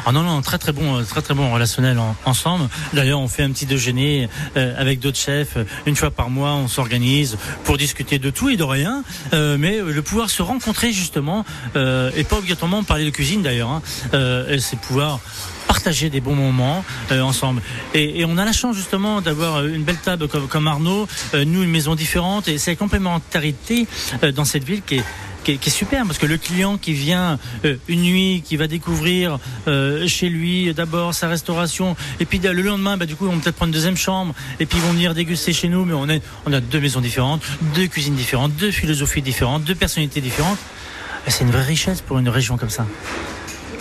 Ah 0.05 0.11
non 0.11 0.23
non 0.23 0.41
très 0.41 0.57
très 0.57 0.71
bon 0.71 1.03
très 1.03 1.21
très 1.21 1.33
bon 1.33 1.53
relationnel 1.53 1.99
en- 1.99 2.15
ensemble. 2.25 2.67
D'ailleurs 2.93 3.19
on 3.19 3.27
fait 3.27 3.43
un 3.43 3.51
petit 3.51 3.65
déjeuner 3.65 4.27
avec 4.55 4.99
d'autres 4.99 5.17
chefs 5.17 5.57
une 5.85 5.95
fois 5.95 6.11
par 6.11 6.29
mois. 6.29 6.51
On 6.53 6.67
s'organise 6.67 7.37
pour 7.63 7.77
discuter 7.77 8.19
de 8.19 8.29
tout 8.29 8.49
et 8.49 8.57
de 8.57 8.63
rien, 8.63 9.03
mais 9.31 9.79
le 9.79 10.01
pouvoir 10.01 10.29
se 10.29 10.41
rencontrer 10.41 10.91
justement 10.91 11.45
et 11.75 12.23
pas 12.23 12.37
obligatoirement 12.37 12.83
parler 12.83 13.05
de 13.05 13.09
cuisine 13.09 13.41
d'ailleurs. 13.41 13.69
Hein, 13.69 13.81
c'est 14.59 14.79
pouvoir 14.79 15.19
partager 15.67 16.09
des 16.09 16.21
bons 16.21 16.35
moments 16.35 16.83
euh, 17.11 17.21
ensemble. 17.21 17.61
Et, 17.93 18.19
et 18.19 18.25
on 18.25 18.37
a 18.37 18.45
la 18.45 18.53
chance 18.53 18.75
justement 18.75 19.21
d'avoir 19.21 19.57
euh, 19.57 19.73
une 19.73 19.83
belle 19.83 19.97
table 19.97 20.27
comme, 20.27 20.47
comme 20.47 20.67
Arnaud, 20.67 21.07
euh, 21.33 21.45
nous 21.45 21.63
une 21.63 21.71
maison 21.71 21.95
différente 21.95 22.47
et 22.47 22.57
c'est 22.57 22.71
la 22.71 22.75
complémentarité 22.75 23.87
euh, 24.23 24.31
dans 24.31 24.45
cette 24.45 24.63
ville 24.63 24.81
qui 24.81 24.95
est 24.95 25.03
qui 25.43 25.51
est, 25.51 25.57
qui 25.57 25.69
est 25.69 25.71
super 25.71 26.05
parce 26.05 26.17
que 26.17 26.25
le 26.25 26.37
client 26.37 26.77
qui 26.77 26.93
vient 26.93 27.37
euh, 27.65 27.75
une 27.87 28.01
nuit, 28.01 28.43
qui 28.45 28.57
va 28.57 28.67
découvrir 28.67 29.39
euh, 29.67 30.07
chez 30.07 30.29
lui 30.29 30.73
d'abord 30.73 31.13
sa 31.13 31.27
restauration 31.27 31.95
et 32.19 32.25
puis 32.25 32.39
le 32.39 32.61
lendemain, 32.61 32.97
bah, 32.97 33.05
du 33.05 33.15
coup, 33.15 33.27
on 33.27 33.39
peut-être 33.39 33.55
prendre 33.55 33.69
une 33.69 33.73
deuxième 33.73 33.97
chambre 33.97 34.33
et 34.59 34.65
puis 34.65 34.77
ils 34.77 34.81
vont 34.81 34.93
venir 34.93 35.13
déguster 35.13 35.53
chez 35.53 35.67
nous. 35.67 35.85
Mais 35.85 35.93
on 35.93 36.09
a, 36.09 36.19
on 36.45 36.53
a 36.53 36.59
deux 36.59 36.79
maisons 36.79 37.01
différentes, 37.01 37.43
deux 37.75 37.87
cuisines 37.87 38.15
différentes, 38.15 38.55
deux 38.55 38.71
philosophies 38.71 39.21
différentes, 39.21 39.63
deux 39.63 39.75
personnalités 39.75 40.21
différentes. 40.21 40.59
C'est 41.27 41.43
une 41.43 41.51
vraie 41.51 41.63
richesse 41.63 42.01
pour 42.01 42.19
une 42.19 42.29
région 42.29 42.57
comme 42.57 42.69
ça. 42.69 42.85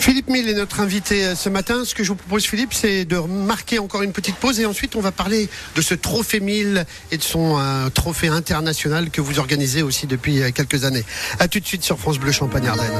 Philippe 0.02 0.30
Mille 0.30 0.48
est 0.48 0.54
notre 0.54 0.80
invité 0.80 1.24
euh, 1.24 1.36
ce 1.36 1.48
matin. 1.48 1.84
Ce 1.84 1.94
que 1.94 2.02
je 2.02 2.08
vous 2.08 2.16
propose, 2.16 2.44
Philippe, 2.44 2.74
c'est 2.74 3.04
de 3.04 3.18
marquer 3.18 3.78
encore 3.78 4.02
une 4.02 4.10
petite 4.10 4.34
pause 4.34 4.58
et 4.58 4.66
ensuite 4.66 4.96
on 4.96 5.00
va 5.00 5.12
parler 5.12 5.48
de 5.76 5.80
ce 5.80 5.94
trophée 5.94 6.40
1000 6.40 6.84
et 7.12 7.18
de 7.18 7.22
son 7.22 7.56
euh, 7.56 7.88
trophée 7.88 8.26
international 8.26 9.10
que 9.10 9.20
vous 9.20 9.38
organisez 9.38 9.80
aussi 9.80 10.08
depuis 10.08 10.42
euh, 10.42 10.50
quelques 10.50 10.84
années. 10.84 11.04
À 11.38 11.46
tout 11.46 11.60
de 11.60 11.66
suite 11.66 11.84
sur 11.84 12.00
France 12.00 12.18
Bleu 12.18 12.32
Champagne 12.32 12.66
Ardenne. 12.66 12.90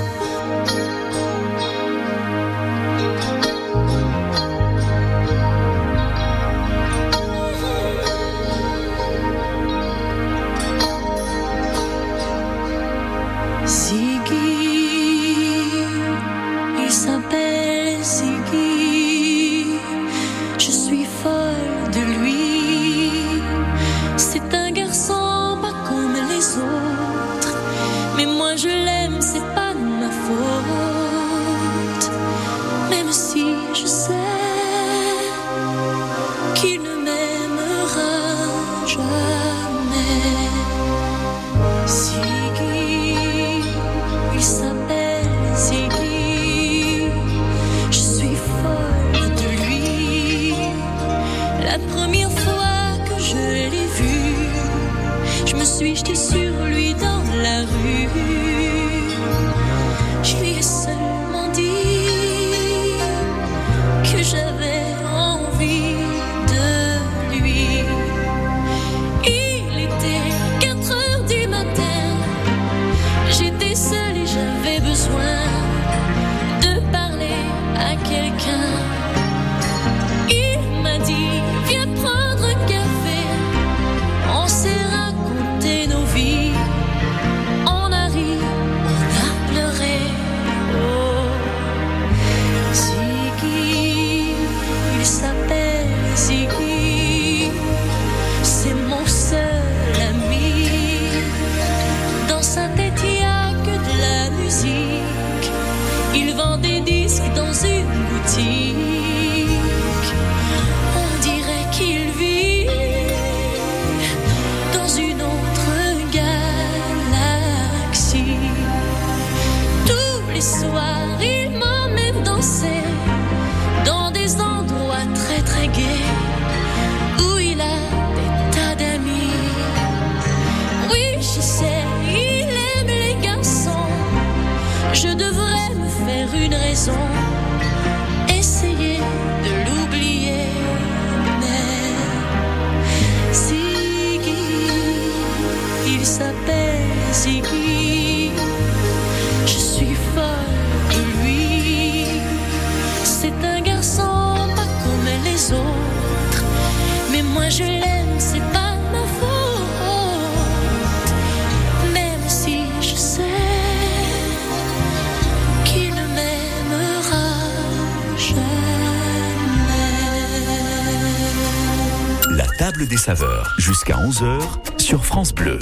Des 172.86 172.96
saveurs, 172.96 173.54
jusqu'à 173.58 173.94
11h 173.94 174.40
sur 174.78 175.04
France 175.04 175.34
Bleu. 175.34 175.58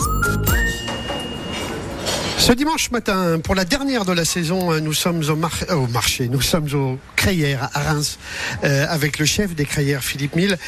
Ce 2.51 2.57
dimanche 2.57 2.91
matin, 2.91 3.39
pour 3.39 3.55
la 3.55 3.65
dernière 3.65 4.05
de 4.05 4.13
la 4.13 4.25
saison, 4.25 4.73
euh, 4.73 4.81
nous 4.81 4.93
sommes 4.93 5.23
euh, 5.23 5.75
au 5.77 5.87
marché, 5.87 6.29
nous 6.29 6.41
sommes 6.41 6.67
au 6.75 6.99
Crayères 7.15 7.71
à 7.75 7.79
Reims, 7.79 8.19
euh, 8.65 8.87
avec 8.89 9.21
le 9.21 9.25
chef 9.25 9.55
des 9.55 9.65
Crayères, 9.65 10.03
Philippe 10.03 10.35
Mille. 10.35 10.59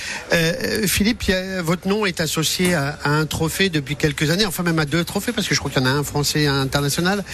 Philippe, 0.86 1.24
votre 1.58 1.88
nom 1.88 2.06
est 2.06 2.20
associé 2.20 2.74
à, 2.74 3.00
un 3.04 3.26
trophée 3.26 3.68
depuis 3.68 3.96
quelques 3.96 4.30
années, 4.30 4.46
enfin 4.46 4.62
même 4.62 4.78
à 4.78 4.84
deux 4.84 5.02
trophées, 5.02 5.32
parce 5.32 5.48
que 5.48 5.56
je 5.56 5.58
crois 5.58 5.72
qu'il 5.72 5.82
y 5.82 5.84
en 5.84 5.88
a 5.88 5.92
un 5.92 6.04
français 6.04 6.42
et 6.42 6.46
un 6.46 6.60
international. 6.60 7.24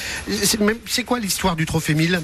C'est 0.87 1.05
quoi 1.05 1.21
l'histoire 1.21 1.55
du 1.55 1.67
trophée 1.67 1.93
Mille? 1.93 2.19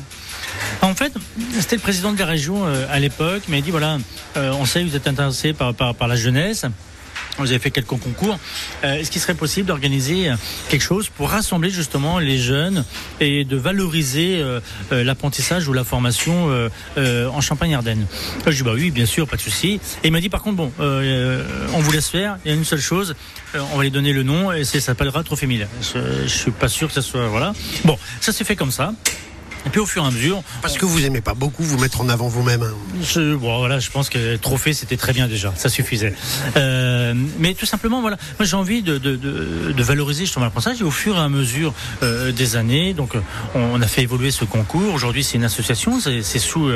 En 0.81 0.95
fait, 0.95 1.13
c'était 1.61 1.77
le 1.77 1.83
président 1.83 2.15
de 2.15 2.19
la 2.19 2.25
région 2.25 2.65
à 2.65 3.01
l'époque, 3.01 3.43
mais 3.49 3.59
il 3.59 3.65
dit 3.65 3.71
voilà, 3.71 3.99
on 4.35 4.65
sait 4.65 4.83
que 4.83 4.89
vous 4.89 4.97
êtes 4.97 5.09
intéressé 5.09 5.53
par 5.53 6.09
la 6.09 6.17
jeunesse. 6.17 6.65
Vous 7.39 7.51
avez 7.51 7.59
fait 7.59 7.71
quelques 7.71 7.89
concours. 7.89 8.39
Euh, 8.85 8.95
Est-ce 8.95 9.11
qu'il 9.11 9.21
serait 9.21 9.35
possible 9.35 9.67
d'organiser 9.67 10.31
euh, 10.31 10.37
quelque 10.69 10.83
chose 10.83 11.09
pour 11.09 11.31
rassembler 11.31 11.71
justement 11.71 12.19
les 12.19 12.39
jeunes 12.39 12.85
et 13.21 13.45
de 13.45 13.57
valoriser 13.57 14.37
euh, 14.39 14.61
l'apprentissage 14.91 15.67
ou 15.69 15.73
la 15.73 15.85
formation 15.85 16.49
en 16.97 17.41
Champagne-Ardenne? 17.41 18.07
Je 18.47 18.51
dis 18.51 18.63
bah 18.63 18.73
oui, 18.75 18.91
bien 18.91 19.07
sûr, 19.07 19.27
pas 19.27 19.37
de 19.37 19.43
souci. 19.43 19.81
Et 20.03 20.09
il 20.09 20.13
m'a 20.13 20.21
dit 20.21 20.29
par 20.29 20.43
contre 20.43 20.57
bon, 20.57 20.73
on 20.79 21.79
vous 21.81 21.93
laisse 21.93 22.09
faire. 22.09 22.39
Il 22.45 22.51
y 22.51 22.55
a 22.55 22.57
une 22.57 22.65
seule 22.65 22.81
chose, 22.81 23.15
on 23.73 23.77
va 23.77 23.83
lui 23.83 23.91
donner 23.91 24.13
le 24.13 24.23
nom 24.23 24.53
et 24.53 24.65
ça 24.65 24.81
s'appellera 24.81 25.23
Trophée 25.25 25.47
1000. 25.47 25.67
Je, 25.81 25.99
je 26.25 26.29
suis 26.29 26.51
pas 26.51 26.69
sûr 26.69 26.89
que 26.89 26.95
ça 26.95 27.03
soit 27.03 27.27
voilà. 27.27 27.53
Bon, 27.85 27.99
ça 28.21 28.33
s'est 28.33 28.45
fait 28.45 28.57
comme 28.57 28.71
ça. 28.71 28.93
Et 29.67 29.71
puis 29.71 29.81
au 29.81 29.87
fur 29.87 30.05
et 30.05 30.07
à 30.07 30.11
mesure, 30.11 30.43
Parce 30.63 30.77
que 30.77 30.85
vous 30.85 31.05
aimez 31.05 31.21
pas 31.21 31.35
beaucoup 31.35 31.63
vous 31.63 31.79
mettre 31.79 32.01
en 32.01 32.09
avant 32.09 32.29
vous-même. 32.29 32.63
hein. 32.63 32.75
je, 33.03 33.35
bon, 33.35 33.59
voilà, 33.59 33.79
je 33.79 33.91
pense 33.91 34.09
que 34.11 34.37
trophée 34.37 34.73
c'était 34.75 34.97
très 34.97 35.13
bien 35.13 35.27
déjà, 35.29 35.53
ça 35.57 35.69
suffisait. 35.69 36.15
Euh, 36.57 37.15
mais 37.39 37.55
tout 37.55 37.67
simplement, 37.67 38.01
voilà, 38.01 38.17
moi 38.39 38.47
j'ai 38.47 38.57
envie 38.57 38.83
de, 38.83 38.99
de, 38.99 39.17
de, 39.17 39.73
de 39.73 39.83
valoriser 39.83 40.25
justement 40.27 40.45
l'apprentissage 40.45 40.81
et 40.81 40.85
au 40.85 40.91
fur 40.91 41.17
et 41.17 41.21
à 41.21 41.29
mesure 41.29 41.73
euh, 42.03 42.31
des 42.33 42.57
années, 42.57 42.93
donc 42.95 43.15
euh, 43.15 43.21
on, 43.55 43.61
on 43.61 43.81
a 43.83 43.87
fait 43.87 44.03
évoluer 44.03 44.31
ce 44.31 44.45
concours. 44.45 44.93
Aujourd'hui, 44.95 45.25
c'est 45.25 45.37
une 45.37 45.45
association, 45.45 45.99
c'est 46.01 46.23
sous 46.39 46.69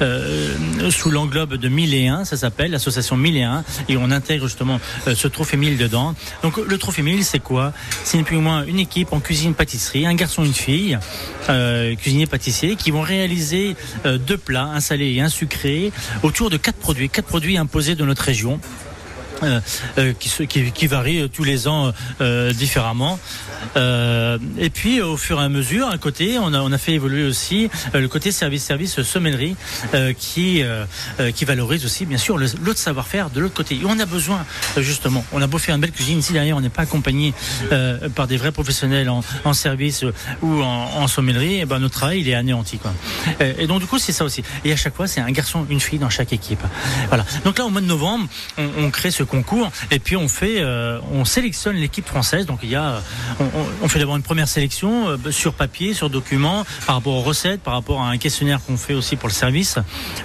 euh, 0.00 0.54
sous 0.90 1.10
l'englobe 1.10 1.54
de 1.54 1.68
1001, 1.68 2.24
ça 2.24 2.36
s'appelle 2.36 2.70
l'association 2.70 3.16
1001, 3.16 3.64
et 3.88 3.96
on 3.96 4.10
intègre 4.10 4.46
justement 4.46 4.80
euh, 5.08 5.14
ce 5.14 5.28
trophée 5.28 5.56
1000 5.56 5.78
dedans. 5.78 6.14
Donc 6.42 6.56
le 6.58 6.78
trophée 6.78 7.02
1000, 7.02 7.24
c'est 7.24 7.40
quoi? 7.40 7.72
C'est 8.04 8.22
plus 8.22 8.36
ni 8.36 8.42
moins 8.42 8.64
une 8.64 8.78
équipe 8.78 9.12
en 9.12 9.20
cuisine-pâtisserie, 9.20 10.06
un 10.06 10.14
garçon, 10.14 10.44
une 10.44 10.54
fille, 10.54 10.98
euh, 11.48 11.94
qui 12.38 12.90
vont 12.90 13.02
réaliser 13.02 13.76
euh, 14.04 14.18
deux 14.18 14.38
plats, 14.38 14.64
un 14.64 14.80
salé 14.80 15.12
et 15.12 15.20
un 15.20 15.28
sucré, 15.28 15.92
autour 16.22 16.50
de 16.50 16.56
quatre 16.56 16.78
produits, 16.78 17.08
quatre 17.08 17.26
produits 17.26 17.56
imposés 17.56 17.94
de 17.94 18.04
notre 18.04 18.22
région. 18.22 18.60
Euh, 19.42 19.60
euh, 19.98 20.12
qui, 20.18 20.30
qui, 20.46 20.72
qui 20.72 20.86
varie 20.86 21.20
euh, 21.20 21.28
tous 21.28 21.44
les 21.44 21.68
ans 21.68 21.92
euh, 22.20 22.52
différemment. 22.52 23.18
Euh, 23.76 24.38
et 24.58 24.70
puis 24.70 25.00
au 25.00 25.16
fur 25.16 25.40
et 25.40 25.44
à 25.44 25.48
mesure, 25.48 25.88
à 25.88 25.98
côté, 25.98 26.38
on 26.38 26.52
a, 26.54 26.60
on 26.60 26.72
a 26.72 26.78
fait 26.78 26.92
évoluer 26.92 27.26
aussi 27.26 27.68
euh, 27.94 28.00
le 28.00 28.08
côté 28.08 28.32
service-service 28.32 29.02
sommellerie 29.02 29.56
qui, 30.18 30.62
qui 31.34 31.44
valorise 31.44 31.84
aussi 31.84 32.06
bien 32.06 32.18
sûr 32.18 32.38
l'autre 32.38 32.78
savoir-faire 32.78 33.30
de 33.30 33.40
l'autre 33.40 33.54
côté. 33.54 33.76
Et 33.76 33.84
on 33.84 33.98
a 33.98 34.06
besoin 34.06 34.44
justement, 34.78 35.24
on 35.32 35.42
a 35.42 35.46
beau 35.46 35.58
faire 35.58 35.74
une 35.74 35.80
belle 35.80 35.92
cuisine, 35.92 36.22
si 36.22 36.32
derrière 36.32 36.56
on 36.56 36.60
n'est 36.60 36.68
pas 36.68 36.82
accompagné 36.82 37.34
par 38.14 38.26
des 38.26 38.36
vrais 38.36 38.52
professionnels 38.52 39.08
en, 39.08 39.22
en 39.44 39.52
service 39.52 40.04
ou 40.42 40.62
en, 40.62 40.90
en 40.96 41.08
sommellerie, 41.08 41.60
et 41.60 41.64
ben 41.64 41.78
notre 41.78 41.94
travail 41.94 42.20
il 42.20 42.28
est 42.28 42.34
anéanti. 42.34 42.78
Quoi. 42.78 42.92
Euh, 43.40 43.52
et 43.58 43.66
donc 43.66 43.80
du 43.80 43.86
coup 43.86 43.98
c'est 43.98 44.12
ça 44.12 44.24
aussi. 44.24 44.42
Et 44.64 44.72
à 44.72 44.76
chaque 44.76 44.94
fois 44.94 45.06
c'est 45.06 45.20
un 45.20 45.30
garçon, 45.30 45.66
une 45.70 45.80
fille 45.80 45.98
dans 45.98 46.10
chaque 46.10 46.32
équipe. 46.32 46.62
Voilà. 47.08 47.24
Donc 47.44 47.58
là 47.58 47.64
au 47.64 47.70
mois 47.70 47.80
de 47.80 47.86
novembre, 47.86 48.28
on, 48.58 48.68
on 48.78 48.90
crée 48.90 49.10
ce 49.10 49.22
concours 49.26 49.70
et 49.90 49.98
puis 49.98 50.16
on 50.16 50.28
fait, 50.28 50.60
euh, 50.60 50.98
on 51.12 51.24
sélectionne 51.24 51.76
l'équipe 51.76 52.06
française. 52.06 52.46
Donc 52.46 52.60
il 52.62 52.70
y 52.70 52.74
a, 52.76 53.02
on, 53.40 53.44
on- 53.82 53.88
fait 53.88 53.98
d'abord 53.98 54.16
une 54.16 54.22
première 54.22 54.48
sélection 54.48 55.08
euh, 55.08 55.30
sur 55.30 55.52
papier, 55.54 55.94
sur 55.94 56.10
document, 56.10 56.64
par 56.86 56.96
rapport 56.96 57.14
aux 57.14 57.22
recettes, 57.22 57.60
par 57.62 57.74
rapport 57.74 58.00
à 58.02 58.08
un 58.10 58.18
questionnaire 58.18 58.60
qu'on 58.66 58.76
fait 58.76 58.94
aussi 58.94 59.16
pour 59.16 59.28
le 59.28 59.34
service. 59.34 59.76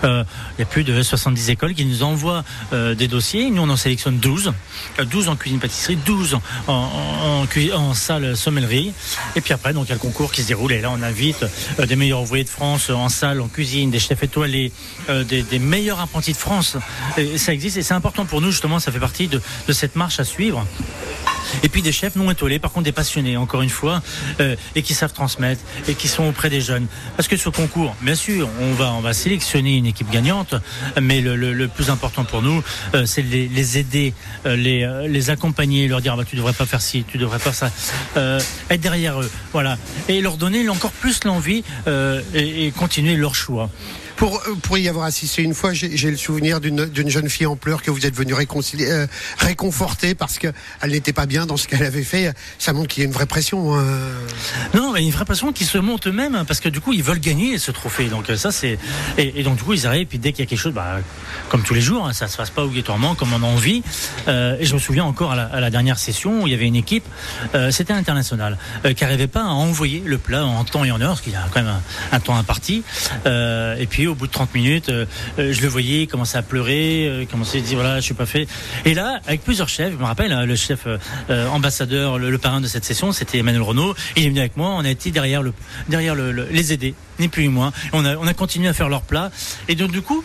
Euh, 0.03 0.23
il 0.57 0.61
y 0.61 0.63
a 0.63 0.65
plus 0.65 0.83
de 0.83 1.01
70 1.01 1.49
écoles 1.49 1.73
qui 1.73 1.85
nous 1.85 2.03
envoient 2.03 2.43
euh, 2.73 2.95
des 2.95 3.07
dossiers. 3.07 3.49
Nous 3.51 3.61
on 3.61 3.69
en 3.69 3.77
sélectionne 3.77 4.17
12, 4.17 4.53
Euh, 4.99 5.05
12 5.05 5.29
en 5.29 5.35
cuisine 5.35 5.59
pâtisserie, 5.59 5.95
12 5.97 6.37
en, 6.67 7.43
en, 7.75 7.93
salle 7.93 8.35
sommellerie. 8.37 8.93
Et 9.35 9.41
puis 9.41 9.53
après 9.53 9.73
donc 9.73 9.85
il 9.87 9.89
y 9.89 9.91
a 9.91 9.95
le 9.95 9.99
concours 9.99 10.31
qui 10.31 10.41
se 10.43 10.47
déroule 10.47 10.71
et 10.71 10.81
là 10.81 10.89
on 10.91 11.01
invite 11.01 11.43
euh, 11.79 11.85
des 11.85 11.95
meilleurs 11.95 12.21
ouvriers 12.21 12.43
de 12.43 12.49
France 12.49 12.89
en 12.89 13.09
salle, 13.09 13.41
en 13.41 13.47
cuisine, 13.47 13.91
des 13.91 13.99
chefs 13.99 14.23
étoilés, 14.23 14.71
euh, 15.09 15.23
des, 15.23 15.43
des 15.43 15.59
meilleurs 15.59 15.99
apprentis 15.99 16.31
de 16.33 16.37
France. 16.37 16.77
Et 17.17 17.37
ça 17.37 17.53
existe 17.53 17.77
et 17.77 17.83
c'est 17.83 17.93
important 17.93 18.25
pour 18.25 18.41
nous 18.41 18.51
justement. 18.51 18.79
Ça 18.79 18.90
fait 18.91 18.99
partie 18.99 19.27
de, 19.27 19.41
cette 19.71 19.95
marche 19.95 20.19
à 20.19 20.23
suivre. 20.23 20.65
Et 21.63 21.69
puis 21.69 21.81
des 21.81 21.91
chefs 21.91 22.15
non 22.15 22.31
étoilés, 22.31 22.59
par 22.59 22.71
contre 22.71 22.85
des 22.85 22.91
passionnés, 22.91 23.35
encore 23.35 23.61
une 23.61 23.69
fois, 23.69 24.01
euh, 24.39 24.55
et 24.75 24.83
qui 24.83 24.93
savent 24.93 25.13
transmettre 25.13 25.61
et 25.87 25.95
qui 25.95 26.07
sont 26.07 26.23
auprès 26.23 26.49
des 26.49 26.61
jeunes. 26.61 26.87
Parce 27.17 27.27
que 27.27 27.35
ce 27.35 27.49
concours, 27.49 27.95
bien 28.01 28.15
sûr, 28.15 28.47
on 28.61 28.73
va 28.73 28.93
on 28.93 29.01
va 29.01 29.13
sélectionner 29.13 29.75
une 29.77 29.85
équipe 29.85 30.09
gagnante, 30.09 30.55
mais 31.01 31.19
le, 31.21 31.67
plus 31.67 31.89
important 31.89 32.23
pour 32.23 32.41
nous, 32.41 32.63
euh, 32.95 33.05
c'est 33.05 33.21
les, 33.21 33.47
les 33.47 33.77
aider, 33.77 34.13
euh, 34.45 34.55
les 34.55 34.81
les 35.09 35.29
accompagner, 35.29 35.87
leur 35.87 36.01
dire 36.01 36.13
ah 36.13 36.17
bah, 36.17 36.25
tu 36.25 36.35
devrais 36.35 36.53
pas 36.53 36.65
faire 36.65 36.81
ci, 36.81 37.03
tu 37.07 37.17
devrais 37.17 37.39
pas 37.39 37.53
ça, 37.53 37.71
être 38.69 38.81
derrière 38.81 39.21
eux, 39.21 39.31
voilà, 39.51 39.77
et 40.07 40.21
leur 40.21 40.37
donner 40.37 40.67
encore 40.69 40.91
plus 40.91 41.23
l'envie 41.25 41.63
et 42.33 42.71
continuer 42.77 43.15
leur 43.15 43.35
choix. 43.35 43.69
Pour, 44.21 44.37
euh, 44.37 44.53
pour 44.61 44.77
y 44.77 44.87
avoir 44.87 45.05
assisté 45.05 45.41
une 45.41 45.55
fois, 45.55 45.73
j'ai 45.73 46.11
le 46.11 46.15
souvenir 46.15 46.61
d'une 46.61 47.09
jeune 47.09 47.27
fille 47.27 47.47
en 47.47 47.55
pleurs 47.55 47.81
que 47.81 47.89
vous 47.89 48.05
êtes 48.05 48.15
venu 48.15 48.35
euh, 48.35 49.07
réconforter 49.39 50.13
parce 50.13 50.37
qu'elle 50.37 50.53
n'était 50.85 51.11
pas 51.11 51.25
bien 51.25 51.47
dans 51.47 51.57
ce 51.57 51.67
qu'elle 51.67 51.81
avait 51.81 52.03
fait. 52.03 52.31
Ça 52.59 52.71
montre 52.71 52.87
qu'il 52.87 53.01
y 53.01 53.03
a 53.03 53.07
une 53.07 53.13
vraie 53.13 53.25
pression. 53.25 53.73
hein. 53.79 53.83
Non, 54.75 54.91
mais 54.91 55.03
une 55.03 55.09
vraie 55.09 55.25
pression 55.25 55.51
qui 55.51 55.65
se 55.65 55.79
monte 55.79 56.05
eux-mêmes 56.05 56.35
hein, 56.35 56.45
parce 56.45 56.59
que 56.59 56.69
du 56.69 56.79
coup 56.81 56.93
ils 56.93 57.01
veulent 57.01 57.19
gagner 57.19 57.57
ce 57.57 57.71
trophée. 57.71 58.09
Donc 58.09 58.29
euh, 58.29 58.37
ça 58.37 58.51
c'est 58.51 58.77
et, 59.17 59.39
et 59.39 59.41
donc 59.41 59.55
du 59.55 59.63
coup 59.63 59.73
ils 59.73 59.87
arrivent 59.87 60.05
puis 60.05 60.19
dès 60.19 60.33
qu'il 60.33 60.45
y 60.45 60.47
a 60.47 60.49
quelque 60.49 60.59
chose, 60.59 60.73
bah, 60.73 60.99
comme 61.49 61.63
tous 61.63 61.73
les 61.73 61.81
jours, 61.81 62.05
hein, 62.05 62.13
ça 62.13 62.27
se 62.27 62.37
passe 62.37 62.51
pas 62.51 62.63
obligatoirement 62.63 63.15
comme 63.15 63.33
on 63.33 63.41
a 63.41 63.47
envie. 63.47 63.81
Et 64.27 64.65
je 64.65 64.73
me 64.75 64.79
souviens 64.79 65.03
encore 65.03 65.31
à 65.31 65.59
la, 65.59 65.69
dernière 65.71 65.97
session 65.97 66.43
où 66.43 66.47
il 66.47 66.51
y 66.51 66.53
avait 66.53 66.67
une 66.67 66.75
équipe, 66.75 67.05
c'était 67.71 67.93
international, 67.93 68.59
qui 68.95 69.03
n'arrivait 69.03 69.25
pas 69.25 69.41
à 69.41 69.49
envoyer 69.49 70.03
le 70.05 70.19
plat 70.19 70.45
en 70.45 70.63
temps 70.63 70.85
et 70.85 70.91
en 70.91 71.01
heure, 71.01 71.09
parce 71.09 71.21
qu'il 71.21 71.33
y 71.33 71.35
a 71.35 71.47
quand 71.51 71.63
même 71.63 71.73
un, 72.11 72.15
un 72.15 72.19
temps 72.19 72.35
imparti. 72.35 72.83
Et 73.25 73.87
puis 73.89 74.10
au 74.11 74.15
bout 74.15 74.27
de 74.27 74.31
30 74.31 74.53
minutes, 74.53 74.89
euh, 74.89 75.05
euh, 75.39 75.53
je 75.53 75.61
le 75.61 75.67
voyais, 75.67 76.03
il 76.03 76.07
commençait 76.07 76.37
à 76.37 76.41
pleurer, 76.41 77.07
euh, 77.07 77.21
il 77.23 77.27
commençait 77.27 77.57
à 77.57 77.61
dire 77.61 77.75
voilà, 77.79 77.95
je 77.97 78.01
suis 78.05 78.13
pas 78.13 78.25
fait. 78.25 78.47
Et 78.85 78.93
là, 78.93 79.19
avec 79.25 79.43
plusieurs 79.43 79.69
chefs, 79.69 79.91
je 79.93 79.97
me 79.97 80.03
rappelle, 80.05 80.31
hein, 80.31 80.45
le 80.45 80.55
chef 80.55 80.85
euh, 80.87 80.97
euh, 81.29 81.47
ambassadeur, 81.47 82.19
le, 82.19 82.37
parrain 82.37 82.61
de 82.61 82.67
cette 82.67 82.85
session, 82.85 83.11
c'était 83.11 83.39
Emmanuel 83.39 83.61
Renault. 83.61 83.95
Il 84.15 84.25
est 84.25 84.29
venu 84.29 84.39
avec 84.39 84.57
moi, 84.57 84.69
on 84.77 84.85
a 84.85 84.89
été 84.89 85.11
derrière 85.11 85.41
le, 85.41 85.53
derrière 85.89 86.15
le, 86.15 86.31
le- 86.31 86.47
les 86.51 86.73
aider, 86.73 86.93
ni 87.19 87.27
plus 87.27 87.43
ni 87.43 87.49
moins. 87.49 87.71
On 87.93 88.05
on 88.05 88.27
a 88.27 88.33
continué 88.33 88.67
à 88.67 88.73
faire 88.73 88.89
leur 88.89 89.01
plat. 89.03 89.31
Et 89.67 89.75
donc 89.75 89.91
du 89.91 90.01
coup, 90.01 90.23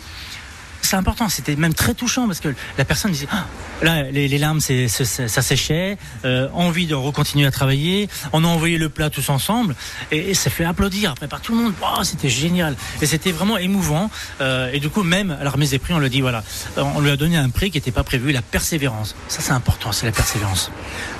c'est 0.81 0.95
important, 0.95 1.29
c'était 1.29 1.55
même 1.55 1.73
très 1.73 1.93
touchant 1.93 2.27
parce 2.27 2.39
que 2.39 2.53
la 2.77 2.85
personne 2.85 3.11
disait, 3.11 3.27
Ah, 3.31 3.45
là, 3.81 4.03
les, 4.03 4.27
les 4.27 4.37
larmes, 4.37 4.61
c'est, 4.61 4.87
ça 4.87 5.41
séchait, 5.41 5.97
euh, 6.25 6.47
envie 6.53 6.87
de 6.87 6.95
recontinuer 6.95 7.45
à 7.45 7.51
travailler. 7.51 8.09
On 8.33 8.43
a 8.43 8.47
envoyé 8.47 8.77
le 8.77 8.89
plat 8.89 9.09
tous 9.09 9.29
ensemble 9.29 9.75
et, 10.11 10.29
et 10.29 10.33
ça 10.33 10.49
fait 10.49 10.63
applaudir 10.65 11.11
après 11.11 11.27
par 11.27 11.41
tout 11.41 11.53
le 11.55 11.63
monde. 11.63 11.73
Oh, 11.81 12.03
c'était 12.03 12.29
génial 12.29 12.75
et 13.01 13.05
c'était 13.05 13.31
vraiment 13.31 13.57
émouvant. 13.57 14.09
Euh, 14.41 14.71
et 14.71 14.79
du 14.79 14.89
coup, 14.89 15.03
même 15.03 15.31
à 15.31 15.43
la 15.43 15.49
remise 15.49 15.71
des 15.71 15.79
prix, 15.79 15.93
on 15.93 15.99
le 15.99 16.09
dit, 16.09 16.21
voilà, 16.21 16.43
Euh, 16.77 16.83
on 16.95 17.01
lui 17.01 17.11
a 17.11 17.17
donné 17.17 17.37
un 17.37 17.49
prix 17.49 17.71
qui 17.71 17.77
n'était 17.77 17.91
pas 17.91 18.03
prévu, 18.03 18.31
la 18.31 18.41
persévérance. 18.41 19.15
Ça, 19.27 19.41
c'est 19.41 19.51
important, 19.53 19.91
c'est 19.91 20.05
la 20.05 20.11
persévérance. 20.11 20.71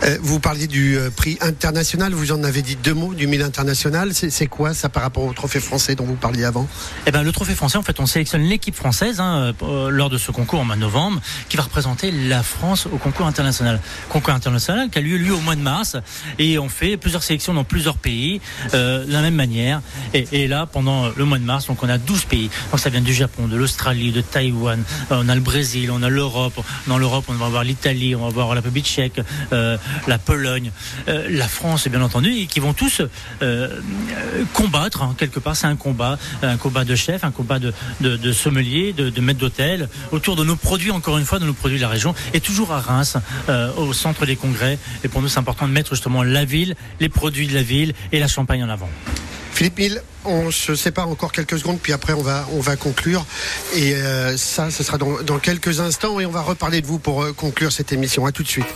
Euh, 0.03 0.17
vous 0.21 0.39
parliez 0.39 0.67
du 0.67 0.97
prix 1.15 1.37
international, 1.41 2.13
vous 2.13 2.31
en 2.31 2.43
avez 2.43 2.61
dit 2.61 2.75
deux 2.75 2.93
mots 2.93 3.13
du 3.13 3.27
mille 3.27 3.41
international. 3.41 4.13
C'est 4.13 4.29
c'est 4.29 4.47
quoi 4.47 4.73
ça 4.73 4.89
par 4.89 5.03
rapport 5.03 5.23
au 5.23 5.33
trophée 5.33 5.59
français 5.59 5.95
dont 5.95 6.05
vous 6.05 6.15
parliez 6.15 6.43
avant? 6.45 6.67
Eh 7.05 7.11
ben, 7.11 7.23
le 7.23 7.31
trophée 7.31 7.55
français, 7.55 7.77
en 7.77 7.83
fait, 7.83 7.99
on 7.99 8.05
sélectionne 8.05 8.43
l'équipe 8.43 8.75
française 8.75 9.19
hein, 9.19 9.46
euh, 9.61 9.89
lors 9.89 10.09
de 10.09 10.17
ce 10.17 10.31
concours 10.31 10.59
en 10.59 10.65
mois 10.65 10.75
de 10.75 10.81
novembre, 10.81 11.21
qui 11.49 11.57
va 11.57 11.63
représenter 11.63 12.11
la 12.11 12.43
France 12.43 12.87
au 12.91 12.97
concours 12.97 13.27
international. 13.27 13.79
Concours 14.09 14.33
international 14.33 14.89
qui 14.89 14.99
a 14.99 15.01
lieu 15.01 15.33
au 15.33 15.39
mois 15.41 15.55
de 15.55 15.61
mars, 15.61 15.97
et 16.39 16.59
on 16.59 16.69
fait 16.69 16.97
plusieurs 16.97 17.23
sélections 17.23 17.53
dans 17.53 17.63
plusieurs 17.63 17.97
pays 17.97 18.41
euh, 18.73 19.05
de 19.05 19.11
la 19.11 19.21
même 19.21 19.35
manière. 19.35 19.81
Et, 20.13 20.47
là, 20.47 20.65
pendant 20.65 21.09
le 21.15 21.25
mois 21.25 21.39
de 21.39 21.43
mars, 21.43 21.67
donc 21.67 21.83
on 21.83 21.89
a 21.89 21.97
12 21.97 22.25
pays. 22.25 22.49
Donc 22.71 22.79
ça 22.79 22.89
vient 22.89 23.01
du 23.01 23.13
Japon, 23.13 23.47
de 23.47 23.55
l'Australie, 23.55 24.11
de 24.11 24.21
Taïwan, 24.21 24.83
euh, 25.11 25.21
on 25.23 25.29
a 25.29 25.35
le 25.35 25.41
Brésil, 25.41 25.91
on 25.91 26.01
a 26.03 26.09
l'Europe. 26.09 26.59
Dans 26.87 26.97
l'Europe, 26.97 27.25
on 27.27 27.33
va 27.33 27.49
voir 27.49 27.63
l'Italie, 27.63 28.15
on 28.15 28.23
va 28.23 28.29
voir 28.29 28.49
la 28.49 28.55
République 28.55 28.85
tchèque, 28.85 29.21
la 29.51 30.17
Pologne, 30.17 30.71
la 31.07 31.47
France, 31.47 31.87
bien 31.87 32.01
entendu, 32.01 32.31
et 32.31 32.47
qui 32.47 32.59
vont 32.59 32.73
tous 32.73 33.01
combattre 34.53 35.03
hein, 35.03 35.15
quelque 35.17 35.39
part. 35.39 35.55
C'est 35.55 35.67
un 35.67 35.75
combat, 35.75 36.17
un 36.41 36.57
combat 36.57 36.85
de 36.85 36.95
chef, 36.95 37.23
un 37.23 37.31
combat 37.31 37.59
de, 37.59 37.73
de, 38.01 38.15
de 38.17 38.31
sommelier, 38.31 38.93
de, 38.93 39.09
de 39.09 39.21
d'hôtel, 39.37 39.89
autour 40.11 40.35
de 40.35 40.43
nos 40.43 40.55
produits, 40.55 40.91
encore 40.91 41.17
une 41.17 41.25
fois, 41.25 41.39
de 41.39 41.45
nos 41.45 41.53
produits 41.53 41.77
de 41.77 41.83
la 41.83 41.89
région, 41.89 42.13
et 42.33 42.41
toujours 42.41 42.71
à 42.71 42.79
Reims, 42.79 43.17
euh, 43.49 43.71
au 43.75 43.93
centre 43.93 44.25
des 44.25 44.35
congrès. 44.35 44.77
Et 45.03 45.07
pour 45.07 45.21
nous, 45.21 45.27
c'est 45.27 45.39
important 45.39 45.67
de 45.67 45.73
mettre 45.73 45.91
justement 45.91 46.23
la 46.23 46.45
ville, 46.45 46.75
les 46.99 47.09
produits 47.09 47.47
de 47.47 47.53
la 47.53 47.63
ville 47.63 47.93
et 48.11 48.19
la 48.19 48.27
Champagne 48.27 48.63
en 48.63 48.69
avant. 48.69 48.89
Philippe 49.53 49.79
Mille, 49.79 50.03
on 50.23 50.51
se 50.51 50.75
sépare 50.75 51.09
encore 51.09 51.31
quelques 51.31 51.57
secondes, 51.57 51.79
puis 51.81 51.91
après 51.91 52.13
on 52.13 52.21
va, 52.21 52.45
on 52.53 52.59
va 52.59 52.75
conclure. 52.75 53.25
Et 53.75 53.95
euh, 53.95 54.37
ça, 54.37 54.69
ce 54.69 54.83
sera 54.83 54.99
dans, 54.99 55.23
dans 55.23 55.39
quelques 55.39 55.79
instants, 55.79 56.19
et 56.19 56.27
on 56.27 56.31
va 56.31 56.41
reparler 56.41 56.81
de 56.81 56.85
vous 56.85 56.99
pour 56.99 57.23
euh, 57.23 57.33
conclure 57.33 57.71
cette 57.71 57.91
émission. 57.91 58.25
À 58.25 58.31
tout 58.31 58.43
de 58.43 58.47
suite. 58.47 58.67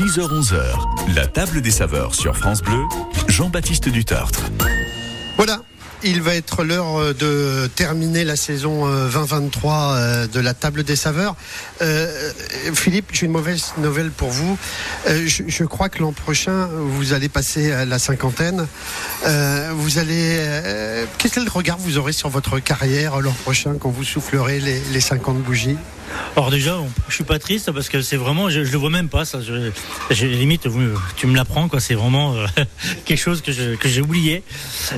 10h-11h, 0.00 1.14
la 1.14 1.26
table 1.26 1.60
des 1.60 1.70
saveurs 1.70 2.14
sur 2.14 2.34
France 2.34 2.62
Bleu, 2.62 2.80
Jean-Baptiste 3.28 3.90
Dutartre. 3.90 4.44
Voilà. 5.36 5.60
Il 6.02 6.22
va 6.22 6.34
être 6.34 6.64
l'heure 6.64 6.98
euh, 6.98 7.12
de 7.12 7.66
terminer 7.76 8.24
la 8.24 8.34
saison 8.36 8.88
euh, 8.88 9.10
2023 9.10 9.74
euh, 9.92 10.26
de 10.26 10.40
la 10.40 10.54
table 10.54 10.84
des 10.84 10.96
saveurs. 10.96 11.36
Euh, 11.82 12.32
Philippe, 12.72 13.10
j'ai 13.12 13.26
une 13.26 13.32
mauvaise 13.32 13.74
nouvelle 13.76 14.10
pour 14.10 14.30
vous. 14.30 14.56
Euh, 15.06 15.26
je, 15.26 15.64
crois 15.64 15.90
que 15.90 15.98
l'an 15.98 16.12
prochain, 16.12 16.66
vous 16.72 17.12
allez 17.12 17.28
passer 17.28 17.70
à 17.70 17.84
la 17.84 17.98
cinquantaine. 17.98 18.66
Euh, 19.26 19.70
vous 19.74 19.98
allez. 19.98 20.38
euh, 20.40 21.04
Quel 21.18 21.46
regard 21.46 21.76
vous 21.76 21.98
aurez 21.98 22.14
sur 22.14 22.30
votre 22.30 22.58
carrière 22.58 23.20
l'an 23.20 23.34
prochain 23.44 23.74
quand 23.78 23.90
vous 23.90 24.04
soufflerez 24.04 24.60
les, 24.60 24.80
les 24.94 25.00
50 25.02 25.42
bougies? 25.42 25.76
Alors 26.36 26.50
déjà, 26.50 26.78
je 27.08 27.14
suis 27.14 27.24
pas 27.24 27.38
triste 27.38 27.70
parce 27.72 27.88
que 27.88 28.02
c'est 28.02 28.16
vraiment, 28.16 28.48
je, 28.50 28.64
je 28.64 28.72
le 28.72 28.78
vois 28.78 28.90
même 28.90 29.08
pas 29.08 29.24
ça. 29.24 29.40
Je, 29.40 29.70
je- 30.10 30.26
limite, 30.26 30.66
tu 31.16 31.26
me 31.26 31.36
l'apprends 31.36 31.68
quoi. 31.68 31.80
C'est 31.80 31.94
vraiment 31.94 32.34
euh, 32.34 32.46
quelque 33.04 33.18
chose 33.18 33.42
que 33.42 33.52
je- 33.52 33.74
que 33.76 33.88
j'ai 33.88 34.00
oublié. 34.00 34.42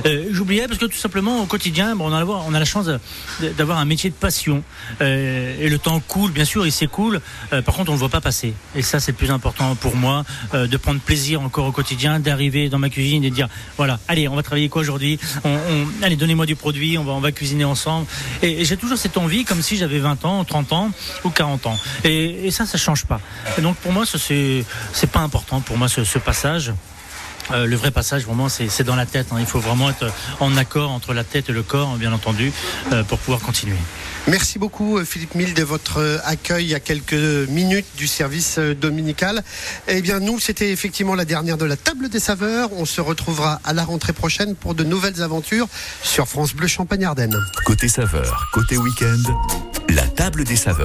Euh, 0.05 0.25
J'oubliais 0.31 0.67
parce 0.67 0.79
que 0.79 0.85
tout 0.85 0.97
simplement 0.97 1.41
au 1.41 1.45
quotidien, 1.45 1.95
bon, 1.95 2.11
on 2.11 2.53
a 2.53 2.59
la, 2.59 2.65
chance 2.65 2.89
d'avoir 3.57 3.77
un 3.79 3.85
métier 3.85 4.09
de 4.09 4.15
passion 4.15 4.63
Euh, 5.01 5.55
et 5.59 5.69
le 5.69 5.77
temps 5.79 5.99
coule, 5.99 6.31
bien 6.31 6.45
sûr, 6.45 6.65
il 6.65 6.71
s'écoule. 6.71 7.19
Euh, 7.51 7.61
par 7.61 7.75
contre, 7.75 7.89
on 7.89 7.93
le 7.93 7.99
voit 7.99 8.09
pas 8.09 8.21
passer. 8.21 8.53
Et 8.75 8.81
ça, 8.81 8.99
c'est 8.99 9.11
le 9.11 9.17
plus 9.17 9.31
important 9.31 9.75
pour 9.75 9.95
moi, 9.95 10.23
euh, 10.53 10.67
de 10.67 10.77
prendre 10.77 10.99
plaisir 10.99 11.41
encore 11.41 11.65
au 11.65 11.71
quotidien, 11.71 12.19
d'arriver 12.19 12.69
dans 12.69 12.79
ma 12.79 12.89
cuisine 12.89 13.23
et 13.23 13.29
de 13.29 13.35
dire, 13.35 13.49
voilà, 13.77 13.99
allez, 14.07 14.27
on 14.27 14.35
va 14.35 14.43
travailler 14.43 14.69
quoi 14.69 14.81
aujourd'hui? 14.81 15.19
On, 15.43 15.49
on- 15.49 15.87
Allez, 16.03 16.15
donnez-moi 16.15 16.45
du 16.45 16.55
produit, 16.55 16.97
on 16.97 17.03
va, 17.03 17.13
on 17.13 17.19
va 17.19 17.31
cuisiner 17.31 17.63
ensemble. 17.65 18.05
Et 18.41 18.65
j'ai 18.65 18.77
toujours 18.77 18.97
cette 18.97 19.17
envie, 19.17 19.45
comme 19.45 19.61
si 19.61 19.77
j'avais 19.77 19.99
20 19.99 20.25
ans, 20.25 20.43
30 20.43 20.73
ans 20.73 20.91
ou 21.23 21.29
40 21.29 21.65
ans. 21.67 21.79
Et, 22.03 22.47
et 22.47 22.51
ça, 22.51 22.65
ça 22.65 22.77
change 22.77 23.05
pas. 23.05 23.19
Et 23.57 23.61
donc 23.61 23.75
pour 23.77 23.91
moi, 23.91 24.05
c'est 24.05 24.65
c'est 24.93 25.09
pas 25.11 25.19
important 25.21 25.61
pour 25.61 25.77
moi 25.77 25.87
ce, 25.87 26.03
ce 26.03 26.19
passage. 26.19 26.73
Euh, 27.51 27.65
le 27.65 27.75
vrai 27.75 27.91
passage, 27.91 28.23
vraiment, 28.25 28.47
c'est 28.47 28.83
dans 28.83 28.95
la 28.95 29.05
tête. 29.05 29.27
hein. 29.31 29.35
Il 29.37 29.45
faut 29.45 29.59
vraiment 29.59 29.89
être 29.89 30.09
en 30.39 30.55
accord 30.55 30.91
entre 30.91 31.13
la 31.13 31.25
tête 31.25 31.49
et 31.49 31.51
le 31.51 31.61
corps, 31.61 31.97
bien 31.97 32.13
entendu, 32.13 32.53
euh, 32.93 33.03
pour 33.03 33.19
pouvoir 33.19 33.41
continuer. 33.41 33.75
Merci 34.27 34.59
beaucoup 34.59 34.97
euh, 34.97 35.03
Philippe 35.03 35.35
Mille 35.35 35.53
de 35.53 35.63
votre 35.63 36.21
accueil 36.23 36.63
il 36.63 36.69
y 36.69 36.73
a 36.75 36.79
quelques 36.79 37.11
minutes 37.49 37.85
du 37.97 38.07
service 38.07 38.59
dominical. 38.59 39.43
Eh 39.89 40.01
bien 40.01 40.21
nous, 40.21 40.39
c'était 40.39 40.71
effectivement 40.71 41.15
la 41.15 41.25
dernière 41.25 41.57
de 41.57 41.65
la 41.65 41.75
table 41.75 42.07
des 42.07 42.21
saveurs. 42.21 42.69
On 42.71 42.85
se 42.85 43.01
retrouvera 43.01 43.59
à 43.65 43.73
la 43.73 43.83
rentrée 43.83 44.13
prochaine 44.13 44.55
pour 44.55 44.73
de 44.73 44.85
nouvelles 44.85 45.21
aventures 45.21 45.67
sur 46.01 46.29
France 46.29 46.53
Bleu 46.53 46.67
Champagne 46.67 47.03
Ardenne. 47.03 47.37
Côté 47.65 47.89
saveur, 47.89 48.47
côté 48.53 48.77
week-end, 48.77 49.21
la 49.89 50.07
table 50.07 50.45
des 50.45 50.55
saveurs. 50.55 50.79